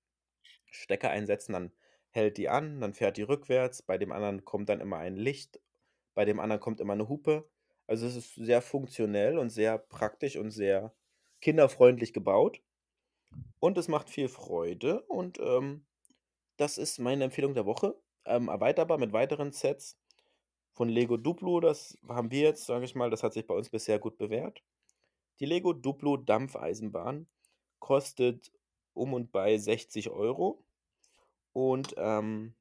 Stecker 0.70 1.10
einsetzen, 1.10 1.52
dann 1.52 1.72
hält 2.10 2.38
die 2.38 2.48
an, 2.48 2.80
dann 2.80 2.94
fährt 2.94 3.16
die 3.18 3.22
rückwärts, 3.22 3.82
bei 3.82 3.98
dem 3.98 4.12
anderen 4.12 4.44
kommt 4.44 4.68
dann 4.68 4.80
immer 4.80 4.96
ein 4.98 5.16
Licht, 5.16 5.60
bei 6.14 6.24
dem 6.24 6.40
anderen 6.40 6.60
kommt 6.60 6.80
immer 6.80 6.94
eine 6.94 7.08
Hupe. 7.08 7.48
Also 7.90 8.06
es 8.06 8.14
ist 8.14 8.36
sehr 8.36 8.62
funktionell 8.62 9.36
und 9.36 9.50
sehr 9.50 9.76
praktisch 9.76 10.36
und 10.36 10.52
sehr 10.52 10.94
kinderfreundlich 11.40 12.12
gebaut. 12.12 12.62
Und 13.58 13.76
es 13.78 13.88
macht 13.88 14.08
viel 14.08 14.28
Freude 14.28 15.00
und 15.08 15.40
ähm, 15.40 15.84
das 16.56 16.78
ist 16.78 17.00
meine 17.00 17.24
Empfehlung 17.24 17.52
der 17.52 17.66
Woche. 17.66 18.00
Ähm, 18.26 18.46
erweiterbar 18.46 18.96
mit 18.96 19.12
weiteren 19.12 19.50
Sets 19.50 19.98
von 20.72 20.88
Lego 20.88 21.16
Duplo, 21.16 21.58
das 21.58 21.98
haben 22.06 22.30
wir 22.30 22.42
jetzt, 22.42 22.64
sage 22.66 22.84
ich 22.84 22.94
mal, 22.94 23.10
das 23.10 23.24
hat 23.24 23.32
sich 23.32 23.48
bei 23.48 23.54
uns 23.54 23.70
bisher 23.70 23.98
gut 23.98 24.18
bewährt. 24.18 24.62
Die 25.40 25.46
Lego 25.46 25.72
Duplo 25.72 26.16
Dampfeisenbahn 26.16 27.26
kostet 27.80 28.52
um 28.94 29.14
und 29.14 29.32
bei 29.32 29.58
60 29.58 30.10
Euro 30.10 30.62
und 31.52 31.96
ähm, 31.96 32.54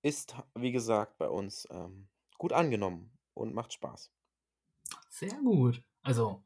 ist, 0.00 0.34
wie 0.54 0.72
gesagt, 0.72 1.18
bei 1.18 1.28
uns 1.28 1.68
ähm, 1.70 2.08
gut 2.38 2.54
angenommen 2.54 3.12
und 3.34 3.54
macht 3.54 3.72
Spaß. 3.72 4.12
Sehr 5.08 5.34
gut. 5.44 5.82
Also, 6.02 6.44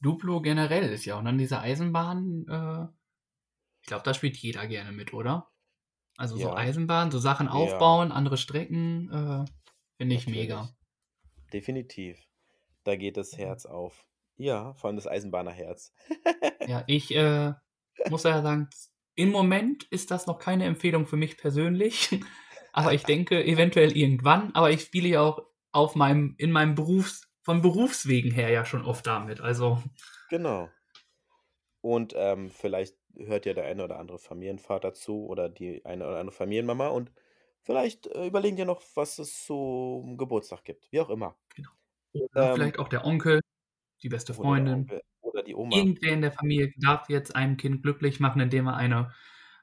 Duplo 0.00 0.40
generell 0.42 0.92
ist 0.92 1.04
ja. 1.04 1.18
Und 1.18 1.24
dann 1.24 1.38
diese 1.38 1.60
Eisenbahn, 1.60 2.46
äh, 2.48 2.86
ich 3.80 3.86
glaube, 3.86 4.02
da 4.04 4.14
spielt 4.14 4.36
jeder 4.36 4.66
gerne 4.66 4.92
mit, 4.92 5.12
oder? 5.14 5.50
Also 6.16 6.36
so 6.36 6.48
Ja. 6.48 6.54
Eisenbahn, 6.54 7.10
so 7.10 7.18
Sachen 7.18 7.46
Ja. 7.46 7.52
aufbauen, 7.52 8.12
andere 8.12 8.36
Strecken, 8.36 9.08
äh, 9.10 9.44
finde 9.96 10.14
ich 10.16 10.26
Natürlich. 10.26 10.48
mega. 10.48 10.68
Definitiv. 11.52 12.18
Da 12.84 12.96
geht 12.96 13.16
das 13.16 13.36
Herz 13.36 13.66
auf. 13.66 14.06
Ja, 14.36 14.74
vor 14.74 14.88
allem 14.88 14.96
das 14.96 15.06
Eisenbahnerherz. 15.06 15.92
Ja, 16.66 16.82
ich 16.86 17.14
äh, 17.14 17.52
muss 18.08 18.22
ja 18.22 18.40
sagen, 18.40 18.70
im 19.16 19.30
Moment 19.30 19.84
ist 19.90 20.10
das 20.10 20.26
noch 20.26 20.38
keine 20.38 20.64
Empfehlung 20.64 21.06
für 21.06 21.16
mich 21.18 21.36
persönlich. 21.36 22.08
Aber 22.72 22.94
ich 22.94 23.02
denke 23.04 23.44
eventuell 23.44 23.94
irgendwann. 23.96 24.54
Aber 24.54 24.70
ich 24.70 24.80
spiele 24.80 25.08
ja 25.08 25.20
auch 25.20 25.42
auf 25.74 25.94
meinem, 25.94 26.34
in 26.38 26.52
meinem 26.52 26.74
Berufs, 26.74 27.28
von 27.42 27.60
Berufswegen 27.60 28.30
her 28.30 28.50
ja 28.50 28.64
schon 28.64 28.84
oft 28.84 29.06
damit. 29.06 29.40
Also, 29.40 29.82
Genau. 30.30 30.70
Und 31.80 32.14
ähm, 32.16 32.50
vielleicht 32.50 32.96
hört 33.16 33.46
ja 33.46 33.52
der 33.52 33.66
eine 33.66 33.84
oder 33.84 33.98
andere 33.98 34.18
Familienvater 34.18 34.94
zu 34.94 35.26
oder 35.26 35.48
die 35.48 35.84
eine 35.84 36.06
oder 36.06 36.18
andere 36.18 36.34
Familienmama 36.34 36.88
und 36.88 37.12
vielleicht 37.62 38.06
äh, 38.06 38.26
überlegen 38.26 38.56
die 38.56 38.64
noch, 38.64 38.82
was 38.94 39.18
es 39.18 39.44
zum 39.44 40.16
Geburtstag 40.16 40.64
gibt. 40.64 40.90
Wie 40.92 41.00
auch 41.00 41.10
immer. 41.10 41.36
oder 42.12 42.50
Ähm, 42.50 42.54
vielleicht 42.54 42.78
auch 42.78 42.88
der 42.88 43.04
Onkel, 43.04 43.40
die 44.02 44.08
beste 44.08 44.32
Oder 44.32 44.42
Freundin. 44.42 44.74
Onkel 44.74 45.02
oder 45.20 45.42
die 45.42 45.54
Oma. 45.54 45.76
Irgendwer 45.76 46.12
in 46.12 46.22
der 46.22 46.32
Familie 46.32 46.72
darf 46.78 47.08
jetzt 47.10 47.36
einem 47.36 47.56
Kind 47.56 47.82
glücklich 47.82 48.20
machen, 48.20 48.40
indem 48.40 48.66
er 48.68 48.76
eine, 48.76 49.12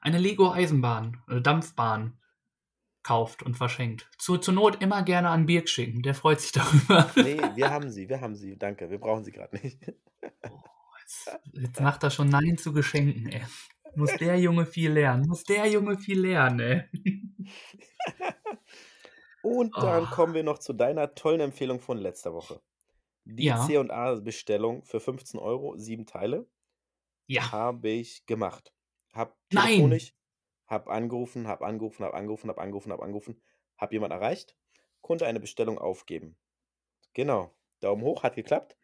eine 0.00 0.18
Lego-Eisenbahn, 0.18 1.22
äh, 1.28 1.40
Dampfbahn 1.40 2.18
kauft 3.02 3.42
und 3.42 3.56
verschenkt. 3.56 4.08
Zu, 4.18 4.38
zur 4.38 4.54
Not 4.54 4.82
immer 4.82 5.02
gerne 5.02 5.28
an 5.30 5.46
Birk 5.46 5.68
schicken, 5.68 6.02
der 6.02 6.14
freut 6.14 6.40
sich 6.40 6.52
darüber. 6.52 7.10
Nee, 7.16 7.40
wir 7.54 7.70
haben 7.70 7.90
sie, 7.90 8.08
wir 8.08 8.20
haben 8.20 8.34
sie. 8.36 8.56
Danke, 8.58 8.90
wir 8.90 8.98
brauchen 8.98 9.24
sie 9.24 9.32
gerade 9.32 9.56
nicht. 9.56 9.78
Jetzt, 9.82 11.38
jetzt 11.52 11.80
macht 11.80 12.02
er 12.04 12.10
schon 12.10 12.28
Nein 12.28 12.56
zu 12.58 12.72
Geschenken, 12.72 13.28
ey. 13.28 13.42
Muss 13.94 14.16
der 14.16 14.38
Junge 14.38 14.64
viel 14.64 14.92
lernen. 14.92 15.26
Muss 15.28 15.44
der 15.44 15.66
Junge 15.66 15.98
viel 15.98 16.20
lernen, 16.20 16.60
ey. 16.60 16.88
Und 19.42 19.76
dann 19.76 20.04
Oh. 20.04 20.06
kommen 20.10 20.34
wir 20.34 20.44
noch 20.44 20.58
zu 20.58 20.72
deiner 20.72 21.14
tollen 21.14 21.40
Empfehlung 21.40 21.80
von 21.80 21.98
letzter 21.98 22.32
Woche. 22.32 22.60
Die 23.24 23.44
Ja. 23.44 23.64
C&A-Bestellung 23.66 24.84
für 24.84 25.00
15 25.00 25.38
Euro, 25.40 25.76
sieben 25.76 26.06
Teile, 26.06 26.46
Ja. 27.26 27.50
habe 27.52 27.88
ich 27.90 28.24
gemacht. 28.26 28.72
Hab 29.12 29.36
Nein! 29.52 30.00
Telefonisch, 30.72 31.46
hab 31.48 31.62
angerufen, 31.62 32.04
hab 32.04 32.14
angerufen, 32.14 32.50
hab 32.50 32.58
angerufen, 32.58 32.92
hab 32.92 33.02
angerufen, 33.02 33.40
hab 33.40 33.40
angerufen, 33.40 33.42
hab 33.78 33.92
jemand 33.92 34.12
erreicht, 34.12 34.56
konnte 35.02 35.26
eine 35.26 35.40
Bestellung 35.40 35.78
aufgeben. 35.78 36.36
Genau. 37.14 37.54
Daumen 37.80 38.02
hoch, 38.02 38.22
hat 38.22 38.36
geklappt. 38.36 38.76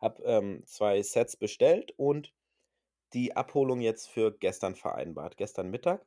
Hab 0.00 0.20
ähm, 0.24 0.62
zwei 0.66 1.02
Sets 1.02 1.36
bestellt 1.36 1.92
und 1.96 2.34
die 3.14 3.36
Abholung 3.36 3.80
jetzt 3.80 4.08
für 4.08 4.32
gestern 4.38 4.74
vereinbart. 4.76 5.36
Gestern 5.36 5.70
Mittag. 5.70 6.06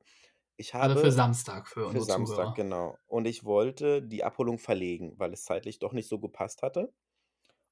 Ich 0.58 0.74
Also 0.80 0.96
für 0.96 1.12
habe 1.12 1.12
Samstag 1.12 1.68
für 1.68 1.88
für 1.88 1.88
unsere 1.88 2.06
Samstag, 2.06 2.56
Zuhörer. 2.56 2.56
genau. 2.56 3.00
Und 3.08 3.26
ich 3.28 3.44
wollte 3.46 4.02
die 4.02 4.24
Abholung 4.24 4.60
verlegen, 4.60 5.14
weil 5.20 5.34
es 5.34 5.46
zeitlich 5.46 5.80
doch 5.80 5.94
nicht 5.94 6.08
so 6.10 6.20
gepasst 6.20 6.62
hatte. 6.64 6.94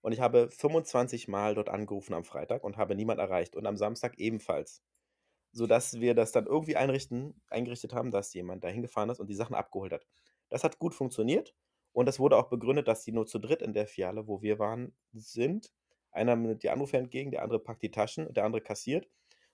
Und 0.01 0.13
ich 0.13 0.21
habe 0.21 0.51
25 0.51 1.27
Mal 1.27 1.55
dort 1.55 1.69
angerufen 1.69 2.13
am 2.13 2.25
Freitag 2.25 2.63
und 2.63 2.77
habe 2.77 2.95
niemand 2.95 3.19
erreicht. 3.21 3.55
Und 3.55 3.67
am 3.67 3.77
Samstag 3.77 4.19
ebenfalls. 4.19 4.83
Sodass 5.53 6.01
wir 6.01 6.15
das 6.15 6.33
dann 6.33 6.47
irgendwie 6.47 6.75
einrichten, 6.75 7.41
eingerichtet 7.47 7.93
haben, 7.93 8.11
dass 8.11 8.33
jemand 8.33 8.63
da 8.63 8.67
hingefahren 8.67 9.09
ist 9.09 9.19
und 9.19 9.27
die 9.29 9.35
Sachen 9.35 9.55
abgeholt 9.55 9.93
hat. 9.93 10.05
Das 10.49 10.63
hat 10.63 10.79
gut 10.79 10.93
funktioniert. 10.93 11.55
Und 11.93 12.07
das 12.07 12.19
wurde 12.19 12.37
auch 12.37 12.49
begründet, 12.49 12.87
dass 12.87 13.03
die 13.03 13.11
nur 13.11 13.27
zu 13.27 13.39
dritt 13.39 13.61
in 13.61 13.73
der 13.73 13.87
Filiale, 13.87 14.27
wo 14.27 14.41
wir 14.41 14.59
waren, 14.59 14.93
sind. 15.13 15.71
Einer 16.11 16.35
nimmt 16.35 16.63
die 16.63 16.69
Anrufe 16.69 16.97
entgegen, 16.97 17.31
der 17.31 17.43
andere 17.43 17.59
packt 17.59 17.83
die 17.83 17.91
Taschen, 17.91 18.33
der 18.33 18.45
andere 18.45 18.61
kassiert. 18.61 19.07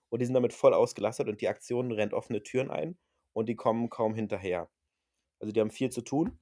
Und 0.08 0.20
die 0.20 0.24
sind 0.24 0.34
damit 0.34 0.52
voll 0.52 0.74
ausgelastet 0.74 1.28
und 1.28 1.40
die 1.40 1.48
Aktion 1.48 1.92
rennt 1.92 2.14
offene 2.14 2.42
Türen 2.42 2.70
ein 2.70 2.98
und 3.32 3.48
die 3.48 3.56
kommen 3.56 3.90
kaum 3.90 4.14
hinterher. 4.14 4.70
Also 5.38 5.52
die 5.52 5.60
haben 5.60 5.70
viel 5.70 5.90
zu 5.90 6.02
tun. 6.02 6.38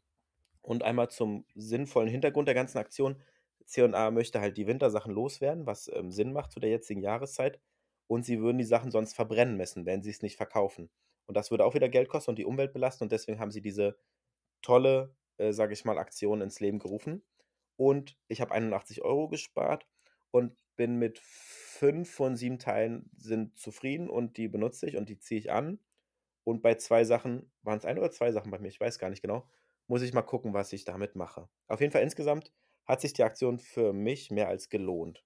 Und 0.62 0.82
einmal 0.82 1.10
zum 1.10 1.44
sinnvollen 1.54 2.08
Hintergrund 2.08 2.48
der 2.48 2.54
ganzen 2.54 2.78
Aktion. 2.78 3.20
C&A 3.64 4.10
möchte 4.10 4.40
halt 4.40 4.56
die 4.56 4.66
Wintersachen 4.66 5.12
loswerden, 5.12 5.66
was 5.66 5.90
ähm, 5.94 6.10
Sinn 6.10 6.32
macht 6.32 6.52
zu 6.52 6.60
der 6.60 6.70
jetzigen 6.70 7.02
Jahreszeit. 7.02 7.60
Und 8.08 8.24
sie 8.24 8.40
würden 8.40 8.58
die 8.58 8.64
Sachen 8.64 8.90
sonst 8.90 9.14
verbrennen 9.14 9.56
müssen, 9.56 9.86
wenn 9.86 10.02
sie 10.02 10.10
es 10.10 10.22
nicht 10.22 10.36
verkaufen. 10.36 10.90
Und 11.26 11.36
das 11.36 11.50
würde 11.50 11.64
auch 11.64 11.74
wieder 11.74 11.88
Geld 11.88 12.08
kosten 12.08 12.30
und 12.30 12.38
die 12.38 12.46
Umwelt 12.46 12.72
belasten. 12.72 13.04
Und 13.04 13.12
deswegen 13.12 13.38
haben 13.38 13.52
sie 13.52 13.60
diese 13.60 13.96
tolle, 14.62 15.14
äh, 15.36 15.52
sage 15.52 15.74
ich 15.74 15.84
mal, 15.84 15.98
Aktion 15.98 16.40
ins 16.40 16.58
Leben 16.58 16.78
gerufen. 16.80 17.22
Und 17.76 18.16
ich 18.26 18.40
habe 18.40 18.52
81 18.52 19.02
Euro 19.02 19.28
gespart 19.28 19.86
und 20.30 20.56
bin 20.76 20.96
mit 20.96 21.18
fünf 21.18 22.10
von 22.10 22.36
sieben 22.36 22.58
Teilen 22.58 23.10
sind 23.16 23.58
zufrieden 23.58 24.08
und 24.08 24.36
die 24.36 24.48
benutze 24.48 24.86
ich 24.86 24.96
und 24.96 25.08
die 25.08 25.18
ziehe 25.18 25.38
ich 25.38 25.52
an. 25.52 25.78
Und 26.44 26.62
bei 26.62 26.74
zwei 26.76 27.04
Sachen, 27.04 27.52
waren 27.62 27.78
es 27.78 27.84
ein 27.84 27.98
oder 27.98 28.10
zwei 28.10 28.32
Sachen 28.32 28.50
bei 28.50 28.58
mir, 28.58 28.68
ich 28.68 28.80
weiß 28.80 28.98
gar 28.98 29.10
nicht 29.10 29.22
genau, 29.22 29.48
muss 29.86 30.02
ich 30.02 30.12
mal 30.12 30.22
gucken, 30.22 30.54
was 30.54 30.72
ich 30.72 30.84
damit 30.84 31.14
mache. 31.14 31.48
Auf 31.66 31.80
jeden 31.80 31.92
Fall 31.92 32.02
insgesamt 32.02 32.52
hat 32.86 33.00
sich 33.00 33.12
die 33.12 33.22
Aktion 33.22 33.58
für 33.58 33.92
mich 33.92 34.30
mehr 34.30 34.48
als 34.48 34.70
gelohnt. 34.70 35.24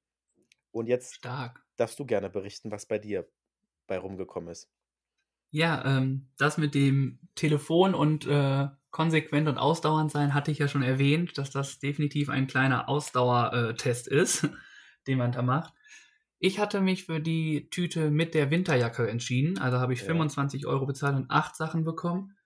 Und 0.72 0.88
jetzt 0.88 1.14
Stark. 1.14 1.64
Darfst 1.82 1.98
du 1.98 2.06
gerne 2.06 2.30
berichten, 2.30 2.70
was 2.70 2.86
bei 2.86 2.98
dir 2.98 3.28
bei 3.88 3.98
rumgekommen 3.98 4.50
ist. 4.50 4.70
Ja, 5.50 5.84
ähm, 5.84 6.28
das 6.38 6.56
mit 6.56 6.74
dem 6.74 7.18
Telefon 7.34 7.94
und 7.94 8.26
äh, 8.26 8.68
konsequent 8.90 9.48
und 9.48 9.58
ausdauernd 9.58 10.10
sein 10.10 10.32
hatte 10.32 10.50
ich 10.50 10.58
ja 10.58 10.68
schon 10.68 10.82
erwähnt, 10.82 11.36
dass 11.36 11.50
das 11.50 11.78
definitiv 11.80 12.28
ein 12.28 12.46
kleiner 12.46 12.88
Ausdauertest 12.88 14.06
ist, 14.06 14.48
den 15.06 15.18
man 15.18 15.32
da 15.32 15.42
macht. 15.42 15.74
Ich 16.38 16.58
hatte 16.58 16.80
mich 16.80 17.04
für 17.04 17.20
die 17.20 17.68
Tüte 17.70 18.10
mit 18.10 18.34
der 18.34 18.50
Winterjacke 18.50 19.08
entschieden, 19.08 19.58
also 19.58 19.78
habe 19.78 19.92
ich 19.92 20.00
Ja. 20.00 20.06
25 20.06 20.66
Euro 20.66 20.86
bezahlt 20.86 21.16
und 21.16 21.30
acht 21.30 21.56
Sachen 21.56 21.84
bekommen. 21.84 22.36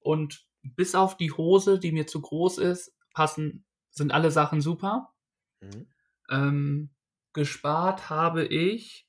Und 0.00 0.46
bis 0.62 0.94
auf 0.94 1.16
die 1.16 1.32
Hose, 1.32 1.78
die 1.78 1.92
mir 1.92 2.06
zu 2.06 2.20
groß 2.20 2.58
ist, 2.58 2.94
passen, 3.14 3.64
sind 3.90 4.12
alle 4.12 4.30
Sachen 4.30 4.60
super. 4.60 5.14
Mhm. 5.60 5.86
Ähm, 6.30 6.90
gespart 7.36 8.10
habe 8.10 8.44
ich, 8.44 9.08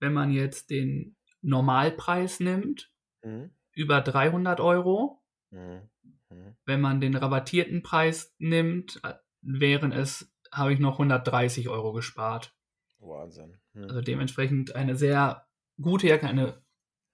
wenn 0.00 0.14
man 0.14 0.30
jetzt 0.30 0.70
den 0.70 1.16
Normalpreis 1.42 2.40
nimmt, 2.40 2.90
Mhm. 3.22 3.50
über 3.74 4.00
300 4.00 4.60
Euro. 4.60 5.22
Mhm. 5.50 5.90
Mhm. 6.30 6.56
Wenn 6.64 6.80
man 6.80 7.00
den 7.02 7.14
rabattierten 7.16 7.82
Preis 7.82 8.34
nimmt, 8.38 9.00
äh, 9.04 9.14
wären 9.42 9.92
es, 9.92 10.32
habe 10.50 10.72
ich 10.72 10.78
noch 10.78 10.98
130 10.98 11.68
Euro 11.68 11.92
gespart. 11.92 12.56
Wahnsinn. 12.98 13.58
Mhm. 13.74 13.84
Also 13.84 14.00
dementsprechend 14.00 14.74
eine 14.74 14.96
sehr 14.96 15.46
gute 15.80 16.06
Jacke, 16.08 16.26
eine 16.26 16.62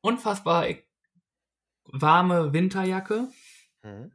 unfassbar 0.02 0.68
e- 0.68 0.84
warme 1.84 2.52
Winterjacke. 2.52 3.28
Mhm. 3.82 4.12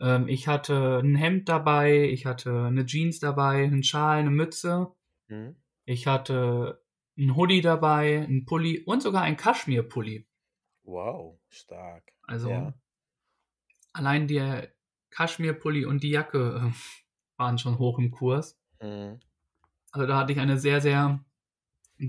Ähm, 0.00 0.28
ich 0.28 0.48
hatte 0.48 0.98
ein 0.98 1.14
Hemd 1.16 1.48
dabei, 1.48 2.04
ich 2.10 2.26
hatte 2.26 2.64
eine 2.64 2.86
Jeans 2.86 3.18
dabei, 3.20 3.64
einen 3.64 3.82
Schal, 3.82 4.18
eine 4.18 4.30
Mütze. 4.30 4.88
Mhm. 5.28 5.56
Ich 5.84 6.06
hatte 6.06 6.82
ein 7.18 7.36
Hoodie 7.36 7.60
dabei, 7.60 8.18
ein 8.28 8.44
Pulli 8.44 8.80
und 8.84 9.02
sogar 9.02 9.22
ein 9.22 9.36
Kaschmir-Pulli. 9.36 10.26
Wow, 10.84 11.38
stark. 11.48 12.12
Also 12.26 12.50
Ja. 12.50 12.74
allein 13.92 14.28
der 14.28 14.72
Kaschmir-Pulli 15.10 15.84
und 15.84 16.02
die 16.02 16.10
Jacke 16.10 16.62
äh, 16.72 16.72
waren 17.36 17.58
schon 17.58 17.78
hoch 17.78 17.98
im 17.98 18.10
Kurs. 18.10 18.58
Mhm. 18.80 19.20
Also 19.90 20.06
da 20.06 20.18
hatte 20.18 20.32
ich 20.32 20.40
eine 20.40 20.58
sehr, 20.58 20.80
sehr 20.80 21.22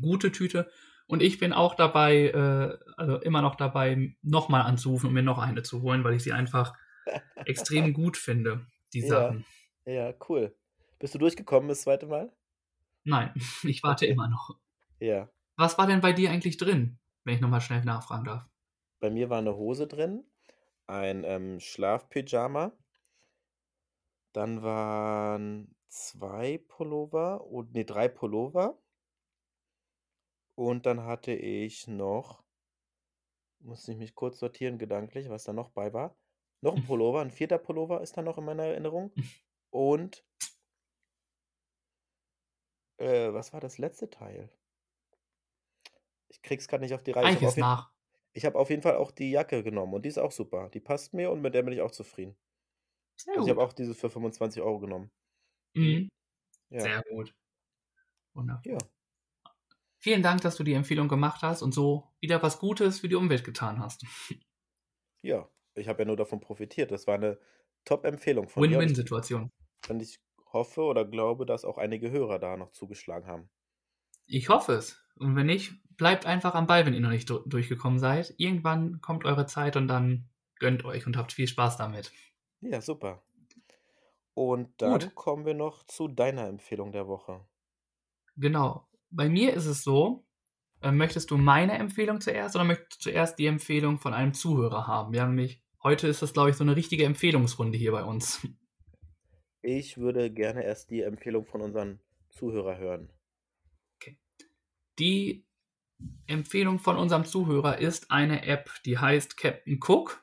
gute 0.02 0.32
Tüte. 0.32 0.70
Und 1.06 1.22
ich 1.22 1.38
bin 1.38 1.52
auch 1.52 1.76
dabei, 1.76 2.28
äh, 2.30 2.78
also 2.96 3.18
immer 3.20 3.42
noch 3.42 3.56
dabei, 3.56 4.16
nochmal 4.22 4.62
anzurufen 4.62 5.08
und 5.08 5.14
mir 5.14 5.22
noch 5.24 5.38
eine 5.38 5.62
zu 5.64 5.82
holen, 5.82 6.04
weil 6.04 6.14
ich 6.14 6.24
sie 6.24 6.32
einfach 6.32 6.74
extrem 7.46 7.94
gut 7.94 8.16
finde, 8.16 8.66
die 8.94 9.02
Ja. 9.02 9.08
Sachen. 9.08 9.46
Ja, 9.86 10.14
cool. 10.30 10.56
Bist 11.00 11.14
du 11.14 11.20
durchgekommen 11.20 11.68
das 11.68 11.82
zweite 11.82 12.06
Mal? 12.08 12.32
Nein, 13.06 13.32
ich 13.64 13.82
warte 13.84 14.06
Okay. 14.06 14.14
immer 14.14 14.28
noch. 14.28 14.58
Ja. 15.00 15.32
Was 15.58 15.80
war 15.80 15.88
denn 15.88 16.02
bei 16.02 16.14
dir 16.14 16.30
eigentlich 16.32 16.58
drin, 16.58 17.00
wenn 17.24 17.36
ich 17.36 17.42
nochmal 17.42 17.62
schnell 17.62 17.84
nachfragen 17.84 18.26
darf? 18.26 18.48
Bei 19.00 19.12
mir 19.12 19.30
war 19.30 19.38
eine 19.38 19.56
Hose 19.56 19.86
drin, 19.86 20.26
ein 20.88 21.24
ähm, 21.26 21.60
Schlafpyjama, 21.60 22.78
dann 24.32 24.62
waren 24.62 25.76
zwei 25.88 26.60
Pullover 26.60 27.48
und 27.48 27.74
nee, 27.74 27.84
drei 27.84 28.08
Pullover. 28.08 28.80
Und 30.56 30.88
dann 30.88 31.04
hatte 31.04 31.32
ich 31.32 31.88
noch, 31.88 32.44
muss 33.60 33.88
ich 33.88 33.98
mich 33.98 34.14
kurz 34.16 34.40
sortieren 34.40 34.78
gedanklich, 34.78 35.30
was 35.30 35.44
da 35.46 35.54
noch 35.54 35.70
bei 35.70 35.94
war. 35.94 36.18
Noch 36.62 36.76
ein 36.76 36.82
Pullover, 36.84 37.22
ein 37.22 37.32
vierter 37.32 37.58
Pullover 37.58 38.02
ist 38.02 38.16
da 38.18 38.22
noch 38.22 38.38
in 38.38 38.46
meiner 38.46 38.64
Erinnerung. 38.66 39.16
Und 39.72 40.26
äh, 42.98 43.34
was 43.34 43.54
war 43.54 43.60
das 43.60 43.78
letzte 43.78 44.10
Teil? 44.10 44.50
Ich 46.30 46.42
krieg's 46.42 46.68
gerade 46.68 46.84
nicht 46.84 46.94
auf 46.94 47.04
die 47.04 47.12
Reihe. 47.12 47.34
Ich 47.36 47.44
habe 47.44 47.66
auf, 47.66 47.92
ich 48.34 48.46
hab 48.46 48.56
auf 48.56 48.70
jeden 48.70 48.82
Fall 48.82 48.96
auch 48.96 49.12
die 49.12 49.32
Jacke 49.32 49.64
genommen 49.64 49.94
und 49.94 50.04
die 50.04 50.10
ist 50.10 50.18
auch 50.18 50.32
super. 50.32 50.70
Die 50.70 50.80
passt 50.80 51.14
mir 51.14 51.32
und 51.32 51.42
mit 51.42 51.54
der 51.54 51.64
bin 51.64 51.74
ich 51.74 51.82
auch 51.82 51.92
zufrieden. 51.92 52.36
Sehr 53.18 53.34
Also 53.36 53.46
ich 53.46 53.50
habe 53.52 53.60
gut. 53.62 53.70
auch 53.70 53.74
diese 53.74 53.94
für 53.94 54.10
25 54.10 54.62
Euro 54.62 54.80
genommen. 54.80 55.12
Mhm. 55.76 56.10
Ja. 56.70 56.82
Sehr 56.82 57.04
gut. 57.10 57.34
Wunderbar. 58.36 58.64
Ja. 58.66 58.78
Vielen 60.00 60.22
Dank, 60.24 60.42
dass 60.42 60.56
du 60.58 60.64
die 60.64 60.74
Empfehlung 60.74 61.08
gemacht 61.08 61.42
hast 61.44 61.62
und 61.62 61.74
so 61.74 62.12
wieder 62.20 62.42
was 62.44 62.60
Gutes 62.60 63.00
für 63.00 63.08
die 63.08 63.16
Umwelt 63.16 63.44
getan 63.44 63.80
hast. 63.80 64.04
Ja. 65.26 65.50
Ich 65.76 65.88
habe 65.88 66.02
ja 66.02 66.06
nur 66.06 66.18
davon 66.18 66.42
profitiert. 66.42 66.92
Das 66.92 67.08
war 67.08 67.16
eine 67.16 67.40
Top-Empfehlung 67.86 68.50
von 68.50 68.62
Win-Win-Situation. 68.62 69.50
und 69.88 70.02
ich 70.02 70.20
hoffe 70.54 70.82
oder 70.84 71.04
glaube, 71.06 71.46
dass 71.46 71.66
auch 71.66 71.78
einige 71.78 72.12
Hörer 72.12 72.40
da 72.40 72.56
noch 72.58 72.72
zugeschlagen 72.72 73.28
haben. 73.28 73.50
Ich 74.26 74.50
hoffe 74.50 74.74
es. 74.74 75.04
Und 75.18 75.36
wenn 75.36 75.48
nicht, 75.48 75.74
bleibt 75.98 76.26
einfach 76.26 76.56
am 76.56 76.68
Ball, 76.68 76.86
wenn 76.86 76.94
ihr 76.94 77.02
noch 77.02 77.10
nicht 77.10 77.30
du- 77.30 77.44
durchgekommen 77.46 78.00
seid. 78.00 78.34
Irgendwann 78.38 79.02
kommt 79.02 79.26
eure 79.26 79.46
Zeit 79.46 79.76
und 79.76 79.88
dann 79.88 80.30
gönnt 80.60 80.86
euch 80.86 81.06
und 81.06 81.18
habt 81.18 81.34
viel 81.34 81.48
Spaß 81.48 81.78
damit. 81.78 82.12
Ja, 82.62 82.80
super. 82.82 83.24
Und 84.34 84.82
dann 84.82 85.00
Gut. 85.00 85.16
kommen 85.16 85.46
wir 85.46 85.54
noch 85.54 85.84
zu 85.86 86.08
deiner 86.08 86.48
Empfehlung 86.48 86.92
der 86.92 87.08
Woche. 87.08 87.46
Genau. 88.36 88.88
Bei 89.12 89.30
mir 89.30 89.54
ist 89.54 89.66
es 89.68 89.84
so, 89.84 90.26
äh, 90.82 90.92
möchtest 90.92 91.30
du 91.30 91.38
meine 91.38 91.74
Empfehlung 91.74 92.20
zuerst 92.22 92.56
oder 92.56 92.66
möchtest 92.66 92.96
du 93.06 93.10
zuerst 93.12 93.38
die 93.38 93.46
Empfehlung 93.46 94.00
von 94.00 94.14
einem 94.14 94.34
Zuhörer 94.34 94.88
haben? 94.88 95.14
Wir 95.14 95.22
haben 95.22 95.36
nämlich, 95.36 95.62
heute 95.84 96.08
ist 96.08 96.22
das, 96.24 96.34
glaube 96.34 96.50
ich, 96.50 96.56
so 96.56 96.64
eine 96.64 96.76
richtige 96.76 97.06
Empfehlungsrunde 97.06 97.78
hier 97.78 97.92
bei 97.92 98.04
uns. 98.04 98.48
Ich 99.66 99.98
würde 99.98 100.30
gerne 100.30 100.64
erst 100.66 100.92
die 100.92 101.02
Empfehlung 101.02 101.46
von 101.46 101.62
unseren 101.62 102.02
Zuhörer 102.30 102.78
hören. 102.78 103.10
Die 105.00 105.46
Empfehlung 106.28 106.80
von 106.80 106.98
unserem 106.98 107.24
Zuhörer 107.24 107.80
ist 107.80 108.12
eine 108.12 108.46
App, 108.46 108.70
die 108.86 108.98
heißt 108.98 109.38
Captain 109.38 109.80
Cook. 109.82 110.22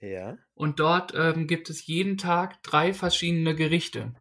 Ja. 0.00 0.38
Und 0.54 0.80
dort 0.80 1.12
ähm, 1.14 1.46
gibt 1.46 1.68
es 1.68 1.86
jeden 1.86 2.16
Tag 2.16 2.62
drei 2.62 2.94
verschiedene 2.94 3.54
Gerichte. 3.54 4.14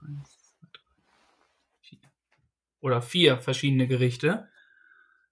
Eins, 0.00 0.38
zwei, 0.38 0.68
drei, 0.72 0.82
vier. 1.80 1.98
Oder 2.80 3.02
vier 3.02 3.38
verschiedene 3.38 3.88
Gerichte. 3.88 4.48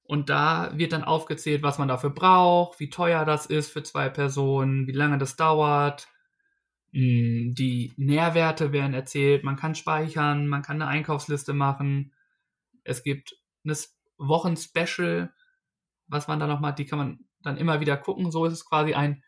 Und 0.03 0.29
da 0.29 0.77
wird 0.77 0.93
dann 0.93 1.05
aufgezählt, 1.05 1.63
was 1.63 1.79
man 1.79 1.87
dafür 1.87 2.11
braucht, 2.11 2.81
wie 2.81 2.91
teuer 2.91 3.25
das 3.25 3.47
ist 3.47 3.71
für 3.71 3.85
zwei 3.85 4.09
Personen, 4.09 4.89
wie 4.89 4.93
lange 4.93 5.17
das 5.17 5.37
dauert. 5.37 6.09
Mm, 6.93 7.53
Die 7.55 7.93
Nährwerte 7.97 8.73
werden 8.73 8.95
erzählt, 8.95 9.45
man 9.45 9.57
kann 9.57 9.75
speichern, 9.75 10.47
man 10.47 10.63
kann 10.63 10.81
eine 10.81 10.91
Einkaufsliste 10.91 11.53
machen. 11.53 12.13
Es 12.85 13.03
gibt 13.03 13.37
eine 13.65 13.73
S- 13.73 13.97
Wochen-Special, 14.19 15.33
was 16.09 16.29
man 16.29 16.41
da 16.41 16.47
noch 16.47 16.61
mal, 16.61 16.73
die 16.73 16.87
kann 16.87 16.99
man 16.99 17.21
dann 17.43 17.57
immer 17.57 17.81
wieder 17.81 17.97
gucken. 17.97 18.31
So 18.31 18.45
ist 18.45 18.53
es 18.53 18.65
quasi 18.65 18.95
ein, 18.95 19.23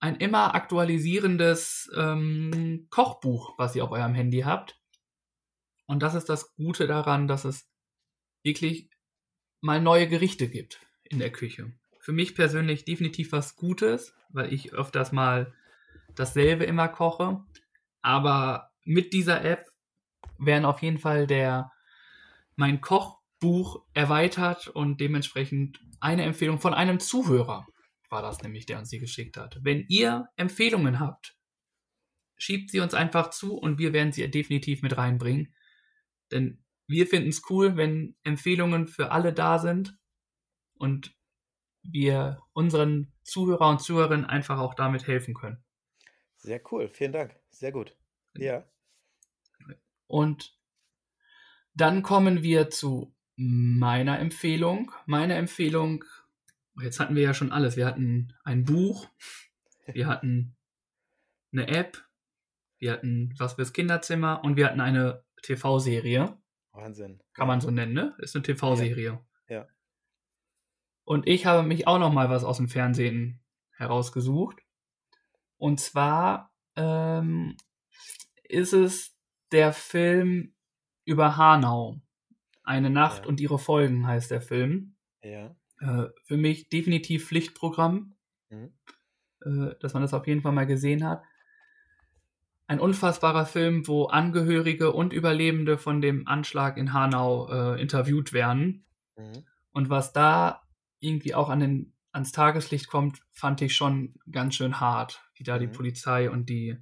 ein 0.00 0.16
immer 0.16 0.54
aktualisierendes 0.54 1.90
ähm, 1.96 2.86
Kochbuch, 2.90 3.58
was 3.58 3.74
ihr 3.74 3.84
auf 3.84 3.90
eurem 3.90 4.14
Handy 4.14 4.40
habt. 4.40 4.78
Und 5.86 6.02
das 6.02 6.14
ist 6.14 6.28
das 6.28 6.54
Gute 6.54 6.86
daran, 6.86 7.28
dass 7.28 7.44
es 7.44 7.68
wirklich 8.42 8.90
mal 9.60 9.80
neue 9.80 10.08
Gerichte 10.08 10.48
gibt 10.48 10.80
in 11.04 11.18
der 11.18 11.30
Küche. 11.30 11.72
Für 12.00 12.12
mich 12.12 12.34
persönlich 12.34 12.84
definitiv 12.84 13.32
was 13.32 13.56
Gutes, 13.56 14.14
weil 14.28 14.52
ich 14.52 14.72
öfters 14.72 15.12
mal 15.12 15.52
dasselbe 16.18 16.64
immer 16.64 16.88
koche. 16.88 17.44
Aber 18.02 18.70
mit 18.84 19.12
dieser 19.12 19.44
App 19.44 19.66
werden 20.38 20.64
auf 20.64 20.82
jeden 20.82 20.98
Fall 20.98 21.26
der 21.26 21.72
mein 22.56 22.80
Kochbuch 22.80 23.84
erweitert 23.94 24.68
und 24.68 25.00
dementsprechend 25.00 25.80
eine 26.00 26.24
Empfehlung 26.24 26.58
von 26.58 26.74
einem 26.74 27.00
Zuhörer 27.00 27.66
war 28.10 28.22
das 28.22 28.42
nämlich, 28.42 28.66
der 28.66 28.78
uns 28.78 28.88
sie 28.88 28.98
geschickt 28.98 29.36
hat. 29.36 29.58
Wenn 29.62 29.84
ihr 29.88 30.28
Empfehlungen 30.36 31.00
habt, 31.00 31.36
schiebt 32.36 32.70
sie 32.70 32.80
uns 32.80 32.94
einfach 32.94 33.30
zu 33.30 33.56
und 33.56 33.78
wir 33.78 33.92
werden 33.92 34.12
sie 34.12 34.28
definitiv 34.30 34.82
mit 34.82 34.96
reinbringen. 34.96 35.54
Denn 36.30 36.64
wir 36.86 37.06
finden 37.06 37.28
es 37.28 37.42
cool, 37.50 37.76
wenn 37.76 38.16
Empfehlungen 38.22 38.86
für 38.86 39.10
alle 39.10 39.32
da 39.32 39.58
sind 39.58 39.98
und 40.74 41.14
wir 41.82 42.42
unseren 42.52 43.12
Zuhörer 43.22 43.68
und 43.68 43.80
Zuhörerinnen 43.80 44.24
einfach 44.24 44.58
auch 44.58 44.74
damit 44.74 45.06
helfen 45.06 45.34
können. 45.34 45.64
Sehr 46.36 46.60
cool, 46.70 46.88
vielen 46.88 47.12
Dank. 47.12 47.34
Sehr 47.50 47.72
gut. 47.72 47.96
Ja. 48.36 48.64
Und 50.06 50.56
dann 51.74 52.02
kommen 52.02 52.42
wir 52.42 52.70
zu 52.70 53.14
meiner 53.36 54.18
Empfehlung. 54.18 54.92
Meine 55.06 55.34
Empfehlung, 55.34 56.04
jetzt 56.80 57.00
hatten 57.00 57.14
wir 57.14 57.22
ja 57.22 57.34
schon 57.34 57.52
alles. 57.52 57.76
Wir 57.76 57.86
hatten 57.86 58.34
ein 58.44 58.64
Buch, 58.64 59.08
wir 59.86 60.06
hatten 60.06 60.56
eine 61.52 61.68
App, 61.68 62.04
wir 62.78 62.92
hatten 62.92 63.34
was 63.38 63.54
fürs 63.54 63.72
Kinderzimmer 63.72 64.42
und 64.44 64.56
wir 64.56 64.66
hatten 64.66 64.80
eine 64.80 65.24
TV-Serie. 65.42 66.38
Wahnsinn. 66.72 67.22
Kann 67.32 67.48
man 67.48 67.60
so 67.60 67.70
nennen, 67.70 67.94
ne? 67.94 68.14
Ist 68.18 68.36
eine 68.36 68.42
TV-Serie. 68.42 69.24
Ja. 69.48 69.68
Und 71.04 71.26
ich 71.26 71.46
habe 71.46 71.66
mich 71.66 71.86
auch 71.86 71.98
noch 71.98 72.12
mal 72.12 72.30
was 72.30 72.44
aus 72.44 72.56
dem 72.58 72.68
Fernsehen 72.68 73.40
herausgesucht. 73.70 74.60
Und 75.58 75.80
zwar 75.80 76.52
ähm, 76.76 77.56
ist 78.44 78.72
es 78.72 79.16
der 79.52 79.72
Film 79.72 80.54
über 81.04 81.36
Hanau. 81.36 82.00
Eine 82.64 82.90
Nacht 82.90 83.22
Ja. 83.22 83.28
und 83.28 83.40
ihre 83.40 83.58
Folgen 83.58 84.06
heißt 84.06 84.30
der 84.30 84.40
Film. 84.42 84.96
Ja. 85.22 85.54
Äh, 85.80 86.08
für 86.24 86.36
mich 86.36 86.68
definitiv 86.68 87.26
Pflichtprogramm, 87.26 88.16
Mhm. 88.50 88.72
äh, 89.42 89.74
dass 89.80 89.94
man 89.94 90.02
das 90.02 90.14
auf 90.14 90.26
jeden 90.26 90.42
Fall 90.42 90.52
mal 90.52 90.66
gesehen 90.66 91.04
hat. 91.04 91.22
Ein 92.68 92.80
unfassbarer 92.80 93.46
Film, 93.46 93.86
wo 93.86 94.06
Angehörige 94.06 94.92
und 94.92 95.12
Überlebende 95.12 95.78
von 95.78 96.00
dem 96.00 96.26
Anschlag 96.26 96.76
in 96.76 96.92
Hanau 96.92 97.48
äh, 97.48 97.80
interviewt 97.80 98.32
werden. 98.32 98.84
Mhm. 99.16 99.44
Und 99.72 99.88
was 99.90 100.12
da 100.12 100.62
irgendwie 100.98 101.34
auch 101.34 101.48
an 101.48 101.60
den, 101.60 101.92
ans 102.12 102.32
Tageslicht 102.32 102.88
kommt, 102.88 103.20
fand 103.30 103.60
ich 103.62 103.76
schon 103.76 104.14
ganz 104.32 104.56
schön 104.56 104.80
hart, 104.80 105.25
wie 105.36 105.44
da 105.44 105.58
die 105.58 105.66
Mhm. 105.66 105.72
Polizei 105.72 106.30
und 106.30 106.48
die 106.48 106.78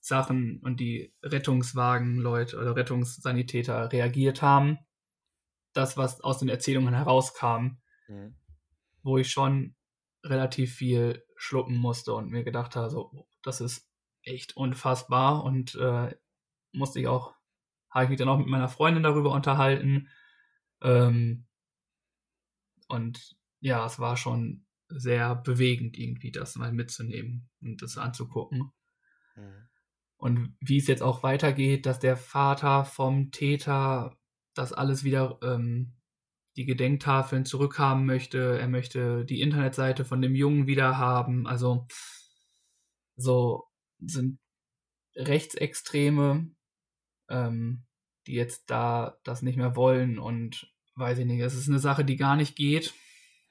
Sachen 0.00 0.60
und 0.60 0.80
die 0.80 1.14
Rettungswagenleute 1.22 2.58
oder 2.58 2.76
Rettungssanitäter 2.76 3.92
reagiert 3.92 4.42
haben. 4.42 4.78
Das, 5.74 5.96
was 5.96 6.20
aus 6.22 6.38
den 6.38 6.48
Erzählungen 6.48 6.94
herauskam, 6.94 7.78
Mhm. 8.08 8.34
wo 9.02 9.18
ich 9.18 9.30
schon 9.30 9.74
relativ 10.24 10.74
viel 10.74 11.24
schlucken 11.36 11.76
musste 11.76 12.14
und 12.14 12.30
mir 12.30 12.44
gedacht 12.44 12.76
habe, 12.76 12.90
so, 12.90 13.10
oh, 13.12 13.26
das 13.42 13.60
ist 13.60 13.88
echt 14.22 14.56
unfassbar 14.56 15.42
und 15.44 15.74
äh, 15.74 16.14
musste 16.72 17.00
ich 17.00 17.08
auch, 17.08 17.34
habe 17.90 18.04
ich 18.04 18.10
mich 18.10 18.18
dann 18.18 18.28
auch 18.28 18.38
mit 18.38 18.46
meiner 18.46 18.68
Freundin 18.68 19.02
darüber 19.02 19.32
unterhalten. 19.32 20.08
Ähm, 20.82 21.46
und 22.88 23.36
ja, 23.60 23.84
es 23.86 23.98
war 23.98 24.16
schon 24.16 24.66
sehr 24.94 25.34
bewegend 25.34 25.98
irgendwie, 25.98 26.30
das 26.30 26.56
mal 26.56 26.72
mitzunehmen 26.72 27.48
und 27.60 27.82
das 27.82 27.98
anzugucken. 27.98 28.70
Mhm. 29.36 29.68
Und 30.16 30.56
wie 30.60 30.76
es 30.76 30.86
jetzt 30.86 31.02
auch 31.02 31.22
weitergeht, 31.22 31.84
dass 31.84 31.98
der 31.98 32.16
Vater 32.16 32.84
vom 32.84 33.32
Täter 33.32 34.16
das 34.54 34.72
alles 34.72 35.02
wieder 35.02 35.38
ähm, 35.42 35.94
die 36.56 36.64
Gedenktafeln 36.64 37.44
zurückhaben 37.44 38.04
möchte. 38.04 38.58
Er 38.58 38.68
möchte 38.68 39.24
die 39.24 39.40
Internetseite 39.40 40.04
von 40.04 40.20
dem 40.20 40.34
Jungen 40.34 40.66
wieder 40.66 40.98
haben. 40.98 41.46
Also 41.46 41.86
so 43.16 43.64
sind 43.98 44.38
Rechtsextreme, 45.16 46.50
ähm, 47.28 47.84
die 48.26 48.34
jetzt 48.34 48.70
da 48.70 49.18
das 49.24 49.42
nicht 49.42 49.56
mehr 49.56 49.76
wollen 49.76 50.18
und 50.18 50.72
weiß 50.94 51.18
ich 51.18 51.26
nicht. 51.26 51.40
Es 51.40 51.54
ist 51.54 51.68
eine 51.68 51.78
Sache, 51.78 52.04
die 52.04 52.16
gar 52.16 52.36
nicht 52.36 52.56
geht. 52.56 52.94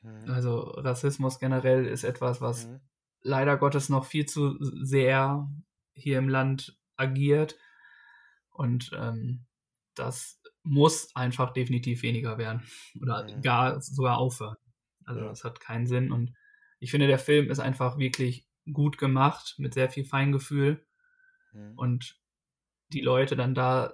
Mhm. 0.01 0.29
Also 0.31 0.59
Rassismus 0.61 1.39
generell 1.39 1.85
ist 1.85 2.03
etwas, 2.03 2.41
was 2.41 2.67
Mhm. 2.67 2.79
leider 3.21 3.57
Gottes 3.57 3.89
noch 3.89 4.05
viel 4.05 4.25
zu 4.25 4.57
sehr 4.59 5.49
hier 5.93 6.17
im 6.17 6.29
Land 6.29 6.77
agiert. 6.97 7.57
Und 8.49 8.91
ähm, 8.97 9.45
das 9.95 10.41
muss 10.63 11.15
einfach 11.15 11.53
definitiv 11.53 12.03
weniger 12.03 12.37
werden. 12.37 12.63
Oder 13.01 13.23
Mhm. 13.23 13.41
gar 13.41 13.81
sogar 13.81 14.17
aufhören. 14.17 14.57
Also 15.05 15.21
Ja. 15.21 15.27
das 15.29 15.43
hat 15.43 15.59
keinen 15.59 15.87
Sinn. 15.87 16.11
Und 16.11 16.33
ich 16.79 16.91
finde, 16.91 17.07
der 17.07 17.19
Film 17.19 17.49
ist 17.49 17.59
einfach 17.59 17.97
wirklich 17.97 18.47
gut 18.71 18.97
gemacht, 18.97 19.55
mit 19.57 19.73
sehr 19.73 19.89
viel 19.89 20.05
Feingefühl. 20.05 20.85
Mhm. 21.53 21.73
Und 21.77 22.19
die 22.93 23.01
Leute 23.01 23.35
dann 23.35 23.55
da 23.55 23.93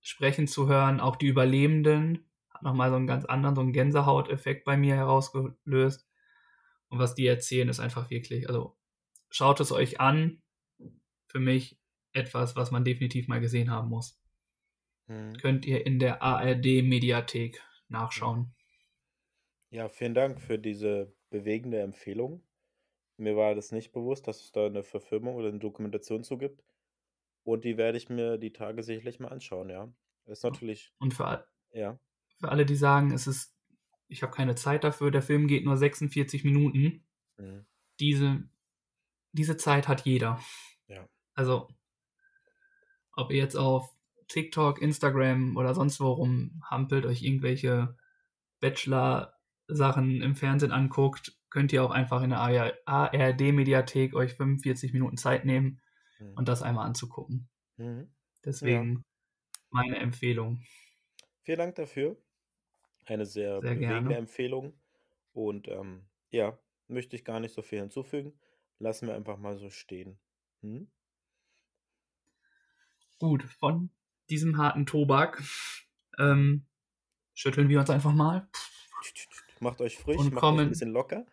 sprechen 0.00 0.48
zu 0.48 0.68
hören, 0.68 1.00
auch 1.00 1.16
die 1.16 1.26
Überlebenden, 1.28 2.26
hat 2.62 2.70
nochmal 2.70 2.90
so 2.90 2.96
einen 2.96 3.06
ganz 3.06 3.24
anderen, 3.24 3.54
so 3.54 3.60
einen 3.60 3.72
Gänsehauteffekt 3.72 4.64
bei 4.64 4.76
mir 4.76 4.94
herausgelöst. 4.94 6.08
Und 6.88 6.98
was 6.98 7.14
die 7.14 7.26
erzählen, 7.26 7.68
ist 7.68 7.80
einfach 7.80 8.10
wirklich, 8.10 8.48
also 8.48 8.76
schaut 9.30 9.60
es 9.60 9.72
euch 9.72 10.00
an. 10.00 10.42
Für 11.26 11.40
mich 11.40 11.78
etwas, 12.12 12.56
was 12.56 12.70
man 12.70 12.84
definitiv 12.84 13.26
mal 13.28 13.40
gesehen 13.40 13.70
haben 13.70 13.88
muss. 13.88 14.20
Mhm. 15.06 15.32
Könnt 15.34 15.66
ihr 15.66 15.86
in 15.86 15.98
der 15.98 16.22
ARD-Mediathek 16.22 17.62
nachschauen. 17.88 18.54
Ja, 19.70 19.88
vielen 19.88 20.14
Dank 20.14 20.40
für 20.40 20.58
diese 20.58 21.14
bewegende 21.30 21.80
Empfehlung. 21.80 22.42
Mir 23.16 23.36
war 23.36 23.54
das 23.54 23.72
nicht 23.72 23.92
bewusst, 23.92 24.28
dass 24.28 24.42
es 24.42 24.52
da 24.52 24.66
eine 24.66 24.82
Verfilmung 24.82 25.36
oder 25.36 25.48
eine 25.48 25.58
Dokumentation 25.58 26.24
zu 26.24 26.36
gibt. 26.36 26.62
Und 27.44 27.64
die 27.64 27.78
werde 27.78 27.96
ich 27.96 28.10
mir 28.10 28.36
die 28.36 28.52
Tage 28.52 28.82
sicherlich 28.82 29.18
mal 29.18 29.28
anschauen, 29.28 29.70
ja. 29.70 29.92
Ist 30.26 30.44
natürlich, 30.44 30.92
Und 30.98 31.14
für, 31.14 31.46
ja. 31.72 31.98
Für 32.42 32.50
alle, 32.50 32.66
die 32.66 32.74
sagen, 32.74 33.12
es 33.12 33.28
ist, 33.28 33.54
ich 34.08 34.22
habe 34.22 34.32
keine 34.34 34.56
Zeit 34.56 34.82
dafür, 34.82 35.12
der 35.12 35.22
Film 35.22 35.46
geht 35.46 35.64
nur 35.64 35.76
46 35.76 36.42
Minuten. 36.42 37.04
Mhm. 37.38 37.64
Diese, 38.00 38.42
diese 39.30 39.56
Zeit 39.56 39.86
hat 39.86 40.04
jeder. 40.04 40.40
Ja. 40.88 41.08
Also, 41.34 41.68
ob 43.14 43.30
ihr 43.30 43.38
jetzt 43.38 43.56
TikTok, 44.26 44.82
Instagram 44.82 45.56
oder 45.56 45.72
sonst 45.74 46.00
wo 46.00 46.10
rumhampelt, 46.10 47.06
euch 47.06 47.22
irgendwelche 47.22 47.96
Bachelor-Sachen 48.60 50.20
im 50.20 50.34
Fernsehen 50.34 50.72
anguckt, 50.72 51.38
könnt 51.48 51.72
ihr 51.72 51.84
auch 51.84 51.92
einfach 51.92 52.22
in 52.22 52.30
der 52.30 52.40
ARD-Mediathek 52.86 54.14
euch 54.14 54.34
45 54.34 54.92
Minuten 54.92 55.16
Zeit 55.16 55.44
nehmen 55.44 55.80
Mhm. 56.18 56.32
und 56.34 56.48
das 56.48 56.62
einmal 56.62 56.86
anzugucken. 56.86 57.48
Mhm. 57.76 58.10
Deswegen 58.44 59.04
meine 59.70 59.98
Empfehlung. 59.98 60.62
Vielen 61.42 61.58
Dank 61.58 61.74
dafür. 61.76 62.16
Eine 63.04 63.26
sehr, 63.26 63.60
Sehr 63.60 63.60
bewegende 63.60 63.88
gerne. 63.88 64.16
Empfehlung. 64.16 64.72
Und 65.32 65.68
ähm, 65.68 66.04
ja, 66.30 66.58
möchte 66.88 67.16
ich 67.16 67.24
gar 67.24 67.40
nicht 67.40 67.54
so 67.54 67.62
viel 67.62 67.80
hinzufügen. 67.80 68.32
Lassen 68.78 69.06
wir 69.08 69.14
einfach 69.14 69.38
mal 69.38 69.56
so 69.56 69.70
stehen. 69.70 70.18
Hm? 70.62 70.88
Gut, 73.18 73.44
von 73.44 73.90
diesem 74.30 74.56
harten 74.58 74.86
Tobak 74.86 75.42
ähm, 76.18 76.66
schütteln 77.34 77.68
wir 77.68 77.78
uns 77.80 77.90
einfach 77.90 78.12
mal 78.12 78.48
Macht 79.60 79.80
euch 79.80 79.96
frisch, 79.96 80.16
Und 80.16 80.26
macht 80.26 80.34
euch 80.36 80.40
kommen- 80.40 80.60
ein 80.60 80.68
bisschen 80.70 80.90
locker. 80.90 81.24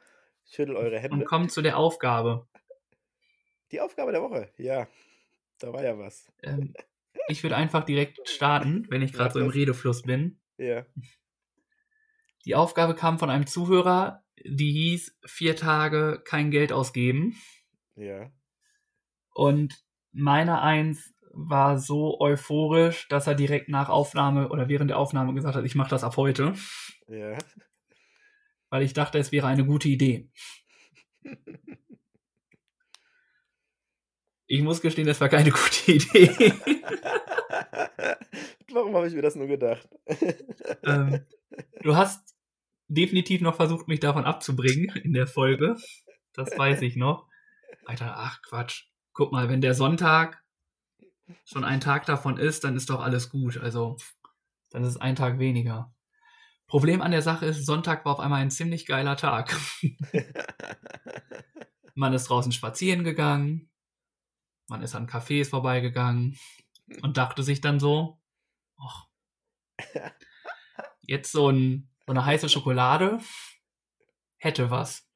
Schüttelt 0.46 0.78
eure 0.78 1.00
Hände. 1.00 1.16
und 1.16 1.26
kommen 1.26 1.50
zu 1.50 1.62
der 1.62 1.78
Aufgabe. 1.78 2.48
Die 3.72 3.82
Aufgabe 3.82 4.12
der 4.12 4.22
Woche. 4.22 4.52
Ja, 4.58 4.88
da 5.60 5.72
war 5.74 5.84
ja 5.84 5.98
was. 5.98 6.32
Ähm, 6.42 6.74
ich 7.28 7.44
würde 7.44 7.56
einfach 7.56 7.86
direkt 7.86 8.28
starten, 8.28 8.88
wenn 8.90 9.02
ich 9.04 9.14
gerade 9.14 9.34
so 9.34 9.40
im. 9.40 9.50
Redefluss 9.50 10.02
bin. 10.04 10.40
Ja. 10.58 10.86
Die 12.50 12.56
Aufgabe 12.56 12.96
kam 12.96 13.20
von 13.20 13.30
einem 13.30 13.46
Zuhörer, 13.46 14.24
die 14.44 14.72
hieß 14.72 15.20
vier 15.28 15.56
Tage 15.56 16.20
kein 16.26 16.50
Geld 16.50 16.74
ausgeben. 16.74 17.36
Ja. 17.96 18.32
Und 19.36 19.86
meine 20.12 20.60
Eins 20.60 21.14
war 21.32 21.78
so 21.78 22.20
euphorisch, 22.20 23.08
dass 23.08 23.28
er 23.28 23.36
direkt 23.36 23.70
nach 23.70 23.90
Aufnahme 23.90 24.50
oder 24.50 24.68
während 24.68 24.90
der 24.90 24.98
Aufnahme 24.98 25.36
gesagt 25.36 25.58
hat, 25.58 25.64
ich 25.64 25.76
mache 25.76 25.92
das 25.92 26.04
ab 26.04 26.18
heute, 26.18 26.54
Ja. 27.08 27.38
weil 28.72 28.82
ich 28.82 28.94
dachte, 28.94 29.20
es 29.20 29.32
wäre 29.32 29.46
eine 29.46 29.64
gute 29.64 29.88
Idee. 29.88 30.32
Ich 34.48 34.64
muss 34.64 34.82
gestehen, 34.82 35.06
das 35.06 35.22
war 35.22 35.30
keine 35.30 35.52
gute 35.52 35.92
Idee. 35.92 36.52
Warum 38.72 38.96
habe 38.96 39.08
ich 39.08 39.14
mir 39.14 39.22
das 39.22 39.36
nur 39.36 39.46
gedacht? 39.46 39.88
ähm, 40.84 41.24
du 41.84 41.96
hast 41.96 42.39
definitiv 42.90 43.42
noch 43.42 43.56
versucht, 43.56 43.88
mich 43.88 44.00
davon 44.00 44.26
abzubringen 44.26 44.96
in 45.04 45.14
der 45.14 45.28
Folge. 45.28 45.78
Das 46.34 46.58
weiß 46.58 46.82
ich 46.82 46.96
noch. 46.96 47.28
Alter, 47.86 48.16
ach 48.18 48.42
Quatsch. 48.42 48.88
Guck 49.14 49.32
mal, 49.32 49.50
wenn 49.50 49.62
der 49.62 49.74
Sonntag 49.74 50.44
schon 51.46 51.64
ein 51.64 51.80
Tag 51.80 52.06
davon 52.06 52.38
ist, 52.38 52.64
dann 52.64 52.76
ist 52.76 52.90
doch 52.90 53.02
alles 53.02 53.30
gut. 53.30 53.58
Also, 53.58 53.98
dann 54.72 54.84
ist 54.84 54.90
es 54.90 54.98
ein 54.98 55.16
Tag 55.16 55.40
weniger. 55.40 55.94
Problem 56.68 57.02
an 57.02 57.12
der 57.12 57.22
Sache 57.22 57.48
ist, 57.48 57.66
Sonntag 57.66 58.06
war 58.06 58.14
auf 58.14 58.20
einmal 58.20 58.42
ein 58.42 58.52
ziemlich 58.52 58.86
geiler 58.86 59.18
Tag. 59.18 59.56
man 61.96 62.14
ist 62.14 62.26
draußen 62.26 62.52
spazieren 62.52 63.04
gegangen, 63.04 63.72
man 64.68 64.84
ist 64.84 64.96
an 64.96 65.08
Cafés 65.08 65.50
vorbeigegangen 65.50 66.38
und 67.02 67.18
dachte 67.18 67.42
sich 67.42 67.60
dann 67.60 67.80
so, 67.80 68.22
ach, 68.78 69.08
jetzt 71.02 71.32
so, 71.32 71.50
ein, 71.50 71.89
so 72.10 72.12
eine 72.12 72.26
heiße 72.26 72.50
Schokolade 72.50 73.20
hätte 74.38 74.72
was. 74.72 75.08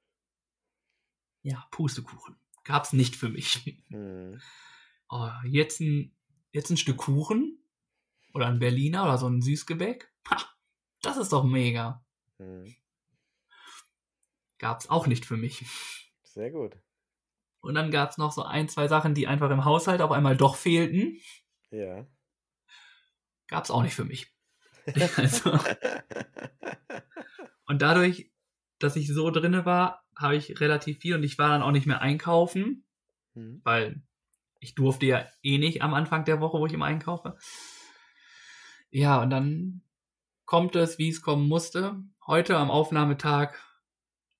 Ja, 1.41 1.67
Pustekuchen. 1.71 2.39
Gab's 2.65 2.93
nicht 2.93 3.15
für 3.15 3.29
mich. 3.29 3.81
Hm. 3.87 4.39
Oh, 5.09 5.31
jetzt, 5.43 5.79
ein, 5.79 6.15
jetzt 6.51 6.69
ein 6.69 6.77
Stück 6.77 6.97
Kuchen 6.97 7.57
oder 8.35 8.45
ein 8.45 8.59
Berliner 8.59 9.05
oder 9.05 9.17
so 9.17 9.27
ein 9.27 9.41
Süßgebäck. 9.41 10.13
Ha, 10.29 10.37
das 11.01 11.17
ist 11.17 11.33
doch 11.33 11.43
mega. 11.43 12.05
Hm. 12.37 12.75
Gab's 14.59 14.87
auch 14.87 15.07
nicht 15.07 15.25
für 15.25 15.37
mich. 15.37 15.65
Sehr 16.21 16.51
gut. 16.51 16.77
Und 17.61 17.73
dann 17.73 17.89
gab's 17.89 18.19
noch 18.19 18.31
so 18.31 18.43
ein, 18.43 18.69
zwei 18.69 18.87
Sachen, 18.87 19.15
die 19.15 19.25
einfach 19.25 19.49
im 19.49 19.65
Haushalt 19.65 20.01
auf 20.01 20.11
einmal 20.11 20.37
doch 20.37 20.57
fehlten. 20.57 21.19
Ja. 21.71 22.05
Gab's 23.47 23.71
auch 23.71 23.81
nicht 23.81 23.95
für 23.95 24.05
mich. 24.05 24.32
also, 25.17 25.59
und 27.65 27.81
dadurch, 27.81 28.31
dass 28.79 28.95
ich 28.95 29.07
so 29.13 29.31
drinne 29.31 29.65
war, 29.65 30.03
habe 30.15 30.35
ich 30.35 30.59
relativ 30.59 30.99
viel 30.99 31.15
und 31.15 31.23
ich 31.23 31.37
war 31.37 31.49
dann 31.49 31.61
auch 31.61 31.71
nicht 31.71 31.87
mehr 31.87 32.01
einkaufen, 32.01 32.83
Hm. 33.35 33.61
weil 33.63 34.01
ich 34.59 34.75
durfte 34.75 35.05
ja 35.05 35.27
eh 35.41 35.57
nicht 35.57 35.81
am 35.81 35.93
Anfang 35.93 36.25
der 36.25 36.39
Woche, 36.39 36.59
wo 36.59 36.65
ich 36.65 36.73
immer 36.73 36.85
einkaufe. 36.85 37.37
Ja, 38.91 39.21
und 39.21 39.29
dann 39.29 39.81
kommt 40.45 40.75
es, 40.75 40.97
wie 40.99 41.09
es 41.09 41.21
kommen 41.21 41.47
musste. 41.47 41.95
Heute 42.27 42.57
am 42.57 42.69
Aufnahmetag, 42.69 43.57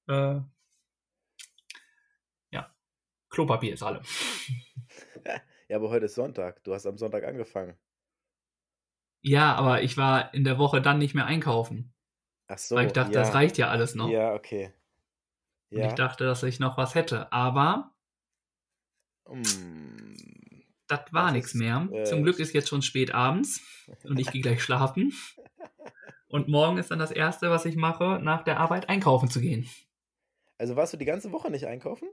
äh, 0.08 0.40
ja, 2.52 2.76
Klopapier 3.30 3.74
ist 3.74 3.84
alle. 3.84 4.02
Ja, 5.70 5.78
aber 5.78 5.90
heute 5.90 6.06
ist 6.06 6.16
Sonntag. 6.16 6.64
Du 6.66 6.74
hast 6.74 6.86
am 6.86 6.98
Sonntag 6.98 7.24
angefangen. 7.24 7.76
Ja, 9.26 9.56
aber 9.56 9.82
ich 9.84 9.96
war 9.98 10.34
in 10.34 10.44
der 10.44 10.58
Woche 10.60 10.82
dann 10.82 10.98
nicht 11.00 11.16
mehr 11.16 11.26
einkaufen, 11.26 11.94
Ach 12.48 12.58
so. 12.58 12.76
weil 12.76 12.88
ich 12.88 12.94
dachte, 12.94 13.14
ja. 13.14 13.20
das 13.22 13.34
reicht 13.34 13.58
ja 13.58 13.70
alles 13.70 13.96
noch. 13.96 14.10
Ja, 14.10 14.34
okay. 14.34 14.74
Und 15.72 15.80
Ja. 15.80 15.88
ich 15.88 15.94
dachte, 15.94 16.26
dass 16.26 16.44
ich 16.44 16.60
noch 16.60 16.78
was 16.78 16.94
hätte. 16.94 17.32
Aber 17.32 17.90
Mm. 19.30 20.16
das 20.88 21.02
war 21.12 21.32
nichts 21.32 21.54
mehr. 21.54 21.88
äh, 21.94 22.04
Zum 22.04 22.24
Glück 22.24 22.40
ist 22.40 22.54
jetzt 22.54 22.68
schon 22.68 22.82
spät 22.82 23.14
abends 23.14 23.62
und 24.04 24.20
ich 24.20 24.30
gehe 24.32 24.42
gleich 24.42 24.62
schlafen. 24.62 25.14
Und 26.28 26.48
morgen 26.50 26.78
ist 26.78 26.92
dann 26.92 27.00
das 27.00 27.12
Erste, 27.12 27.50
was 27.50 27.64
ich 27.66 27.76
mache, 27.78 28.20
nach 28.22 28.44
der 28.44 28.60
Arbeit 28.60 28.90
einkaufen 28.90 29.30
zu 29.30 29.40
gehen. 29.40 29.70
Also 30.58 30.76
warst 30.76 30.92
du 30.94 30.98
die 30.98 31.06
ganze 31.06 31.32
Woche 31.32 31.50
nicht 31.50 31.66
einkaufen? 31.66 32.10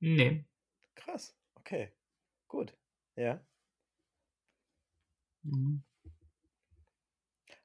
Nee. 0.00 0.46
Krass. 0.94 1.36
Okay. 1.56 1.92
Gut. 2.48 2.74
Ja. 3.16 3.44
Mhm. 5.42 5.82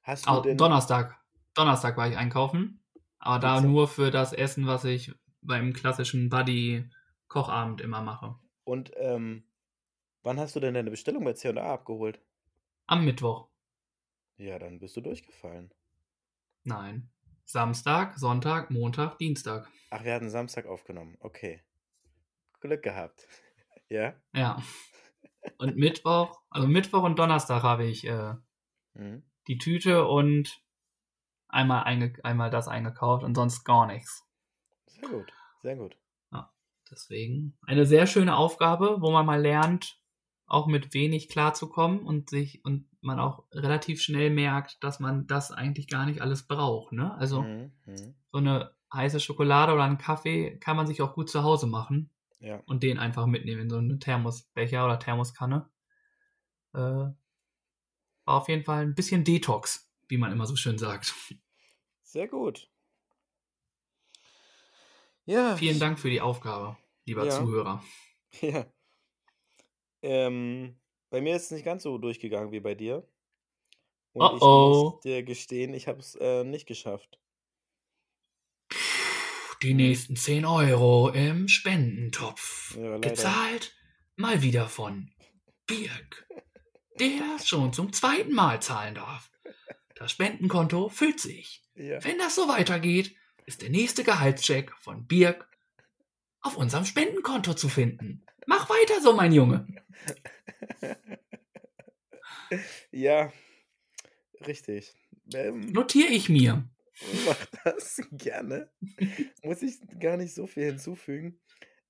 Hast 0.04 0.26
du 0.26 0.30
Au, 0.30 0.42
denn. 0.42 0.58
Donnerstag. 0.58 1.20
Donnerstag 1.56 1.98
war 1.98 2.08
ich 2.08 2.18
einkaufen. 2.18 2.82
Aber 3.18 3.40
da 3.40 3.62
nur 3.62 3.88
für 3.88 4.12
das 4.12 4.34
Essen, 4.34 4.68
was 4.68 4.84
ich 4.84 5.12
beim 5.42 5.74
klassischen 5.74 6.30
Buddy-Kochabend 6.30 7.82
immer 7.82 8.02
mache. 8.02 8.36
Und 8.64 8.92
ähm, 8.98 9.48
wann 10.22 10.40
hast 10.40 10.56
du 10.56 10.60
denn 10.60 10.76
deine 10.76 10.92
Bestellung 10.92 11.24
bei 11.24 11.34
C&A 11.34 11.56
abgeholt? 11.56 12.20
Am 12.86 13.04
Mittwoch. 13.04 13.50
Ja, 14.38 14.60
dann 14.60 14.80
bist 14.80 14.96
du 14.96 15.02
durchgefallen. 15.02 15.74
Nein. 16.64 17.10
Samstag, 17.46 18.18
Sonntag, 18.18 18.70
Montag, 18.70 19.18
Dienstag. 19.18 19.72
Ach, 19.90 20.04
wir 20.04 20.14
hatten 20.14 20.30
Samstag 20.30 20.66
aufgenommen. 20.66 21.18
Okay. 21.20 21.64
Glück 22.60 22.84
gehabt. 22.84 23.28
ja? 23.90 24.14
Ja. 24.34 24.62
Und 25.58 25.78
Mittwoch, 25.78 26.40
also 26.50 26.68
Mittwoch 26.68 27.04
und 27.04 27.18
Donnerstag 27.20 27.64
habe 27.64 27.86
ich 27.86 28.06
äh, 28.06 28.34
Mhm. 28.94 29.24
die 29.48 29.58
Tüte 29.58 30.08
und 30.08 30.62
einmal, 31.50 31.84
einge 31.84 32.14
einmal 32.24 32.50
das 32.50 32.68
eingekauft 32.68 33.24
und 33.24 33.36
sonst 33.36 33.64
gar 33.66 33.86
nichts. 33.88 34.26
Sehr 34.88 35.10
gut. 35.10 35.34
Sehr 35.62 35.76
gut. 35.76 35.98
Deswegen 36.92 37.58
eine 37.64 37.86
sehr 37.86 38.06
schöne 38.06 38.36
Aufgabe, 38.36 38.98
wo 39.02 39.12
man 39.12 39.26
mal 39.26 39.42
lernt, 39.42 40.00
auch 40.46 40.68
mit 40.68 40.94
wenig 40.94 41.30
klarzukommen 41.30 42.02
und 42.02 42.30
sich 42.30 42.64
und 42.64 42.88
man 43.02 43.20
auch 43.20 43.46
relativ 43.52 44.02
schnell 44.02 44.30
merkt, 44.30 44.84
dass 44.84 45.00
man 45.00 45.26
das 45.26 45.52
eigentlich 45.52 45.88
gar 45.88 46.06
nicht 46.06 46.22
alles 46.22 46.48
braucht. 46.48 46.92
Ne? 46.92 47.14
Also 47.16 47.42
Mhm. 47.42 47.72
Mhm. 47.86 48.16
so 48.32 48.38
eine 48.38 48.72
heiße 48.94 49.20
Schokolade 49.20 49.74
oder 49.74 49.84
einen 49.84 49.98
Kaffee 49.98 50.58
kann 50.60 50.78
man 50.78 50.86
sich 50.86 51.02
auch 51.02 51.16
gut 51.16 51.30
zu 51.30 51.44
Hause 51.44 51.66
machen 51.66 52.12
Ja. 52.46 52.62
und 52.68 52.84
den 52.84 53.00
einfach 53.00 53.26
mitnehmen 53.26 53.62
in 53.62 53.70
so 53.72 53.78
eine 53.78 53.98
Thermosbecher 53.98 54.86
oder 54.86 55.00
Thermoskanne. 55.00 55.68
Äh, 56.74 56.78
war 56.78 57.16
auf 58.26 58.48
jeden 58.50 58.64
Fall 58.64 58.84
ein 58.84 58.94
bisschen 58.94 59.24
Detox, 59.24 59.92
wie 60.10 60.18
man 60.18 60.32
immer 60.32 60.46
so 60.46 60.56
schön 60.56 60.78
sagt. 60.78 61.16
Sehr 62.04 62.28
gut. 62.28 62.70
Ja. 65.26 65.58
Vielen 65.58 65.80
Dank 65.80 66.00
für 66.00 66.12
die 66.12 66.22
Aufgabe, 66.22 66.78
lieber 67.06 67.26
Ja. 67.26 67.32
Zuhörer. 67.32 67.84
Ja. 68.42 68.66
Ähm, 70.02 70.78
bei 71.10 71.22
mir 71.22 71.38
ist 71.38 71.46
es 71.46 71.52
nicht 71.52 71.64
ganz 71.64 71.84
so 71.84 71.98
durchgegangen 71.98 72.52
wie 72.52 72.60
bei 72.60 72.76
dir. 72.76 73.08
Und 74.12 74.22
Oh 74.22 74.36
ich 74.36 74.42
oh. 74.42 74.92
muss 74.92 75.02
dir 75.04 75.24
gestehen, 75.24 75.74
ich 75.74 75.88
habe 75.88 76.00
es 76.00 76.16
äh, 76.16 76.44
nicht 76.44 76.66
geschafft. 76.66 77.18
Die 79.66 79.74
nächsten 79.74 80.16
10 80.16 80.46
Euro 80.46 81.10
im 81.10 81.48
Spendentopf. 81.48 82.78
Ja. 82.78 83.00
Gezahlt 83.00 83.74
mal 84.16 84.44
wieder 84.44 84.70
von 84.70 85.10
Birk, 85.66 86.28
der 87.00 87.40
schon 87.44 87.74
zum 87.74 87.92
zweiten 87.92 88.32
Mal 88.32 88.62
zahlen 88.62 88.94
darf. 88.94 89.32
Das 89.96 90.12
Spendenkonto 90.12 90.90
füllt 90.90 91.20
sich. 91.20 91.64
Ja. 91.74 92.04
Wenn 92.04 92.20
das 92.20 92.36
so 92.36 92.48
weitergeht, 92.48 93.16
ist 93.48 93.64
der 93.64 93.72
nächste 93.72 94.04
Gehaltscheck 94.04 94.72
von 94.80 95.08
Birk 95.08 95.50
auf 96.42 96.58
unserem 96.58 96.86
Spendenkonto 96.86 97.56
zu 97.56 97.68
finden. 97.68 98.24
Mach 98.46 98.70
weiter 98.70 99.02
so, 99.02 99.14
mein 99.14 99.32
Junge. 99.32 99.66
ja, 102.92 103.34
richtig. 104.46 104.94
Ähm, 105.34 105.72
Notiere 105.72 106.14
ich 106.14 106.30
mir. 106.30 106.70
Mach 107.26 107.46
das 107.64 108.02
gerne. 108.12 108.72
Muss 109.44 109.62
ich 109.62 109.80
gar 110.00 110.18
nicht 110.18 110.34
so 110.34 110.48
viel 110.48 110.66
hinzufügen. 110.66 111.40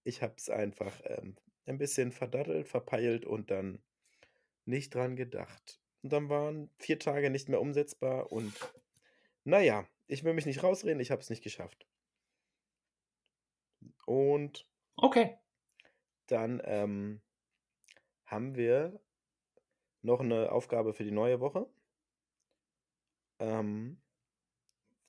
Ich 0.03 0.21
habe 0.21 0.35
es 0.37 0.49
einfach 0.49 1.01
ähm, 1.05 1.35
ein 1.65 1.77
bisschen 1.77 2.11
verdattelt, 2.11 2.67
verpeilt 2.67 3.25
und 3.25 3.51
dann 3.51 3.83
nicht 4.65 4.93
dran 4.93 5.15
gedacht. 5.15 5.81
Und 6.03 6.13
dann 6.13 6.29
waren 6.29 6.69
vier 6.79 6.99
Tage 6.99 7.29
nicht 7.29 7.49
mehr 7.49 7.61
umsetzbar 7.61 8.31
und 8.31 8.53
naja, 9.43 9.87
ich 10.07 10.23
will 10.23 10.33
mich 10.33 10.45
nicht 10.45 10.63
rausreden, 10.63 10.99
ich 10.99 11.11
habe 11.11 11.21
es 11.21 11.29
nicht 11.29 11.43
geschafft. 11.43 11.87
Und 14.05 14.67
Okay. 14.97 15.37
dann 16.27 16.61
ähm, 16.65 17.21
haben 18.25 18.55
wir 18.55 18.99
noch 20.01 20.21
eine 20.21 20.51
Aufgabe 20.51 20.93
für 20.93 21.03
die 21.03 21.11
neue 21.11 21.39
Woche. 21.41 21.67
Ähm, 23.39 24.01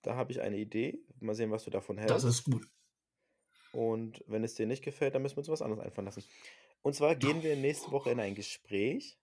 da 0.07 0.15
habe 0.15 0.33
ich 0.33 0.41
eine 0.41 0.57
Idee. 0.57 1.01
Mal 1.21 1.35
sehen, 1.35 1.51
was 1.51 1.65
du 1.65 1.71
davon 1.71 1.99
hältst. 1.99 2.15
Das 2.15 2.25
ist 2.25 2.45
gut. 2.45 2.67
Und 3.73 4.25
wenn 4.27 4.45
es 4.45 4.55
dir 4.55 4.67
nicht 4.67 4.85
gefällt, 4.85 5.15
dann 5.15 5.23
müssen 5.23 5.37
wir 5.37 5.41
uns 5.41 5.49
was 5.49 5.63
anderes 5.63 5.85
einfallen 5.85 6.07
lassen. 6.07 6.25
Und 6.83 6.95
zwar 6.95 7.17
gehen 7.17 7.43
wir 7.43 7.57
nächste 7.57 7.91
Woche 7.91 8.11
in 8.11 8.21
ein 8.21 8.35
Gespräch, 8.35 9.19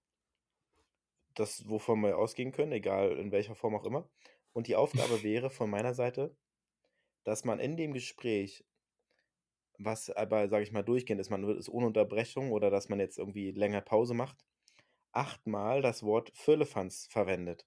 das, 1.36 1.68
wovon 1.68 2.02
wir 2.02 2.18
ausgehen 2.18 2.52
können, 2.52 2.74
egal 2.74 3.18
in 3.18 3.32
welcher 3.32 3.56
Form 3.56 3.76
auch 3.76 3.86
immer. 3.86 4.10
Und 4.52 4.68
die 4.68 4.76
Aufgabe 4.76 5.24
wäre 5.24 5.50
von 5.50 5.70
meiner 5.70 5.94
Seite, 5.94 6.36
dass 7.24 7.46
man 7.46 7.60
in 7.60 7.78
dem 7.78 7.94
Gespräch, 7.94 8.66
was 9.78 10.10
aber, 10.10 10.50
sage 10.50 10.64
ich 10.64 10.74
mal, 10.74 10.84
durchgehend 10.84 11.22
ist, 11.22 11.30
man 11.30 11.58
ist 11.58 11.70
ohne 11.70 11.88
Unterbrechung 11.88 12.52
oder 12.52 12.70
dass 12.70 12.90
man 12.90 13.00
jetzt 13.00 13.18
irgendwie 13.18 13.52
länger 13.52 13.82
Pause 13.82 14.14
macht, 14.14 14.46
achtmal 15.14 15.82
das 15.82 16.04
Wort 16.04 16.32
Firlefanz 16.36 17.08
verwendet. 17.10 17.66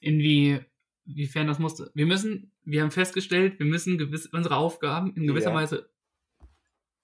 Inwiefern 0.00 1.46
das 1.46 1.58
musste. 1.58 1.90
Wir 1.94 2.06
müssen, 2.06 2.52
wir 2.62 2.82
haben 2.82 2.90
festgestellt, 2.90 3.58
wir 3.58 3.66
müssen 3.66 3.98
gewiss, 3.98 4.26
unsere 4.26 4.56
Aufgaben 4.56 5.14
in 5.16 5.26
gewisser 5.26 5.50
Ja. 5.50 5.54
Weise 5.56 5.90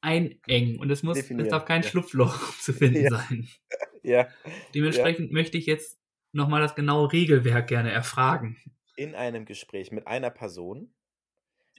einengen 0.01 0.79
und 0.81 0.91
es 0.91 1.03
muss, 1.03 1.19
es 1.19 1.49
darf 1.49 1.65
kein 1.65 1.83
ja. 1.83 1.89
Schlupfloch 1.89 2.59
zu 2.61 2.73
finden 2.73 3.05
Ja. 3.05 3.11
sein. 3.11 3.49
Ja, 4.05 4.27
Dementsprechend 4.75 5.31
möchte 5.31 5.57
ich 5.59 5.67
jetzt 5.67 6.01
nochmal 6.33 6.61
das 6.61 6.75
genaue 6.75 7.13
Regelwerk 7.13 7.69
gerne 7.69 7.93
erfragen. 7.93 8.57
in 8.97 9.15
einem 9.15 9.45
Gespräch 9.45 9.93
mit 9.93 10.09
einer 10.09 10.31
Person 10.31 10.93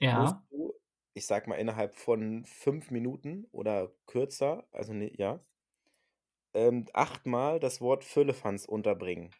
Ja, 0.00 0.46
du, 0.50 0.72
ich 1.12 1.26
sag 1.26 1.46
mal, 1.48 1.56
innerhalb 1.56 1.96
von 1.96 2.46
fünf 2.46 2.90
Minuten 2.90 3.46
oder 3.52 3.92
kürzer, 4.06 4.66
also 4.72 4.94
ne, 4.94 5.12
ja, 5.18 5.44
ähm, 6.54 6.86
achtmal 6.94 7.60
das 7.60 7.82
Wort 7.82 8.04
Firlefanz 8.04 8.64
unterbringen. 8.64 9.30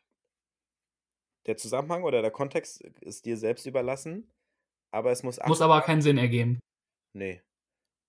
Der 1.47 1.57
Zusammenhang 1.57 2.05
oder 2.05 2.23
der 2.23 2.31
Kontext 2.31 2.81
ist 3.01 3.27
dir 3.27 3.37
selbst 3.37 3.67
überlassen, 3.67 4.31
aber 4.91 5.11
es 5.11 5.23
muss 5.23 5.39
muss 5.47 5.61
aber 5.61 5.81
keinen 5.83 6.03
Sinn 6.03 6.19
ergeben. 6.19 6.61
Nee. 7.13 7.43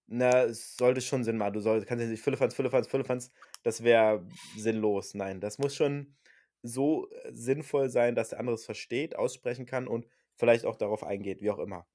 Na, 0.08 0.44
es 0.44 0.78
sollte 0.78 1.02
schon 1.02 1.24
Sinn 1.24 1.38
machen. 1.38 1.54
Du 1.54 1.60
soll, 1.62 1.84
kannst 1.86 2.02
jetzt 2.02 2.12
nicht 2.12 2.24
Füllefanz, 2.24 2.54
Füllefanz, 2.54 2.88
Füllefanz, 2.88 3.32
das 3.64 3.84
wäre 3.84 4.26
sinnlos. 4.56 5.16
Nein, 5.16 5.42
das 5.42 5.58
muss 5.58 5.76
schon 5.76 6.16
so 6.62 7.10
äh, 7.12 7.32
sinnvoll 7.34 7.90
sein, 7.90 8.16
dass 8.16 8.30
der 8.30 8.40
andere 8.40 8.56
es 8.56 8.66
versteht, 8.66 9.16
aussprechen 9.16 9.66
kann 9.66 9.88
und 9.88 10.08
vielleicht 10.36 10.66
auch 10.66 10.76
darauf 10.76 11.04
eingeht, 11.04 11.42
wie 11.42 11.52
auch 11.52 11.60
immer. 11.60 11.88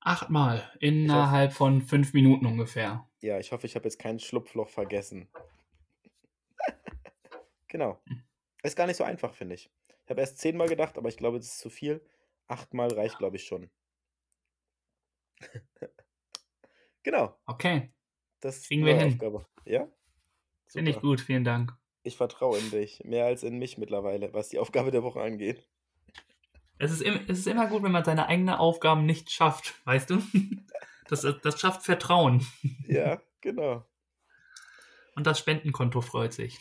Achtmal 0.00 0.70
innerhalb 0.80 1.52
von 1.54 1.80
fünf 1.80 2.12
Minuten 2.12 2.46
ungefähr. 2.46 3.08
Ja, 3.24 3.38
ich 3.38 3.52
hoffe, 3.52 3.66
ich 3.66 3.74
habe 3.74 3.86
jetzt 3.86 3.98
kein 3.98 4.20
Schlupfloch 4.20 4.68
vergessen. 4.68 5.30
genau. 7.68 7.98
Ist 8.62 8.76
gar 8.76 8.86
nicht 8.86 8.98
so 8.98 9.04
einfach, 9.04 9.32
finde 9.32 9.54
ich. 9.54 9.70
Ich 10.04 10.10
habe 10.10 10.20
erst 10.20 10.36
zehnmal 10.36 10.68
gedacht, 10.68 10.98
aber 10.98 11.08
ich 11.08 11.16
glaube, 11.16 11.38
das 11.38 11.46
ist 11.46 11.60
zu 11.60 11.70
viel. 11.70 12.04
Achtmal 12.48 12.92
reicht, 12.92 13.16
glaube 13.16 13.36
ich, 13.36 13.44
schon. 13.44 13.70
genau, 17.02 17.34
Okay, 17.46 17.94
das 18.40 18.58
ist 18.58 18.66
Kriegen 18.66 18.84
wir 18.84 18.94
hin. 18.94 19.14
Aufgabe. 19.14 19.46
Ja? 19.64 19.88
finde 20.66 20.90
ich 20.90 21.00
gut, 21.00 21.22
vielen 21.22 21.44
Dank. 21.44 21.74
Ich 22.02 22.18
vertraue 22.18 22.58
in 22.58 22.70
dich, 22.72 23.02
mehr 23.04 23.24
als 23.24 23.42
in 23.42 23.58
mich 23.58 23.78
mittlerweile, 23.78 24.34
was 24.34 24.50
die 24.50 24.58
Aufgabe 24.58 24.90
der 24.90 25.02
Woche 25.02 25.22
angeht. 25.22 25.66
Es 26.76 26.92
ist, 26.92 27.00
im, 27.00 27.18
es 27.26 27.38
ist 27.38 27.46
immer 27.46 27.68
gut, 27.68 27.82
wenn 27.84 27.92
man 27.92 28.04
seine 28.04 28.26
eigenen 28.26 28.56
Aufgaben 28.56 29.06
nicht 29.06 29.30
schafft, 29.30 29.80
weißt 29.86 30.10
du? 30.10 30.18
Das, 31.08 31.26
das 31.42 31.60
schafft 31.60 31.82
Vertrauen. 31.84 32.46
Ja, 32.88 33.20
genau. 33.40 33.84
Und 35.16 35.26
das 35.26 35.38
Spendenkonto 35.38 36.00
freut 36.00 36.32
sich. 36.32 36.58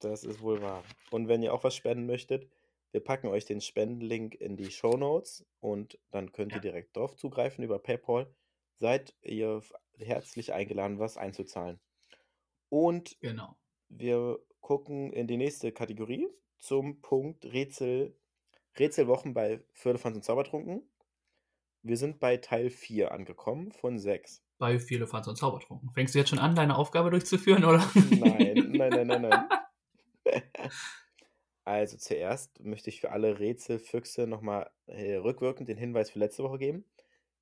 Das 0.00 0.24
ist 0.24 0.40
wohl 0.40 0.60
wahr. 0.62 0.84
Und 1.10 1.28
wenn 1.28 1.42
ihr 1.42 1.52
auch 1.54 1.64
was 1.64 1.74
spenden 1.74 2.06
möchtet, 2.06 2.48
wir 2.92 3.02
packen 3.02 3.26
euch 3.28 3.44
den 3.44 3.60
Spendenlink 3.60 4.34
in 4.36 4.56
die 4.56 4.70
Show 4.70 4.96
Notes 4.96 5.44
und 5.60 5.98
dann 6.10 6.30
könnt 6.32 6.52
ihr 6.52 6.56
Ja. 6.56 6.62
direkt 6.62 6.96
drauf 6.96 7.16
zugreifen 7.16 7.64
über 7.64 7.78
PayPal. 7.78 8.32
Seid 8.78 9.14
ihr 9.22 9.62
herzlich 9.98 10.52
eingeladen, 10.52 10.98
was 10.98 11.16
einzuzahlen. 11.16 11.80
Und 12.68 13.16
Genau. 13.20 13.56
wir 13.88 14.38
gucken 14.60 15.12
in 15.12 15.26
die 15.26 15.36
nächste 15.36 15.72
Kategorie 15.72 16.28
zum 16.58 17.00
Punkt 17.00 17.44
Rätsel, 17.46 18.16
Rätselwochen 18.78 19.34
bei 19.34 19.62
Firlefanz 19.72 20.16
und 20.16 20.22
Zaubertrunken. 20.22 20.88
Wir 21.86 21.98
sind 21.98 22.18
bei 22.18 22.38
Teil 22.38 22.70
4 22.70 23.12
angekommen 23.12 23.70
von 23.70 23.98
6. 23.98 24.42
Bei 24.56 24.78
viele 24.78 25.06
Fans 25.06 25.28
und 25.28 25.36
Zaubertrunken. 25.36 25.90
Fängst 25.90 26.14
du 26.14 26.18
jetzt 26.18 26.30
schon 26.30 26.38
an, 26.38 26.54
deine 26.54 26.78
Aufgabe 26.78 27.10
durchzuführen, 27.10 27.62
oder? 27.62 27.86
Nein, 27.94 28.70
nein, 28.72 28.90
nein, 28.90 29.06
nein, 29.06 29.22
nein. 29.22 30.42
Also 31.64 31.98
zuerst 31.98 32.58
möchte 32.60 32.88
ich 32.88 33.02
für 33.02 33.10
alle 33.10 33.38
Rätselfüchse 33.38 34.26
nochmal 34.26 34.70
äh, 34.86 35.16
rückwirkend 35.16 35.68
den 35.68 35.76
Hinweis 35.76 36.10
für 36.10 36.18
letzte 36.18 36.42
Woche 36.42 36.58
geben. 36.58 36.86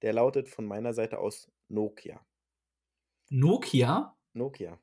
Der 0.02 0.12
lautet 0.12 0.48
von 0.48 0.64
meiner 0.64 0.92
Seite 0.92 1.18
aus 1.18 1.48
Nokia. 1.68 2.20
Nokia? 3.30 4.16
Nokia. 4.32 4.76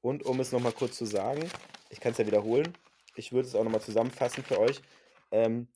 Und 0.00 0.22
um 0.24 0.38
es 0.38 0.52
nochmal 0.52 0.72
kurz 0.72 0.96
zu 0.96 1.06
sagen, 1.06 1.50
ich 1.90 1.98
kann 1.98 2.12
es 2.12 2.18
ja 2.18 2.26
wiederholen, 2.26 2.72
ich 3.16 3.32
würde 3.32 3.48
es 3.48 3.56
auch 3.56 3.64
nochmal 3.64 3.80
zusammenfassen 3.80 4.44
für 4.44 4.60
euch. 4.60 4.80
Ähm, 5.36 5.68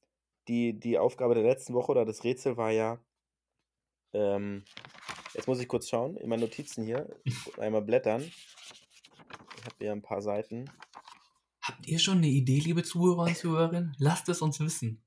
die, 0.49 0.73
die 0.81 0.97
Aufgabe 0.97 1.35
der 1.35 1.45
letzten 1.45 1.75
Woche 1.75 1.93
oder 1.93 2.07
das 2.07 2.25
Rätsel 2.25 2.57
war 2.57 2.71
ja, 2.71 2.99
ähm, 4.15 4.65
jetzt 5.35 5.49
muss 5.49 5.61
ich 5.61 5.69
kurz 5.69 5.91
schauen, 5.91 6.17
in 6.17 6.31
meinen 6.31 6.41
Notizen 6.41 6.83
hier, 6.83 7.15
einmal 7.59 7.83
blättern. 7.83 8.23
Ich 8.23 9.65
habe 9.67 9.77
hier 9.79 9.93
ein 9.93 10.01
paar 10.01 10.23
Seiten. 10.23 10.71
Habt 11.61 11.87
ihr 11.87 11.99
schon 11.99 12.19
eine 12.19 12.29
Idee, 12.29 12.59
liebe 12.59 12.83
Zuhörer 12.83 13.25
und 13.25 13.37
Zuhörerinnen? 13.37 13.95
Lasst 13.99 14.31
es 14.31 14.41
uns 14.41 14.61
wissen. 14.61 15.05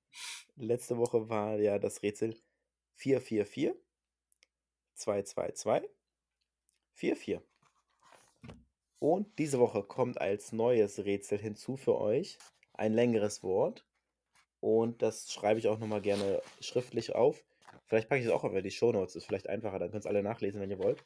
Letzte 0.56 0.98
Woche 0.98 1.28
war 1.30 1.58
ja 1.58 1.80
das 1.80 2.04
Rätsel 2.04 2.38
444 2.98 3.74
222 4.94 5.90
44. 6.94 7.40
Und 9.00 9.40
diese 9.40 9.58
Woche 9.58 9.82
kommt 9.82 10.22
als 10.22 10.52
neues 10.52 11.04
Rätsel 11.04 11.40
hinzu 11.40 11.76
für 11.76 12.00
euch 12.00 12.38
ein 12.74 12.94
längeres 12.94 13.42
Wort. 13.42 13.84
Und 14.64 15.02
das 15.02 15.30
schreibe 15.30 15.60
ich 15.60 15.68
auch 15.68 15.78
nochmal 15.78 16.00
gerne 16.00 16.42
schriftlich 16.62 17.14
auf. 17.14 17.44
Vielleicht 17.86 18.08
packe 18.08 18.22
ich 18.22 18.28
es 18.28 18.32
auch 18.32 18.46
über 18.46 18.62
die 18.62 18.72
Shownotes, 18.72 19.18
ist 19.18 19.26
vielleicht 19.26 19.50
einfacher, 19.50 19.78
dann 19.78 19.92
könnt 19.92 20.06
ihr 20.06 20.10
alle 20.10 20.24
nachlesen, 20.24 20.62
wenn 20.62 20.72
ihr 20.72 20.80
wollt. 20.80 21.04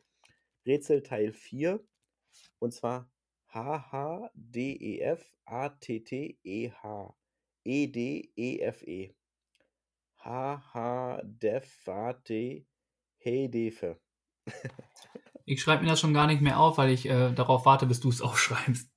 Rätsel 0.68 1.02
Teil 1.02 1.34
4 1.34 1.84
und 2.60 2.72
zwar 2.72 3.10
H 3.48 3.92
H 3.92 4.30
D 4.36 4.74
E 4.74 5.00
F 5.00 5.34
A 5.46 5.70
T 5.70 6.04
T 6.04 6.38
E 6.44 6.70
H 6.70 7.16
E 7.64 7.88
D 7.88 8.32
E 8.36 8.60
F 8.60 8.84
E 8.84 9.16
H 10.18 10.64
H 10.76 11.22
Def 11.24 11.88
A 11.88 12.14
T 12.14 12.68
Hedefe. 13.18 14.00
Ich 15.50 15.62
schreibe 15.62 15.84
mir 15.84 15.92
das 15.92 16.02
schon 16.02 16.14
gar 16.14 16.28
nicht 16.28 16.42
mehr 16.42 16.60
auf, 16.60 16.78
weil 16.78 16.90
ich 16.90 17.06
äh, 17.06 17.32
darauf 17.32 17.66
warte, 17.66 17.86
bis 17.86 18.02
du 18.02 18.10
es 18.10 18.22
aufschreibst. 18.22 18.92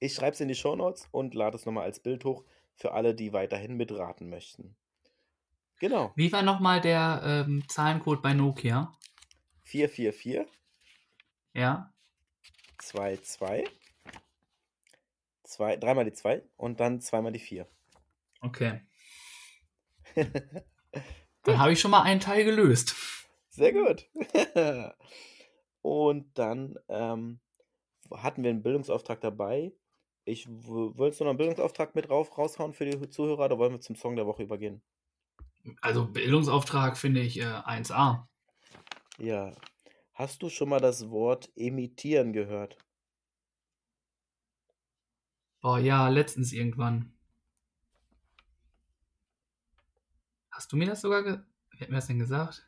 Ich 0.00 0.14
schreibe 0.14 0.32
es 0.32 0.40
in 0.40 0.48
die 0.48 0.56
Shownotes 0.56 1.08
und 1.12 1.32
lade 1.32 1.56
es 1.56 1.64
nochmal 1.64 1.84
als 1.84 2.00
Bild 2.00 2.24
hoch 2.24 2.44
für 2.74 2.92
alle, 2.92 3.14
die 3.14 3.32
weiterhin 3.32 3.76
mitraten 3.76 4.28
möchten. 4.28 4.76
Genau. 5.80 6.12
Wie 6.16 6.32
war 6.32 6.42
nochmal 6.42 6.80
der 6.80 7.22
ähm, 7.24 7.64
Zahlencode 7.68 8.22
bei 8.22 8.34
Nokia? 8.34 8.96
444 9.64 10.46
Ja? 11.54 11.92
22 12.78 13.68
zwei, 15.52 15.76
dreimal 15.76 16.04
die 16.04 16.12
2 16.12 16.42
und 16.56 16.80
dann 16.80 17.00
zweimal 17.00 17.32
die 17.32 17.38
4. 17.38 17.68
Okay. 18.40 18.80
Dann 21.44 21.58
habe 21.58 21.72
ich 21.72 21.80
schon 21.80 21.90
mal 21.90 22.02
einen 22.02 22.20
Teil 22.20 22.44
gelöst. 22.44 22.94
Sehr 23.48 23.72
gut. 23.72 24.08
und 25.82 26.38
dann 26.38 26.78
ähm, 26.88 27.40
hatten 28.12 28.42
wir 28.44 28.50
einen 28.50 28.62
Bildungsauftrag 28.62 29.20
dabei. 29.20 29.72
Ich 30.24 30.48
w- 30.48 30.96
wolltest 30.96 31.20
du 31.20 31.24
noch 31.24 31.30
einen 31.30 31.38
Bildungsauftrag 31.38 31.94
mit 31.94 32.10
rauf, 32.10 32.36
raushauen 32.36 32.72
für 32.74 32.84
die 32.84 33.08
Zuhörer 33.08 33.44
oder 33.44 33.58
wollen 33.58 33.72
wir 33.72 33.80
zum 33.80 33.94
Song 33.94 34.16
der 34.16 34.26
Woche 34.26 34.42
übergehen? 34.42 34.82
Also 35.80 36.06
Bildungsauftrag 36.06 36.96
finde 36.96 37.20
ich 37.20 37.38
äh, 37.38 37.44
1A. 37.44 38.28
Ja. 39.18 39.52
Hast 40.12 40.42
du 40.42 40.50
schon 40.50 40.68
mal 40.68 40.80
das 40.80 41.08
Wort 41.10 41.50
imitieren 41.54 42.34
gehört? 42.34 42.76
Boah, 45.62 45.78
ja, 45.78 46.08
letztens 46.08 46.52
irgendwann. 46.52 47.14
Hast 50.50 50.70
du 50.72 50.76
mir 50.76 50.86
das 50.86 51.00
sogar 51.00 51.22
ge 51.24 51.40
Wer 51.70 51.80
hat 51.80 51.88
mir 51.88 51.96
das 51.96 52.06
denn 52.06 52.18
gesagt? 52.18 52.66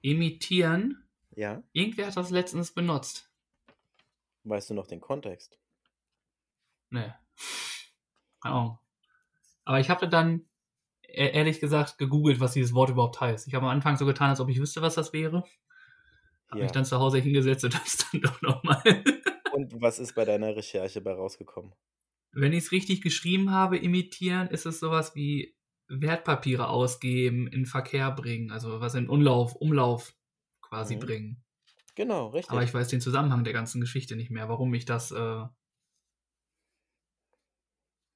Imitieren? 0.00 1.08
Ja. 1.36 1.62
Irgendwer 1.72 2.06
hat 2.08 2.16
das 2.16 2.30
letztens 2.30 2.72
benutzt. 2.72 3.31
Weißt 4.44 4.70
du 4.70 4.74
noch 4.74 4.86
den 4.86 5.00
Kontext? 5.00 5.58
Ne. 6.90 7.14
Keine 8.42 8.54
Ahnung. 8.54 8.78
Aber 9.64 9.80
ich 9.80 9.88
habe 9.88 10.08
dann 10.08 10.46
e- 11.02 11.30
ehrlich 11.30 11.60
gesagt 11.60 11.98
gegoogelt, 11.98 12.40
was 12.40 12.52
dieses 12.52 12.74
Wort 12.74 12.90
überhaupt 12.90 13.20
heißt. 13.20 13.46
Ich 13.46 13.54
habe 13.54 13.66
am 13.66 13.72
Anfang 13.72 13.96
so 13.96 14.04
getan, 14.06 14.30
als 14.30 14.40
ob 14.40 14.48
ich 14.48 14.58
wüsste, 14.58 14.82
was 14.82 14.94
das 14.96 15.12
wäre. 15.12 15.44
Habe 16.48 16.58
Ja. 16.58 16.64
mich 16.64 16.72
dann 16.72 16.84
zu 16.84 16.98
Hause 16.98 17.18
hingesetzt 17.18 17.64
und 17.64 17.74
das 17.84 18.06
dann 18.10 18.20
doch 18.20 18.42
nochmal. 18.42 18.82
Und 19.52 19.82
was 19.82 19.98
ist 19.98 20.14
bei 20.14 20.24
deiner 20.24 20.56
Recherche 20.56 21.02
bei 21.02 21.12
rausgekommen? 21.12 21.74
Wenn 22.32 22.54
ich 22.54 22.64
es 22.64 22.72
richtig 22.72 23.02
geschrieben 23.02 23.50
habe, 23.50 23.76
imitieren, 23.76 24.48
ist 24.48 24.64
es 24.64 24.80
sowas 24.80 25.14
wie 25.14 25.54
Wertpapiere 25.88 26.68
ausgeben, 26.68 27.48
in 27.48 27.66
Verkehr 27.66 28.10
bringen, 28.12 28.50
also 28.50 28.80
was 28.80 28.94
in 28.94 29.10
Umlauf, 29.10 29.54
Umlauf 29.54 30.14
quasi 30.62 30.96
Mhm. 30.96 31.00
bringen. 31.00 31.44
Genau, 31.94 32.28
richtig. 32.28 32.50
Aber 32.52 32.62
ich 32.62 32.72
weiß 32.72 32.88
den 32.88 33.00
Zusammenhang 33.00 33.44
der 33.44 33.52
ganzen 33.52 33.80
Geschichte 33.80 34.16
nicht 34.16 34.30
mehr, 34.30 34.48
warum 34.48 34.72
ich 34.74 34.84
das 34.84 35.10
äh, 35.10 35.44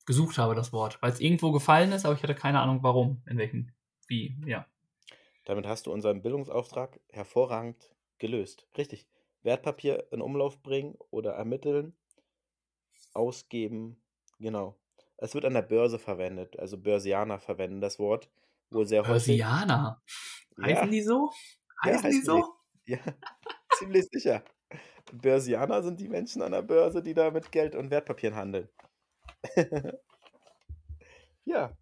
gesucht 0.06 0.38
habe, 0.38 0.54
das 0.54 0.72
Wort. 0.72 1.00
Weil 1.02 1.12
es 1.12 1.20
irgendwo 1.20 1.52
gefallen 1.52 1.92
ist, 1.92 2.06
aber 2.06 2.14
ich 2.14 2.22
hatte 2.22 2.34
keine 2.34 2.60
Ahnung, 2.60 2.82
warum, 2.82 3.22
in 3.26 3.38
welchem, 3.38 3.72
wie, 4.06 4.36
ja. 4.46 4.66
Damit 5.44 5.66
hast 5.66 5.86
du 5.86 5.92
unseren 5.92 6.22
Bildungsauftrag 6.22 6.98
hervorragend 7.10 7.94
gelöst. 8.18 8.66
Richtig. 8.76 9.06
Wertpapier 9.42 10.08
in 10.10 10.20
Umlauf 10.20 10.60
bringen 10.62 10.96
oder 11.10 11.32
ermitteln, 11.34 11.94
ausgeben. 13.12 14.02
Genau. 14.38 14.76
Es 15.18 15.34
wird 15.34 15.44
an 15.44 15.54
der 15.54 15.62
Börse 15.62 15.98
verwendet. 15.98 16.58
Also 16.58 16.78
Börsianer 16.78 17.38
verwenden 17.38 17.80
das 17.80 17.98
Wort 17.98 18.28
wohl 18.70 18.86
sehr 18.86 19.02
häufig. 19.02 19.38
Börsianer. 19.38 20.02
Ja, 20.58 20.64
Heißen 20.64 20.90
die 20.90 21.02
so? 21.02 21.30
Ja, 21.84 21.92
Heißen 21.92 22.10
die 22.10 22.16
heißen 22.16 22.24
so? 22.24 22.54
ja, 22.86 22.98
ziemlich 23.78 24.06
sicher. 24.10 24.42
Börsianer 25.12 25.82
sind 25.82 26.00
die 26.00 26.08
Menschen 26.08 26.42
an 26.42 26.52
der 26.52 26.62
Börse, 26.62 27.02
die 27.02 27.14
da 27.14 27.30
mit 27.30 27.52
Geld 27.52 27.74
und 27.74 27.90
Wertpapieren 27.90 28.36
handeln. 28.36 28.68
ja. 31.44 31.76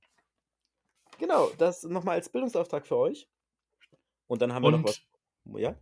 Genau, 1.19 1.49
das 1.59 1.85
nochmal 1.85 2.17
als 2.17 2.29
Bildungsauftrag 2.29 2.87
für 2.87 2.97
euch. 2.97 3.29
Und 4.27 4.43
dann 4.43 4.53
haben 4.53 4.63
wir 4.63 4.73
noch 4.73 4.79
Und 4.79 4.89
was. 4.89 5.01
Ja? 5.61 5.77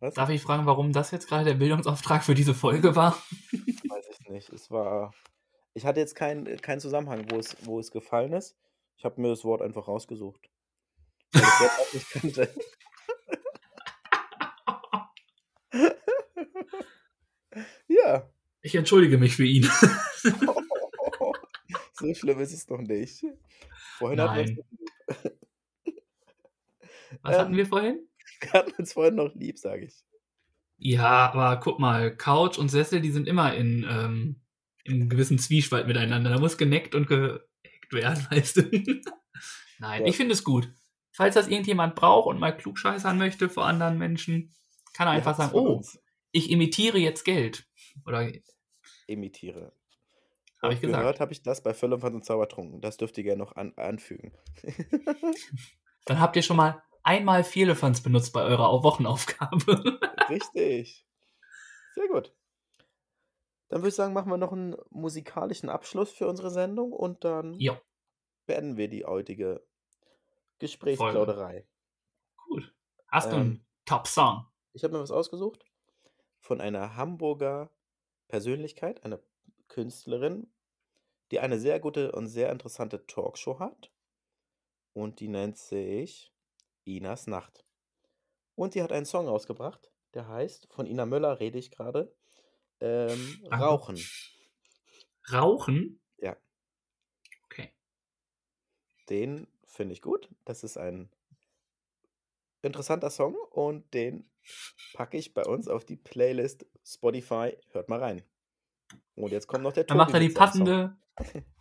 Was? 0.00 0.14
darf 0.14 0.30
ich 0.30 0.40
fragen, 0.40 0.64
warum 0.64 0.92
das 0.92 1.10
jetzt 1.10 1.28
gerade 1.28 1.44
der 1.44 1.54
Bildungsauftrag 1.54 2.24
für 2.24 2.34
diese 2.34 2.54
Folge 2.54 2.96
war? 2.96 3.12
Weiß 3.52 4.08
ich 4.08 4.28
nicht. 4.30 4.48
Es 4.50 4.70
war. 4.70 5.12
Ich 5.74 5.84
hatte 5.84 6.00
jetzt 6.00 6.14
keinen 6.14 6.60
keinen 6.60 6.80
Zusammenhang, 6.80 7.30
wo 7.30 7.36
es, 7.36 7.56
wo 7.66 7.78
es 7.78 7.90
gefallen 7.90 8.32
ist. 8.32 8.56
Ich 8.96 9.04
habe 9.04 9.20
mir 9.20 9.28
das 9.28 9.44
Wort 9.44 9.62
einfach 9.62 9.86
rausgesucht. 9.88 10.50
Weil 11.32 11.42
ich 11.42 11.48
das 11.48 11.60
Wort 11.60 11.72
auch 11.80 11.92
nicht 11.92 12.10
kannte. 12.10 12.54
ja. 17.88 18.30
Ich 18.62 18.74
entschuldige 18.74 19.18
mich 19.18 19.36
für 19.36 19.46
ihn. 19.46 19.68
So 22.00 22.14
schlimm 22.14 22.40
ist 22.40 22.54
es 22.54 22.66
noch 22.68 22.80
nicht. 22.80 23.22
Vorhin 23.98 24.20
hatten 24.22 24.36
wir 24.36 24.44
Nein. 24.46 24.58
Was 27.22 27.38
hatten 27.38 27.52
ähm, 27.52 27.58
wir 27.58 27.66
vorhin? 27.66 28.08
wir 28.40 28.52
hatten 28.52 28.72
uns 28.78 28.94
vorhin 28.94 29.16
noch 29.16 29.34
lieb, 29.34 29.58
sage 29.58 29.84
ich. 29.84 29.94
Ja, 30.78 31.30
aber 31.30 31.60
guck 31.60 31.78
mal, 31.78 32.16
Couch 32.16 32.56
und 32.56 32.70
Sessel, 32.70 33.02
die 33.02 33.10
sind 33.10 33.28
immer 33.28 33.54
in, 33.54 33.86
ähm, 33.86 34.40
in 34.84 34.94
einem 34.94 35.10
gewissen 35.10 35.38
Zwiespalt 35.38 35.86
miteinander. 35.86 36.30
Da 36.30 36.38
muss 36.38 36.56
geneckt 36.56 36.94
und 36.94 37.06
gehackt 37.06 37.44
werden, 37.92 38.26
weißt 38.30 38.56
du? 38.56 38.62
Nein, 39.78 40.02
Ja. 40.02 40.06
ich 40.06 40.16
finde 40.16 40.32
es 40.32 40.42
gut. 40.42 40.72
Falls 41.12 41.34
das 41.34 41.48
irgendjemand 41.48 41.96
braucht 41.96 42.28
und 42.28 42.40
mal 42.40 42.56
klugscheißern 42.56 43.18
möchte 43.18 43.50
vor 43.50 43.66
anderen 43.66 43.98
Menschen, 43.98 44.54
kann 44.94 45.06
er 45.06 45.12
Ihr 45.12 45.16
einfach 45.18 45.36
sagen, 45.36 45.52
oh, 45.52 45.84
ich 46.32 46.50
imitiere 46.50 46.98
jetzt 46.98 47.24
Geld. 47.24 47.66
Oder 48.06 48.18
habe 48.24 48.42
Imitiere. 49.06 49.72
ich 50.62 50.62
Und 50.62 50.80
gesagt. 50.80 51.00
gehört 51.00 51.20
habe 51.20 51.32
ich 51.32 51.42
das 51.42 51.62
bei 51.62 51.74
Völlerpfand 51.74 52.14
und 52.14 52.24
Zaubertrunken. 52.24 52.80
Das 52.80 52.96
dürft 52.96 53.16
ihr 53.18 53.24
gerne 53.24 53.38
noch 53.42 53.56
an, 53.56 53.72
anfügen. 53.76 54.32
Dann 56.06 56.20
habt 56.20 56.36
ihr 56.36 56.42
schon 56.42 56.56
mal 56.56 56.82
einmal 57.02 57.44
Vierlefanz 57.44 58.02
benutzt 58.02 58.32
bei 58.32 58.42
eurer 58.42 58.82
Wochenaufgabe. 58.82 60.00
Richtig. 60.28 61.06
Sehr 61.94 62.08
gut. 62.08 62.34
Dann 63.68 63.80
würde 63.80 63.88
ich 63.88 63.94
sagen, 63.94 64.12
machen 64.14 64.30
wir 64.30 64.36
noch 64.36 64.52
einen 64.52 64.76
musikalischen 64.90 65.68
Abschluss 65.68 66.10
für 66.10 66.26
unsere 66.26 66.50
Sendung 66.50 66.92
und 66.92 67.24
dann 67.24 67.54
ja, 67.54 67.80
beenden 68.46 68.76
wir 68.76 68.88
die 68.88 69.04
heutige 69.04 69.64
Gesprächsplauderei. 70.58 71.66
gut. 72.36 72.74
Hast 73.08 73.30
du 73.30 73.36
Ähm, 73.36 73.40
einen 73.40 73.66
Top-Song? 73.84 74.46
Ich 74.72 74.82
habe 74.84 74.94
mir 74.94 75.00
was 75.00 75.10
ausgesucht 75.10 75.64
von 76.40 76.60
einer 76.60 76.96
Hamburger 76.96 77.70
Persönlichkeit, 78.30 79.04
einer 79.04 79.20
Künstlerin, 79.68 80.52
die 81.30 81.40
eine 81.40 81.58
sehr 81.58 81.80
gute 81.80 82.12
und 82.12 82.28
sehr 82.28 82.50
interessante 82.50 83.06
Talkshow 83.06 83.58
hat. 83.58 83.92
Und 84.92 85.20
die 85.20 85.28
nennt 85.28 85.58
sich 85.58 86.32
Inas 86.84 87.26
Nacht. 87.26 87.64
Und 88.54 88.74
die 88.74 88.82
hat 88.82 88.92
einen 88.92 89.06
Song 89.06 89.28
rausgebracht, 89.28 89.92
der 90.14 90.28
heißt, 90.28 90.68
von 90.72 90.86
Ina 90.86 91.06
Möller 91.06 91.40
rede 91.40 91.58
ich 91.58 91.70
gerade, 91.70 92.14
ähm. 92.80 93.46
Rauchen. 93.52 93.98
Rauchen? 95.30 96.00
Ja. 96.18 96.36
Okay. 97.44 97.72
Den 99.08 99.46
finde 99.64 99.92
ich 99.92 100.02
gut. 100.02 100.28
Das 100.44 100.64
ist 100.64 100.78
ein 100.78 101.10
interessanter 102.62 103.10
Song 103.10 103.34
und 103.50 103.92
den 103.94 104.30
packe 104.94 105.16
ich 105.16 105.34
bei 105.34 105.44
uns 105.44 105.68
auf 105.68 105.84
die 105.84 105.96
Playlist 105.96 106.66
Spotify. 106.84 107.56
Hört 107.72 107.88
mal 107.88 108.00
rein. 108.00 108.22
Und 109.14 109.32
jetzt 109.32 109.46
kommt 109.46 109.62
noch 109.62 109.72
der 109.72 109.84
Dann 109.84 109.96
macht 109.96 110.14
er 110.14 110.20
die 110.20 110.30
passende, 110.30 110.96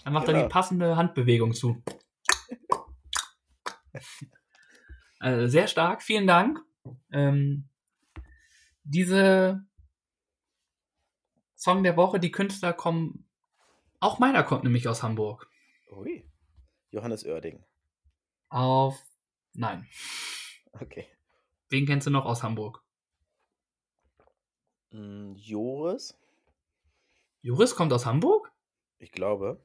dann 0.03 0.13
macht 0.13 0.27
er 0.27 0.33
Genau. 0.33 0.47
die 0.47 0.51
passende 0.51 0.95
Handbewegung 0.95 1.53
zu. 1.53 1.81
Also 5.21 5.47
sehr 5.47 5.67
stark, 5.67 6.01
vielen 6.01 6.27
Dank. 6.27 6.59
Ähm, 7.11 7.67
diese 8.83 9.65
Song 11.57 11.83
der 11.83 11.97
Woche, 11.97 12.21
die 12.21 12.31
Künstler 12.31 12.71
kommen, 12.71 13.27
auch 13.99 14.19
meiner 14.19 14.43
kommt 14.43 14.63
nämlich 14.63 14.87
aus 14.87 15.03
Hamburg. 15.03 15.49
Ui. 15.91 16.25
Johannes 16.91 17.25
Oerding. 17.25 17.65
Auf, 18.47 19.03
nein, 19.53 19.89
Okay. 20.81 21.07
wen 21.69 21.85
kennst 21.85 22.07
du 22.07 22.11
noch 22.11 22.25
aus 22.25 22.43
Hamburg? 22.43 22.83
Mm, 24.91 25.33
Joris, 25.35 26.17
Juris 27.41 27.75
kommt 27.75 27.93
aus 27.93 28.05
Hamburg? 28.05 28.51
ich 28.99 29.11
glaube. 29.11 29.63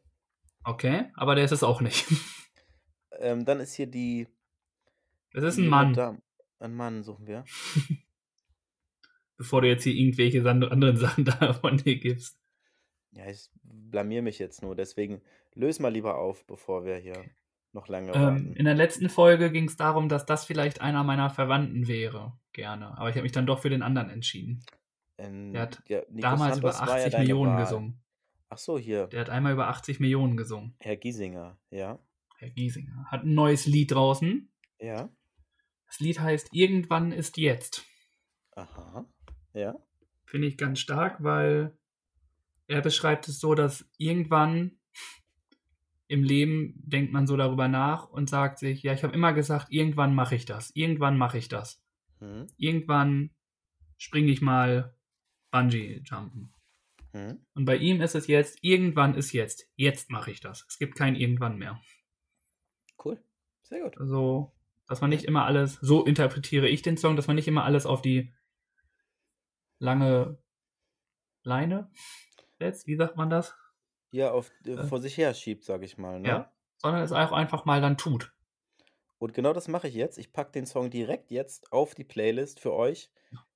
Okay, 0.64 1.10
aber 1.14 1.34
der 1.34 1.44
ist 1.44 1.52
es 1.52 1.62
auch 1.62 1.80
nicht. 1.80 2.06
Ähm, 3.20 3.44
dann 3.44 3.60
ist 3.60 3.74
hier 3.74 3.86
die. 3.86 4.26
Das 5.30 5.44
ist 5.44 5.56
ein 5.56 5.68
Mann. 5.68 6.20
Ein 6.58 6.74
Mann 6.74 7.04
suchen 7.04 7.28
wir. 7.28 7.44
bevor 9.36 9.62
du 9.62 9.68
jetzt 9.68 9.84
hier 9.84 9.94
irgendwelche 9.94 10.48
anderen 10.48 10.96
Sachen 10.96 11.24
da 11.24 11.52
von 11.52 11.76
dir 11.76 11.96
gibst. 11.98 12.38
Ja, 13.12 13.28
ich 13.28 13.50
blamier 13.62 14.22
mich 14.22 14.38
jetzt 14.38 14.62
nur. 14.62 14.74
Deswegen 14.74 15.22
löse 15.54 15.82
mal 15.82 15.92
lieber 15.92 16.18
auf, 16.18 16.44
bevor 16.46 16.84
wir 16.84 16.96
hier 16.96 17.24
noch 17.74 17.88
lange 17.88 18.12
Ähm, 18.12 18.54
in 18.54 18.64
der 18.64 18.74
letzten 18.74 19.08
Folge 19.08 19.50
ging 19.50 19.66
es 19.66 19.76
darum, 19.76 20.08
dass 20.08 20.26
das 20.26 20.44
vielleicht 20.44 20.80
einer 20.80 21.04
meiner 21.04 21.30
Verwandten 21.30 21.86
wäre. 21.88 22.32
Gerne. 22.52 22.96
Aber 22.96 23.08
ich 23.08 23.16
habe 23.16 23.24
mich 23.24 23.32
dann 23.32 23.46
doch 23.46 23.60
für 23.60 23.70
den 23.70 23.82
anderen 23.82 24.10
entschieden. 24.10 24.64
Ähm, 25.18 25.52
der 25.52 25.62
hat 25.62 25.82
ja, 25.88 26.02
Damals 26.08 26.58
über 26.58 26.72
Santos 26.72 26.94
ja 26.94 27.02
80 27.02 27.12
deine 27.12 27.24
Millionen 27.24 27.52
Wahl. 27.52 27.62
gesungen. 27.62 28.00
Ach 28.48 28.58
so, 28.58 28.78
hier. 28.78 29.08
Der 29.08 29.20
hat 29.20 29.30
einmal 29.30 29.52
über 29.52 29.68
80 29.68 30.00
Millionen 30.00 30.36
gesungen. 30.36 30.76
Herr 30.78 30.96
Giesinger, 30.96 31.58
ja. 31.70 31.98
Herr 32.38 32.50
Giesinger. 32.50 33.06
Hat 33.06 33.24
ein 33.24 33.34
neues 33.34 33.66
Lied 33.66 33.92
draußen. 33.92 34.48
Ja. 34.80 35.08
Das 35.86 36.00
Lied 36.00 36.20
heißt 36.20 36.48
Irgendwann 36.52 37.12
ist 37.12 37.36
jetzt. 37.36 37.84
Aha. 38.52 39.04
Ja. 39.52 39.74
Finde 40.24 40.46
ich 40.46 40.56
ganz 40.56 40.78
stark, 40.78 41.22
weil 41.22 41.76
er 42.66 42.80
beschreibt 42.80 43.28
es 43.28 43.40
so, 43.40 43.54
dass 43.54 43.88
irgendwann 43.98 44.78
im 46.06 46.22
Leben 46.22 46.74
denkt 46.76 47.12
man 47.12 47.26
so 47.26 47.36
darüber 47.36 47.68
nach 47.68 48.08
und 48.08 48.28
sagt 48.28 48.58
sich, 48.58 48.82
ja, 48.82 48.92
ich 48.92 49.02
habe 49.02 49.14
immer 49.14 49.32
gesagt, 49.32 49.68
irgendwann 49.70 50.14
mache 50.14 50.34
ich 50.34 50.44
das. 50.44 50.70
Irgendwann 50.74 51.16
mache 51.16 51.38
ich 51.38 51.48
das. 51.48 51.82
Hm. 52.20 52.46
Irgendwann 52.56 53.30
springe 53.96 54.30
ich 54.30 54.42
mal 54.42 54.94
Bungee-Jumpen. 55.50 56.52
Hm. 57.12 57.46
Und 57.54 57.64
bei 57.64 57.76
ihm 57.76 58.00
ist 58.00 58.14
es 58.14 58.26
jetzt, 58.26 58.58
irgendwann 58.62 59.14
ist 59.14 59.32
jetzt. 59.32 59.68
Jetzt 59.76 60.10
mache 60.10 60.30
ich 60.30 60.40
das. 60.40 60.66
Es 60.68 60.78
gibt 60.78 60.96
kein 60.96 61.16
irgendwann 61.16 61.56
mehr. 61.56 61.80
Cool. 63.02 63.22
Sehr 63.62 63.80
gut. 63.82 63.98
Also, 63.98 64.52
dass 64.86 65.00
man 65.00 65.10
nicht 65.10 65.24
immer 65.24 65.46
alles, 65.46 65.74
so 65.80 66.04
interpretiere 66.04 66.68
ich 66.68 66.82
den 66.82 66.96
Song, 66.96 67.16
dass 67.16 67.28
man 67.28 67.36
nicht 67.36 67.48
immer 67.48 67.64
alles 67.64 67.86
auf 67.86 68.02
die 68.02 68.32
lange 69.78 70.38
Leine 71.42 71.90
setzt, 72.58 72.86
wie 72.86 72.96
sagt 72.96 73.16
man 73.16 73.30
das? 73.30 73.54
Ja, 74.14 74.30
auf, 74.30 74.52
äh, 74.64 74.70
Äh. 74.70 74.84
vor 74.86 75.00
sich 75.00 75.16
her 75.18 75.34
schiebt, 75.34 75.64
sag 75.64 75.82
ich 75.82 75.98
mal. 75.98 76.20
Ne? 76.20 76.28
Ja. 76.28 76.52
Sondern 76.76 77.02
es 77.02 77.10
auch 77.10 77.32
einfach 77.32 77.64
mal 77.64 77.80
dann 77.80 77.96
tut. 77.98 78.32
Und 79.18 79.34
genau 79.34 79.52
das 79.52 79.66
mache 79.66 79.88
ich 79.88 79.94
jetzt. 79.94 80.18
Ich 80.18 80.32
packe 80.32 80.52
den 80.52 80.66
Song 80.66 80.88
direkt 80.90 81.32
jetzt 81.32 81.72
auf 81.72 81.94
die 81.96 82.04
Playlist 82.04 82.60
für 82.60 82.72
euch. 82.74 83.10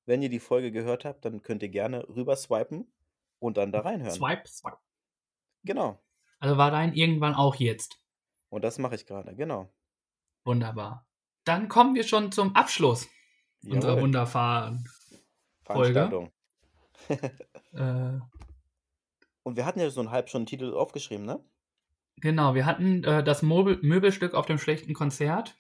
Wenn 0.05 0.21
ihr 0.21 0.31
die 0.31 0.41
Folge 0.41 0.73
gehört 0.73 1.05
habt, 1.05 1.25
dann 1.25 1.43
könnt 1.43 1.63
ihr 1.63 1.69
gerne 1.69 2.09
rüber 2.09 2.35
swipen 2.35 2.91
und 3.39 3.57
dann 3.57 3.71
da 3.71 3.81
reinhören. 3.81 4.11
Swipe, 4.13 4.49
swipe. 4.49 4.79
Genau. 5.63 6.03
Also 6.41 6.57
war 6.57 6.71
dein 6.73 6.93
irgendwann 6.95 7.35
auch 7.35 7.55
jetzt. 7.57 8.01
Und 8.49 8.65
das 8.65 8.79
mache 8.79 8.95
ich 8.97 9.07
gerade, 9.07 9.37
genau. 9.37 9.69
Wunderbar. 10.45 11.07
Dann 11.45 11.69
kommen 11.69 11.95
wir 11.95 12.03
schon 12.05 12.33
zum 12.33 12.57
Abschluss 12.57 13.07
unserer 13.65 13.91
Jawohl. 13.93 14.03
wunderbaren 14.05 14.89
Folge. 15.65 16.33
Äh, 17.75 18.19
Und 19.49 19.57
wir 19.57 19.67
hatten 19.67 19.81
ja 19.81 19.91
so 19.91 20.01
einen 20.01 20.11
Halbstunden-Titel 20.11 20.75
aufgeschrieben, 20.75 21.27
ne? 21.27 21.45
Genau, 22.17 22.55
wir 22.55 22.67
hatten 22.67 23.03
äh, 23.05 23.23
das 23.25 23.43
Möbel 23.43 23.79
Möbelstück 23.83 24.35
auf 24.35 24.47
dem 24.47 24.59
schlechten 24.59 24.93
Konzert. 24.95 25.57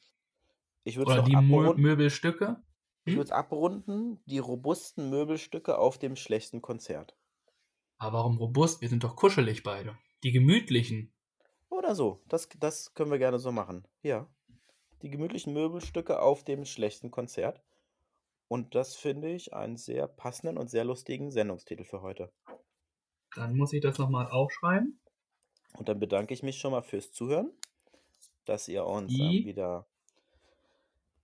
Ich 0.84 0.96
würde 0.96 1.12
Oder 1.12 1.22
es 1.22 1.24
die 1.24 1.36
Mö 1.36 1.70
abrunden. 1.70 1.82
Möbelstücke. 1.82 2.62
Ich 3.04 3.14
Hm? 3.14 3.18
würde 3.18 3.24
es 3.28 3.32
abrunden, 3.32 4.22
die 4.26 4.38
robusten 4.38 5.10
Möbelstücke 5.10 5.78
auf 5.78 5.98
dem 5.98 6.16
schlechten 6.16 6.62
Konzert. 6.62 7.16
Aber 7.98 8.18
warum 8.18 8.38
robust? 8.38 8.80
Wir 8.80 8.88
sind 8.88 9.04
doch 9.04 9.14
kuschelig 9.14 9.62
beide. 9.62 9.96
Die 10.24 10.32
gemütlichen. 10.32 11.12
Oder 11.70 11.94
so. 11.94 12.22
Das, 12.28 12.48
das 12.58 12.92
können 12.94 13.10
wir 13.10 13.18
gerne 13.18 13.38
so 13.38 13.52
machen. 13.52 13.86
Ja. 14.02 14.26
Die 15.02 15.10
gemütlichen 15.10 15.52
Möbelstücke 15.54 16.20
auf 16.20 16.44
dem 16.44 16.64
schlechten 16.66 17.10
Konzert. 17.10 17.62
Und 18.48 18.74
das 18.74 18.96
finde 18.96 19.30
ich 19.30 19.54
einen 19.54 19.76
sehr 19.76 20.08
passenden 20.08 20.58
und 20.58 20.68
sehr 20.70 20.84
lustigen 20.84 21.30
Sendungstitel 21.30 21.84
für 21.84 22.02
heute. 22.02 22.32
Dann 23.34 23.56
muss 23.56 23.72
ich 23.72 23.80
das 23.82 23.98
nochmal 23.98 24.30
aufschreiben. 24.30 24.98
Und 25.76 25.88
dann 25.88 26.00
bedanke 26.00 26.34
ich 26.34 26.42
mich 26.42 26.58
schon 26.58 26.72
mal 26.72 26.82
fürs 26.82 27.12
Zuhören, 27.12 27.52
dass 28.46 28.68
ihr 28.68 28.84
uns 28.86 29.12
Die- 29.12 29.44
wieder 29.44 29.86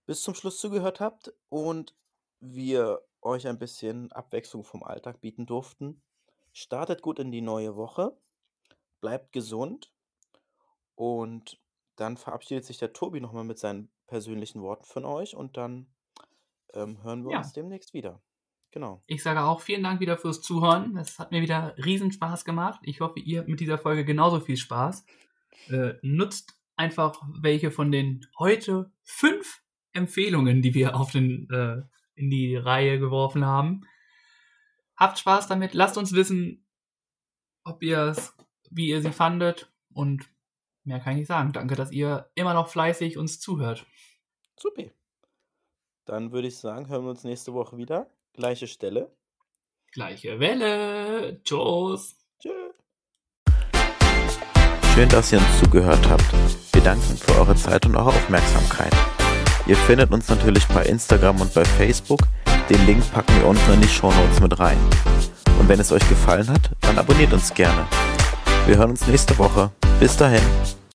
bis 0.06 0.22
zum 0.22 0.34
Schluss 0.34 0.60
zugehört 0.60 1.00
habt 1.00 1.32
und 1.48 1.94
wir 2.40 3.00
euch 3.22 3.46
ein 3.48 3.58
bisschen 3.58 4.12
Abwechslung 4.12 4.64
vom 4.64 4.82
Alltag 4.82 5.20
bieten 5.22 5.46
durften. 5.46 6.02
Startet 6.52 7.00
gut 7.00 7.18
in 7.18 7.32
die 7.32 7.40
neue 7.40 7.74
Woche, 7.76 8.14
bleibt 9.00 9.32
gesund 9.32 9.90
und 10.94 11.58
dann 11.96 12.16
verabschiedet 12.18 12.64
sich 12.66 12.76
der 12.78 12.92
Tobi 12.92 13.20
nochmal 13.20 13.44
mit 13.44 13.58
seinen 13.58 13.90
persönlichen 14.06 14.60
Worten 14.60 14.84
von 14.84 15.04
euch 15.06 15.34
und 15.34 15.56
dann 15.56 15.86
ähm, 16.74 17.02
hören 17.02 17.24
wir 17.24 17.32
Ja. 17.32 17.38
uns 17.38 17.52
demnächst 17.54 17.94
wieder. 17.94 18.20
Genau. 18.74 19.04
Ich 19.06 19.22
sage 19.22 19.44
auch 19.44 19.60
vielen 19.60 19.84
Dank 19.84 20.00
wieder 20.00 20.18
fürs 20.18 20.42
Zuhören. 20.42 20.96
Es 20.96 21.20
hat 21.20 21.30
mir 21.30 21.40
wieder 21.40 21.76
riesen 21.78 22.10
Spaß 22.10 22.44
gemacht. 22.44 22.80
Ich 22.82 23.00
hoffe, 23.00 23.20
ihr 23.20 23.44
mit 23.46 23.60
dieser 23.60 23.78
Folge 23.78 24.04
genauso 24.04 24.40
viel 24.40 24.56
Spaß. 24.56 25.06
Äh, 25.68 25.94
nutzt 26.02 26.58
einfach 26.74 27.22
welche 27.40 27.70
von 27.70 27.92
den 27.92 28.26
heute 28.36 28.90
fünf 29.04 29.62
Empfehlungen, 29.92 30.60
die 30.60 30.74
wir 30.74 30.96
auf 30.96 31.12
den, 31.12 31.48
äh, 31.50 31.82
in 32.16 32.30
die 32.30 32.56
Reihe 32.56 32.98
geworfen 32.98 33.44
haben. 33.44 33.82
Habt 34.96 35.20
Spaß 35.20 35.46
damit. 35.46 35.72
Lasst 35.72 35.96
uns 35.96 36.12
wissen, 36.12 36.66
ob 37.62 37.80
ihr 37.80 38.00
es, 38.00 38.36
wie 38.72 38.88
ihr 38.88 39.00
sie 39.02 39.12
fandet. 39.12 39.72
Und 39.92 40.28
mehr 40.82 40.98
kann 40.98 41.12
ich 41.12 41.18
nicht 41.18 41.28
sagen. 41.28 41.52
Danke, 41.52 41.76
dass 41.76 41.92
ihr 41.92 42.28
immer 42.34 42.54
noch 42.54 42.66
fleißig 42.66 43.18
uns 43.18 43.38
zuhört. 43.38 43.86
Super. 44.56 44.90
Dann 46.06 46.32
würde 46.32 46.48
ich 46.48 46.58
sagen, 46.58 46.88
hören 46.88 47.04
wir 47.04 47.10
uns 47.10 47.22
nächste 47.22 47.54
Woche 47.54 47.76
wieder. 47.76 48.10
Gleiche 48.34 48.66
Stelle. 48.66 49.12
Gleiche 49.92 50.40
Welle. 50.40 51.40
Tschüss. 51.44 52.16
Tschö. 52.40 52.50
Schön, 54.92 55.08
dass 55.08 55.32
ihr 55.32 55.38
uns 55.38 55.60
zugehört 55.60 56.08
habt. 56.08 56.24
Wir 56.72 56.82
danken 56.82 57.16
für 57.16 57.38
eure 57.38 57.54
Zeit 57.54 57.86
und 57.86 57.94
eure 57.94 58.08
Aufmerksamkeit. 58.08 58.92
Ihr 59.68 59.76
findet 59.76 60.10
uns 60.10 60.28
natürlich 60.28 60.66
bei 60.66 60.84
Instagram 60.84 61.40
und 61.40 61.54
bei 61.54 61.64
Facebook. 61.64 62.20
Den 62.68 62.84
Link 62.86 63.08
packen 63.12 63.36
wir 63.36 63.46
unten 63.46 63.72
in 63.72 63.80
die 63.80 63.88
Shownotes 63.88 64.40
mit 64.40 64.58
rein. 64.58 64.78
Und 65.60 65.68
wenn 65.68 65.78
es 65.78 65.92
euch 65.92 66.06
gefallen 66.08 66.48
hat, 66.48 66.70
dann 66.80 66.98
abonniert 66.98 67.32
uns 67.32 67.54
gerne. 67.54 67.86
Wir 68.66 68.78
hören 68.78 68.90
uns 68.90 69.06
nächste 69.06 69.38
Woche. 69.38 69.70
Bis 70.00 70.16
dahin. 70.16 70.42